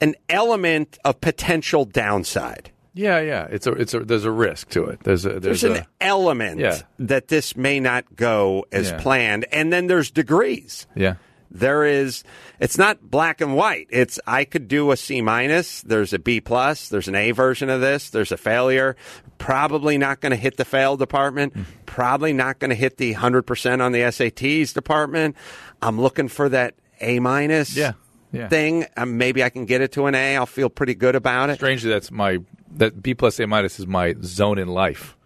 an 0.00 0.14
element 0.28 0.98
of 1.04 1.20
potential 1.20 1.84
downside. 1.84 2.70
Yeah, 2.94 3.20
yeah. 3.20 3.46
It's 3.50 3.66
a 3.66 3.72
it's 3.72 3.94
a 3.94 4.00
there's 4.00 4.24
a 4.24 4.30
risk 4.32 4.70
to 4.70 4.84
it. 4.86 5.00
There's 5.04 5.24
a 5.24 5.38
there's, 5.40 5.60
There's 5.60 5.64
an 5.64 5.76
a 5.76 5.86
element 6.00 6.58
Yeah. 6.60 6.78
that 6.98 7.28
this 7.28 7.56
may 7.56 7.78
not 7.80 8.16
go 8.16 8.66
as 8.72 8.90
Yeah. 8.90 8.98
planned, 9.00 9.46
and 9.52 9.72
then 9.72 9.86
there's 9.86 10.10
degrees. 10.10 10.86
yeah. 10.96 11.14
There 11.52 11.84
is. 11.84 12.22
It's 12.60 12.78
not 12.78 13.00
black 13.10 13.40
and 13.40 13.56
white. 13.56 13.88
It's 13.90 14.20
I 14.24 14.44
could 14.44 14.68
do 14.68 14.92
a 14.92 14.96
C 14.96 15.20
minus. 15.20 15.82
There's 15.82 16.12
a 16.12 16.18
B 16.20 16.40
plus. 16.40 16.88
There's 16.88 17.08
an 17.08 17.16
A 17.16 17.32
version 17.32 17.68
of 17.68 17.80
this. 17.80 18.10
There's 18.10 18.30
a 18.30 18.36
failure. 18.36 18.94
Probably 19.38 19.98
not 19.98 20.20
going 20.20 20.30
to 20.30 20.36
hit 20.36 20.58
the 20.58 20.64
fail 20.64 20.96
department. 20.96 21.54
Hmm. 21.54 21.62
Probably 21.86 22.32
not 22.32 22.60
going 22.60 22.68
to 22.68 22.76
hit 22.76 22.98
the 22.98 23.14
hundred 23.14 23.42
percent 23.42 23.82
on 23.82 23.90
the 23.90 23.98
SATs 24.02 24.72
department. 24.72 25.34
I'm 25.82 26.00
looking 26.00 26.28
for 26.28 26.48
that 26.50 26.74
A 27.00 27.18
minus. 27.18 27.76
Yeah, 27.76 27.92
yeah. 28.30 28.48
Thing. 28.48 28.86
Um, 28.96 29.18
maybe 29.18 29.42
I 29.42 29.48
can 29.50 29.64
get 29.66 29.80
it 29.80 29.90
to 29.92 30.06
an 30.06 30.14
A. 30.14 30.36
I'll 30.36 30.46
feel 30.46 30.70
pretty 30.70 30.94
good 30.94 31.16
about 31.16 31.50
it. 31.50 31.56
Strangely, 31.56 31.90
that's 31.90 32.12
my 32.12 32.38
that 32.76 33.02
B 33.02 33.14
plus 33.14 33.38
A 33.40 33.46
minus 33.46 33.78
is 33.80 33.86
my 33.86 34.14
zone 34.22 34.58
in 34.58 34.68
life. 34.68 35.16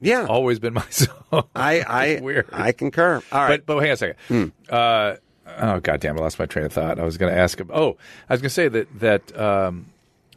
Yeah. 0.00 0.26
Always 0.26 0.58
been 0.58 0.74
my 0.74 0.86
zone. 0.90 1.44
I 1.54 1.80
I 1.80 2.20
weird. 2.22 2.48
I 2.52 2.72
concur. 2.72 3.22
All 3.32 3.40
right. 3.40 3.64
But 3.64 3.66
but 3.66 3.80
hang 3.80 3.90
on 3.90 3.94
a 3.94 3.96
second. 3.96 4.52
Uh, 4.68 5.16
oh 5.58 5.80
god 5.80 6.00
damn! 6.00 6.16
I 6.18 6.20
lost 6.22 6.38
my 6.38 6.46
train 6.46 6.64
of 6.66 6.72
thought. 6.72 6.98
I 6.98 7.04
was 7.04 7.18
going 7.18 7.32
to 7.32 7.38
ask 7.38 7.58
him. 7.60 7.70
Oh, 7.72 7.96
I 8.28 8.32
was 8.34 8.40
going 8.40 8.48
to 8.48 8.54
say 8.54 8.68
that 8.68 9.00
that 9.00 9.38
um, 9.38 9.86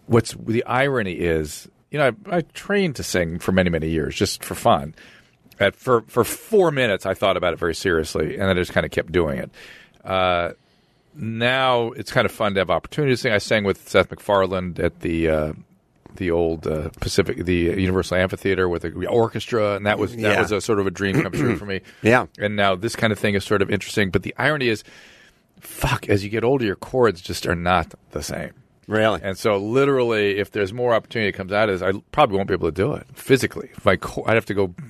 what's 0.08 0.34
the 0.34 0.66
irony 0.66 1.14
is, 1.14 1.70
you 1.92 1.98
know, 2.00 2.12
I, 2.30 2.38
I 2.38 2.42
trained 2.42 2.98
to 2.98 3.04
sing 3.04 3.40
for 3.40 3.52
many 3.54 3.70
many 3.70 3.90
years 3.90 4.16
just 4.16 4.44
for 4.44 4.56
fun. 4.56 4.96
At 5.60 5.76
for 5.76 6.02
for 6.08 6.24
four 6.26 6.72
minutes, 6.72 7.06
I 7.06 7.14
thought 7.14 7.38
about 7.38 7.54
it 7.54 7.60
very 7.60 7.76
seriously, 7.76 8.34
and 8.34 8.42
then 8.42 8.50
I 8.50 8.54
just 8.56 8.74
kind 8.74 8.86
of 8.86 8.92
kept 8.92 9.12
doing 9.14 9.38
it. 9.38 9.52
Uh, 10.04 10.54
now 11.16 11.92
it's 11.92 12.12
kind 12.12 12.26
of 12.26 12.32
fun 12.32 12.56
to 12.56 12.60
have 12.60 12.70
opportunities. 12.72 13.20
to 13.20 13.22
sing. 13.24 13.34
I 13.34 13.38
sang 13.38 13.64
with 13.64 13.88
Seth 13.88 14.10
MacFarlane 14.12 14.76
at 14.80 15.00
the. 15.00 15.30
Uh, 15.30 15.54
the 16.18 16.32
old 16.32 16.68
uh, 16.68 16.90
Pacific, 17.00 17.46
the 17.46 17.56
Universal 17.56 18.18
Amphitheater 18.18 18.68
with 18.70 18.82
the 18.84 19.08
orchestra, 19.08 19.76
and 19.76 19.86
that 19.86 19.98
was 20.00 20.12
that 20.16 20.22
Yeah. 20.22 20.42
was 20.42 20.52
a 20.52 20.62
sort 20.62 20.80
of 20.80 20.88
a 20.88 20.92
dream 20.92 21.22
come 21.22 21.32
true 21.32 21.56
for 21.58 21.66
me. 21.66 21.82
Yeah. 22.02 22.26
And 22.40 22.56
now 22.56 22.76
this 22.76 22.96
kind 22.96 23.12
of 23.14 23.20
thing 23.20 23.36
is 23.36 23.44
sort 23.44 23.62
of 23.62 23.70
interesting. 23.72 24.10
But 24.12 24.24
the 24.24 24.34
irony 24.38 24.68
is, 24.70 24.84
fuck, 25.60 26.10
as 26.10 26.24
you 26.24 26.30
get 26.30 26.44
older, 26.44 26.66
your 26.66 26.76
chords 26.76 27.22
just 27.22 27.46
are 27.48 27.56
not 27.56 27.94
the 28.12 28.22
same. 28.24 28.52
really. 28.88 29.22
And 29.24 29.38
so, 29.38 29.58
literally, 29.58 30.38
if 30.40 30.52
there's 30.52 30.74
more 30.74 30.94
opportunity 30.94 31.32
that 31.32 31.38
comes 31.38 31.52
out 31.54 31.70
of 31.70 31.80
this, 31.80 31.88
I 31.96 31.98
probably 32.12 32.36
won't 32.38 32.48
be 32.50 32.54
able 32.54 32.68
to 32.68 32.76
do 32.76 32.94
it 32.94 33.08
physically. 33.14 33.70
Co- 34.02 34.24
I'd 34.26 34.36
have 34.36 34.46
to 34.48 34.54
go. 34.54 34.74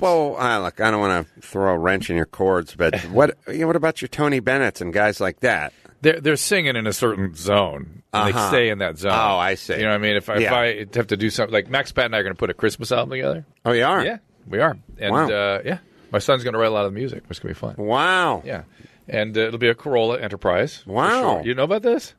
Well, 0.00 0.36
uh, 0.40 0.58
look, 0.58 0.80
I 0.80 0.90
don't 0.90 0.98
want 1.00 1.26
to 1.34 1.40
throw 1.40 1.72
a 1.72 1.78
wrench 1.78 2.10
in 2.10 2.16
your 2.16 2.26
chords, 2.26 2.74
but 2.74 3.00
what 3.10 3.38
you 3.46 3.58
know, 3.58 3.68
what 3.68 3.76
about 3.76 4.02
your 4.02 4.08
Tony 4.08 4.40
Bennett's 4.40 4.80
and 4.80 4.92
guys 4.92 5.20
like 5.20 5.38
that? 5.40 5.72
They're 6.02 6.20
they're 6.20 6.36
singing 6.36 6.76
in 6.76 6.86
a 6.86 6.92
certain 6.92 7.34
zone. 7.34 8.02
and 8.12 8.26
They 8.26 8.32
Uh-huh. 8.38 8.48
stay 8.48 8.68
in 8.68 8.78
that 8.78 8.98
zone. 8.98 9.12
Oh, 9.14 9.36
I 9.38 9.54
see. 9.54 9.74
You 9.74 9.82
know 9.82 9.88
what 9.88 9.94
I 9.94 9.98
mean? 9.98 10.16
If 10.16 10.28
I, 10.28 10.36
Yeah. 10.36 10.46
if 10.48 10.52
I 10.94 10.98
have 10.98 11.06
to 11.06 11.16
do 11.16 11.30
something 11.30 11.52
like 11.52 11.70
Max 11.70 11.90
Pat 11.92 12.04
and 12.06 12.14
I 12.14 12.18
are 12.18 12.22
going 12.22 12.34
to 12.34 12.38
put 12.38 12.50
a 12.50 12.54
Christmas 12.54 12.92
album 12.92 13.10
together. 13.10 13.46
Oh, 13.64 13.72
you 13.72 13.84
are? 13.84 14.04
Yeah, 14.04 14.18
we 14.46 14.58
are. 14.60 14.76
And 14.98 15.12
Wow. 15.12 15.30
uh, 15.30 15.62
yeah, 15.64 15.78
my 16.10 16.18
son's 16.18 16.42
going 16.44 16.52
to 16.52 16.58
write 16.58 16.66
a 16.68 16.74
lot 16.74 16.84
of 16.84 16.92
the 16.92 16.98
music. 16.98 17.22
It's 17.30 17.38
going 17.38 17.54
to 17.54 17.58
be 17.60 17.66
fun. 17.74 17.74
Wow. 17.78 18.42
Yeah, 18.44 18.62
and 19.08 19.36
uh, 19.38 19.40
it'll 19.42 19.58
be 19.58 19.68
a 19.68 19.74
Carolla 19.74 20.20
Enterprise. 20.22 20.82
Wow. 20.86 21.36
sure. 21.38 21.42
You 21.46 21.54
know 21.54 21.64
about 21.64 21.82
this? 21.82 22.14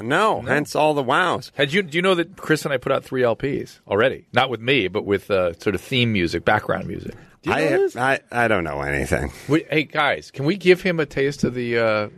No, 0.00 0.40
hence 0.42 0.74
all 0.74 0.92
the 0.92 1.04
wows. 1.04 1.52
Had 1.54 1.72
you 1.72 1.82
do 1.82 1.96
you 1.96 2.02
know 2.02 2.16
that 2.16 2.36
Chris 2.36 2.64
and 2.64 2.74
I 2.74 2.78
put 2.78 2.90
out 2.90 3.04
three 3.04 3.22
LPs 3.22 3.78
already? 3.86 4.26
Not 4.32 4.50
with 4.50 4.60
me, 4.60 4.88
but 4.88 5.04
with 5.04 5.30
uh, 5.30 5.52
sort 5.60 5.76
of 5.76 5.80
theme 5.80 6.12
music, 6.12 6.44
background 6.44 6.88
music. 6.88 7.14
Do 7.42 7.50
you 7.50 7.56
know 7.56 7.88
I? 7.96 8.20
I 8.32 8.44
I 8.44 8.48
don't 8.48 8.64
know 8.64 8.80
anything. 8.82 9.30
We- 9.48 9.64
hey 9.70 9.84
guys, 9.84 10.32
can 10.32 10.46
we 10.46 10.56
give 10.56 10.80
him 10.82 10.98
a 10.98 11.06
taste 11.06 11.44
of 11.44 11.54
the 11.54 11.78
uh, 11.78 12.08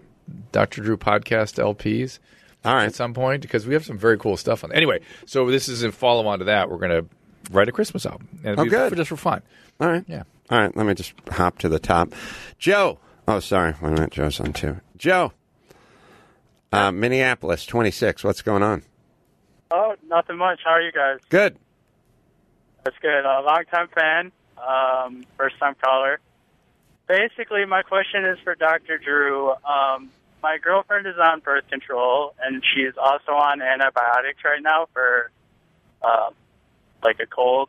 Dr. 0.52 0.82
Drew 0.82 0.96
podcast 0.96 1.62
LPs 1.62 2.18
All 2.64 2.74
right. 2.74 2.86
at 2.86 2.94
some 2.94 3.14
point? 3.14 3.42
Because 3.42 3.66
we 3.66 3.74
have 3.74 3.84
some 3.84 3.98
very 3.98 4.18
cool 4.18 4.36
stuff 4.36 4.64
on. 4.64 4.70
There. 4.70 4.76
Anyway, 4.76 5.00
so 5.26 5.50
this 5.50 5.68
is 5.68 5.82
a 5.82 5.92
follow 5.92 6.26
on 6.26 6.38
to 6.40 6.44
that. 6.46 6.70
We're 6.70 6.78
going 6.78 7.02
to 7.04 7.06
write 7.50 7.68
a 7.68 7.72
Christmas 7.72 8.04
album, 8.06 8.28
and 8.42 8.52
it'll 8.52 8.60
Oh, 8.62 8.64
be 8.64 8.70
good. 8.70 8.90
for, 8.90 8.96
just 8.96 9.08
for 9.08 9.16
fun. 9.16 9.42
All 9.80 9.88
right. 9.88 10.04
Yeah. 10.08 10.22
All 10.50 10.58
right. 10.58 10.76
Let 10.76 10.86
me 10.86 10.94
just 10.94 11.12
hop 11.32 11.58
to 11.58 11.68
the 11.68 11.78
top. 11.78 12.12
Joe. 12.58 12.98
Oh, 13.28 13.40
sorry. 13.40 13.72
Wait 13.80 13.88
a 13.88 13.92
minute. 13.92 14.10
Joe's 14.10 14.38
on 14.40 14.52
too. 14.52 14.80
Joe. 14.96 15.32
Uh, 16.72 16.90
Minneapolis, 16.92 17.64
26. 17.66 18.24
What's 18.24 18.42
going 18.42 18.62
on? 18.62 18.82
Oh, 19.70 19.94
nothing 20.08 20.36
much. 20.36 20.60
How 20.64 20.72
are 20.72 20.82
you 20.82 20.92
guys? 20.92 21.18
Good. 21.28 21.56
That's 22.84 22.96
good. 23.00 23.24
A 23.24 23.40
long 23.42 23.64
time 23.70 23.88
fan, 23.94 24.32
um, 24.58 25.24
first 25.36 25.58
time 25.58 25.74
caller. 25.82 26.20
Basically, 27.09 27.64
my 27.64 27.83
question 27.83 28.25
is 28.25 28.38
for 28.42 28.55
Dr. 28.55 28.99
Drew. 28.99 29.51
Um, 29.64 30.11
my 30.42 30.59
girlfriend 30.62 31.07
is 31.07 31.14
on 31.23 31.40
birth 31.40 31.69
control, 31.69 32.35
and 32.42 32.62
she's 32.75 32.92
also 32.97 33.33
on 33.33 33.62
antibiotics 33.62 34.40
right 34.45 34.61
now 34.62 34.87
for 34.92 35.31
um, 36.03 36.35
like 37.05 37.19
a 37.21 37.27
cold. 37.27 37.69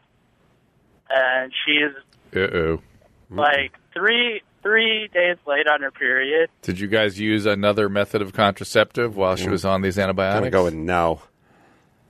And 1.10 1.54
she's 1.66 1.96
Uh 2.36 2.40
oh. 2.56 2.82
like 3.30 3.74
three 3.94 4.42
three 4.62 5.08
days 5.14 5.38
late 5.48 5.68
on 5.68 5.82
her 5.82 5.92
period. 5.92 6.50
Did 6.62 6.80
you 6.80 6.88
guys 6.88 7.18
use 7.20 7.46
another 7.46 7.88
method 7.88 8.22
of 8.22 8.34
contraceptive 8.34 9.16
while 9.16 9.36
she 9.38 9.48
was 9.50 9.64
on 9.64 9.82
these 9.82 9.98
I'm 9.98 10.04
antibiotics? 10.04 10.40
going 10.42 10.52
to 10.52 10.58
go 10.58 10.64
with 10.66 10.74
no. 10.74 11.22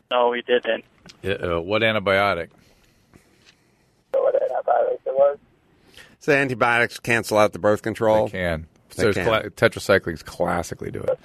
No, 0.10 0.30
we 0.30 0.42
didn't. 0.42 0.84
Uh-oh. 1.24 1.62
What 1.62 1.82
antibiotic? 1.84 2.50
So 4.14 4.24
what 4.24 4.42
antibiotics 4.42 5.02
it 5.06 5.14
was? 5.14 5.38
So 6.20 6.34
antibiotics 6.34 7.00
cancel 7.00 7.38
out 7.38 7.54
the 7.54 7.60
birth 7.60 7.82
control. 7.82 8.26
They 8.28 8.32
can. 8.32 8.68
They 8.96 9.04
So 9.04 9.14
can. 9.14 9.26
cla- 9.26 9.50
tetracyclines 9.52 10.24
classically 10.26 10.92
do 10.92 11.00
it. 11.02 11.20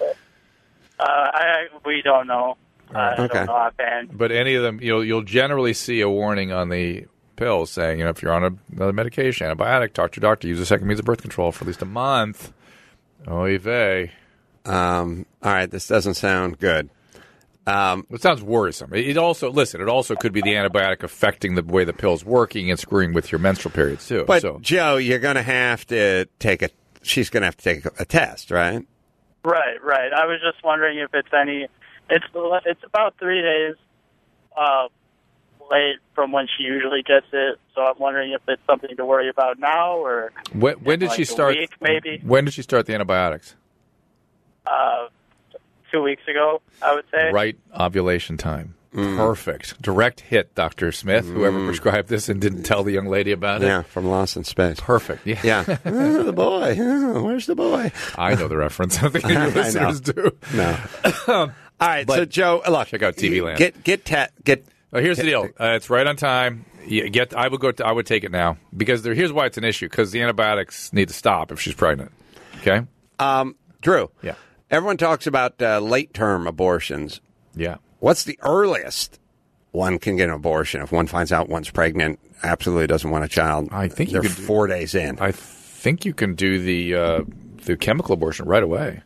Uh, 0.99 1.03
I 1.07 1.67
we 1.85 2.01
don't 2.03 2.27
know. 2.27 2.57
I 2.93 3.13
Okay. 3.23 3.33
don't 3.33 3.45
know 3.47 3.53
offhand. 3.53 4.15
But 4.17 4.31
any 4.31 4.55
of 4.55 4.63
them, 4.63 4.79
you'll 4.81 5.03
you'll 5.03 5.23
generally 5.23 5.73
see 5.73 6.01
a 6.01 6.09
warning 6.09 6.51
on 6.51 6.69
the 6.69 7.05
pills 7.35 7.71
saying, 7.71 7.97
you 7.99 8.05
know, 8.05 8.11
if 8.11 8.21
you're 8.21 8.31
on 8.31 8.43
a, 8.43 8.51
another 8.75 8.93
medication, 8.93 9.47
antibiotic, 9.47 9.93
talk 9.93 10.11
to 10.11 10.21
your 10.21 10.29
doctor. 10.29 10.47
Use 10.47 10.59
a 10.59 10.65
second 10.65 10.85
means 10.87 10.99
of 10.99 11.05
birth 11.05 11.21
control 11.21 11.51
for 11.51 11.63
at 11.63 11.67
least 11.67 11.81
a 11.81 11.85
month. 11.85 12.53
Oy 13.27 13.57
vey. 13.57 14.11
Um, 14.65 15.25
all 15.41 15.51
right. 15.51 15.69
This 15.71 15.87
doesn't 15.87 16.13
sound 16.13 16.59
good. 16.59 16.89
Um, 17.65 18.05
It 18.09 18.21
sounds 18.21 18.41
worrisome. 18.43 18.93
It 18.93 19.07
it 19.07 19.17
also 19.17 19.49
listen. 19.51 19.79
It 19.81 19.87
also 19.87 20.15
could 20.15 20.33
be 20.33 20.41
the 20.41 20.53
antibiotic 20.53 21.03
affecting 21.03 21.55
the 21.55 21.63
way 21.63 21.83
the 21.85 21.93
pill's 21.93 22.25
working 22.25 22.69
and 22.69 22.79
screwing 22.79 23.13
with 23.13 23.31
your 23.31 23.39
menstrual 23.39 23.71
periods 23.71 24.07
too. 24.07 24.25
but 24.27 24.41
so 24.41 24.59
Joe, 24.61 24.97
you're 24.97 25.19
going 25.19 25.35
to 25.35 25.43
have 25.43 25.85
to 25.87 26.25
take 26.39 26.61
a. 26.61 26.69
She's 27.03 27.29
going 27.29 27.41
to 27.41 27.45
have 27.45 27.57
to 27.57 27.63
take 27.63 27.85
a, 27.85 27.91
a 27.99 28.05
test, 28.05 28.51
right? 28.51 28.85
Right, 29.45 29.83
right. 29.83 30.11
I 30.13 30.25
was 30.25 30.39
just 30.41 30.63
wondering 30.63 30.99
if 30.99 31.13
it's 31.13 31.33
any. 31.33 31.67
It's 32.09 32.25
it's 32.65 32.83
about 32.83 33.15
three 33.17 33.41
days 33.41 33.75
uh, 34.57 34.87
late 35.71 35.95
from 36.15 36.31
when 36.31 36.47
she 36.57 36.63
usually 36.63 37.01
gets 37.01 37.25
it, 37.31 37.59
so 37.73 37.81
I'm 37.81 37.97
wondering 37.97 38.33
if 38.33 38.41
it's 38.47 38.61
something 38.67 38.95
to 38.97 39.05
worry 39.05 39.29
about 39.29 39.57
now 39.59 39.97
or 39.97 40.31
when, 40.53 40.75
when 40.75 40.99
did 40.99 41.09
like 41.09 41.15
she 41.15 41.25
start? 41.25 41.55
week, 41.55 41.71
maybe? 41.81 42.19
When 42.23 42.45
did 42.45 42.53
she 42.53 42.61
start 42.61 42.85
the 42.85 42.93
antibiotics? 42.93 43.55
uh, 44.65 45.07
two 45.93 46.01
weeks 46.03 46.23
ago. 46.27 46.61
I 46.81 46.95
would 46.95 47.05
say. 47.11 47.31
Right 47.31 47.57
ovulation 47.79 48.37
time. 48.37 48.75
Perfect. 48.93 49.81
Direct 49.81 50.19
hit, 50.19 50.53
Doctor 50.53 50.91
Smith. 50.91 51.25
Whoever 51.25 51.65
prescribed 51.65 52.09
this 52.09 52.29
and 52.29 52.39
didn't 52.39 52.61
tell 52.61 52.83
the 52.83 52.91
young 52.91 53.07
lady 53.07 53.31
about 53.31 53.63
it. 53.63 53.65
Yeah, 53.65 53.81
from 53.81 54.05
Lost 54.05 54.37
in 54.37 54.43
Space. 54.43 54.79
Perfect. 54.79 55.25
Yeah. 55.25 55.39
Yeah. 55.43 55.77
Oh, 55.85 56.21
the 56.23 56.31
boy. 56.33 56.75
Oh, 56.79 57.23
where's 57.25 57.47
the 57.47 57.55
boy? 57.55 57.91
I 58.17 58.35
know 58.35 58.47
the 58.47 58.57
reference. 58.57 58.97
I 59.03 59.09
think 59.09 59.27
your 59.27 59.47
listeners 59.49 59.99
do. 60.01 60.31
No. 60.53 60.77
All 61.27 61.49
right. 61.81 62.07
so 62.07 62.25
Joe, 62.25 62.61
look, 62.69 62.87
Check 62.89 63.01
out 63.01 63.15
TV 63.15 63.43
Land. 63.43 63.57
Get 63.57 63.83
get 63.83 64.05
te- 64.05 64.27
get. 64.43 64.63
Oh, 64.91 64.99
here's 64.99 65.17
the 65.17 65.23
deal. 65.23 65.49
Uh, 65.59 65.73
it's 65.75 65.89
right 65.89 66.05
on 66.05 66.15
time. 66.15 66.65
You 66.85 67.09
get. 67.09 67.35
I 67.35 67.47
would 67.47 67.59
go. 67.59 67.71
To, 67.71 67.85
I 67.85 67.91
would 67.91 68.05
take 68.05 68.23
it 68.23 68.31
now 68.31 68.57
because 68.77 69.01
there, 69.01 69.15
here's 69.15 69.33
why 69.33 69.47
it's 69.47 69.57
an 69.57 69.63
issue. 69.63 69.89
Because 69.89 70.11
the 70.11 70.21
antibiotics 70.21 70.93
need 70.93 71.07
to 71.07 71.13
stop 71.15 71.51
if 71.51 71.59
she's 71.59 71.73
pregnant. 71.73 72.11
Okay. 72.61 72.81
Um, 73.17 73.55
Drew. 73.81 74.11
Yeah. 74.21 74.35
Everyone 74.73 74.97
talks 74.97 75.27
about 75.27 75.61
uh, 75.61 75.79
late 75.79 76.13
term 76.15 76.47
abortions. 76.47 77.21
Yeah. 77.55 77.75
What's 77.99 78.23
the 78.23 78.39
earliest 78.41 79.19
one 79.71 79.99
can 79.99 80.15
get 80.17 80.29
an 80.29 80.35
abortion 80.35 80.81
if 80.81 80.91
one 80.91 81.05
finds 81.05 81.31
out 81.31 81.47
one's 81.47 81.69
pregnant, 81.69 82.19
absolutely 82.41 82.87
doesn't 82.87 83.09
want 83.11 83.23
a 83.23 83.27
child? 83.27 83.69
I 83.71 83.87
think 83.87 84.09
you 84.09 84.13
they're 84.13 84.21
could 84.29 84.35
do- 84.35 84.43
four 84.43 84.65
days 84.65 84.95
in. 84.95 85.19
I 85.19 85.31
think 85.31 86.05
you 86.05 86.13
can 86.15 86.33
do 86.33 86.59
the 86.59 86.95
uh, 86.95 87.21
the 87.65 87.77
chemical 87.77 88.13
abortion 88.13 88.47
right 88.47 88.63
away. 88.63 89.03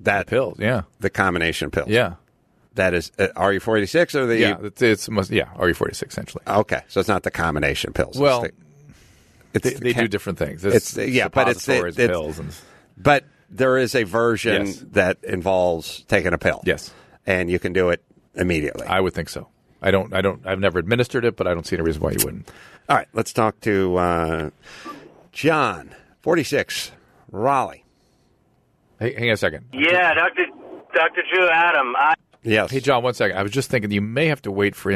that 0.00 0.26
pill, 0.26 0.54
Yeah. 0.58 0.82
the 1.00 1.10
combination 1.10 1.70
pill, 1.70 1.86
Yeah. 1.88 2.14
That 2.74 2.92
is 2.94 3.10
uh, 3.18 3.28
RU 3.36 3.58
forty 3.60 3.86
six 3.86 4.14
or 4.14 4.26
the 4.26 4.38
Yeah. 4.38 4.58
It's, 4.62 4.82
it's 4.82 5.08
must, 5.08 5.30
yeah. 5.30 5.48
RE 5.58 5.72
forty 5.72 5.94
six 5.94 6.12
essentially. 6.14 6.44
okay. 6.46 6.82
So 6.88 7.00
it's 7.00 7.08
not 7.08 7.22
the 7.22 7.30
combination 7.30 7.94
pills. 7.94 8.10
It's 8.16 8.18
Well, 8.18 8.42
the- 8.42 8.52
it's 9.54 9.64
They, 9.64 9.74
the 9.74 9.80
they 9.80 9.92
do 9.94 10.08
different 10.08 10.38
things. 10.38 10.62
it's- 10.64 10.94
yeah, 10.96 11.28
but 11.28 11.48
it's- 11.48 11.66
it's- 11.68 11.96
pills 11.96 12.38
and 12.38 12.52
But 12.98 13.24
there 13.50 13.76
is 13.78 13.94
a 13.94 14.04
version 14.04 14.66
Yes. 14.66 14.84
that 14.92 15.18
involves 15.22 16.02
taking 16.04 16.32
a 16.32 16.38
pill. 16.38 16.62
Yes. 16.64 16.92
and 17.26 17.50
you 17.50 17.58
can 17.58 17.72
do 17.72 17.90
it 17.90 18.02
immediately. 18.34 18.86
I 18.86 19.00
would 19.00 19.12
think 19.14 19.28
so. 19.28 19.48
I 19.82 19.90
don't. 19.90 20.12
I 20.14 20.20
don't. 20.22 20.44
I've 20.46 20.58
never 20.60 20.78
administered 20.78 21.24
it, 21.24 21.36
but 21.36 21.46
I 21.46 21.54
don't 21.54 21.66
see 21.66 21.76
any 21.76 21.84
reason 21.84 22.02
why 22.02 22.10
you 22.12 22.18
wouldn't. 22.24 22.50
All 22.88 22.96
right, 22.96 23.06
let's 23.12 23.32
talk 23.32 23.60
to 23.60 23.96
uh, 23.96 24.50
John, 25.32 25.94
46, 26.22 26.90
Raleigh. 27.30 27.84
Hey, 28.98 29.14
hang 29.14 29.28
on 29.28 29.34
a 29.34 29.36
second. 29.36 29.66
Yeah, 29.72 30.14
Doctor 30.14 30.46
Doctor 30.94 31.22
Drew 31.32 31.48
Adam. 31.48 31.94
I 31.96 32.14
Yes. 32.42 32.70
Hey, 32.70 32.80
John, 32.80 33.02
one 33.02 33.14
second. 33.14 33.36
I 33.36 33.42
was 33.42 33.52
just 33.52 33.70
thinking 33.70 33.90
you 33.90 34.00
may 34.00 34.26
have 34.26 34.42
to 34.42 34.50
wait 34.50 34.74
for 34.74 34.90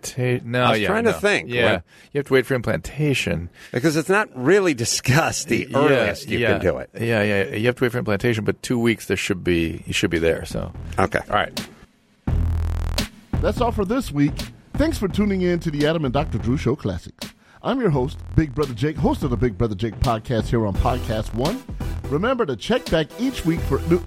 implantation. 0.00 0.50
No, 0.50 0.62
I 0.62 0.70
was 0.70 0.80
yeah, 0.80 0.86
trying 0.88 1.04
to 1.04 1.12
think. 1.12 1.50
Yeah, 1.50 1.72
What- 1.72 1.84
you 2.12 2.18
have 2.18 2.26
to 2.26 2.32
wait 2.32 2.46
for 2.46 2.54
implantation. 2.54 3.50
Because 3.72 3.96
it's 3.96 4.08
not 4.08 4.28
really 4.34 4.74
discussed 4.74 5.48
the 5.48 5.74
earliest 5.74 6.28
you 6.28 6.38
yeah. 6.38 6.52
can 6.52 6.60
do 6.60 6.78
it. 6.78 6.90
Yeah, 6.94 7.22
yeah. 7.22 7.54
You 7.54 7.66
have 7.66 7.76
to 7.76 7.84
wait 7.84 7.92
for 7.92 7.98
implantation, 7.98 8.44
but 8.44 8.62
two 8.62 8.78
weeks 8.78 9.06
there 9.06 9.16
should 9.16 9.44
be 9.44 9.82
you 9.86 9.92
should 9.92 10.10
be 10.10 10.18
there. 10.18 10.44
So, 10.44 10.72
Okay. 10.98 11.20
all 11.28 11.34
right. 11.36 11.68
That's 13.40 13.60
all 13.60 13.72
for 13.72 13.84
this 13.84 14.12
week. 14.12 14.34
Thanks 14.74 14.98
for 14.98 15.08
tuning 15.08 15.42
in 15.42 15.60
to 15.60 15.70
the 15.70 15.86
Adam 15.86 16.04
and 16.04 16.12
Dr. 16.12 16.38
Drew 16.38 16.56
Show 16.56 16.76
Classics. 16.76 17.32
I'm 17.62 17.80
your 17.80 17.90
host, 17.90 18.18
Big 18.36 18.54
Brother 18.54 18.72
Jake, 18.72 18.96
host 18.96 19.22
of 19.22 19.30
the 19.30 19.36
Big 19.36 19.58
Brother 19.58 19.74
Jake 19.74 19.98
podcast 20.00 20.46
here 20.46 20.66
on 20.66 20.74
Podcast 20.74 21.34
One. 21.34 21.62
Remember 22.04 22.46
to 22.46 22.56
check 22.56 22.90
back 22.90 23.06
each 23.18 23.44
week 23.44 23.60
for 23.60 23.80
new. 23.82 24.02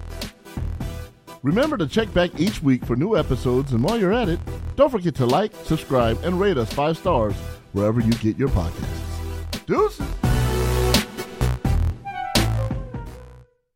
Remember 1.44 1.76
to 1.76 1.86
check 1.86 2.10
back 2.14 2.40
each 2.40 2.62
week 2.62 2.82
for 2.86 2.96
new 2.96 3.18
episodes, 3.18 3.72
and 3.72 3.84
while 3.84 4.00
you're 4.00 4.14
at 4.14 4.30
it, 4.30 4.40
don't 4.76 4.88
forget 4.88 5.14
to 5.16 5.26
like, 5.26 5.54
subscribe, 5.64 6.18
and 6.24 6.40
rate 6.40 6.56
us 6.56 6.72
five 6.72 6.96
stars 6.96 7.34
wherever 7.74 8.00
you 8.00 8.12
get 8.12 8.38
your 8.38 8.48
podcasts. 8.48 9.66
Deuces. 9.66 10.33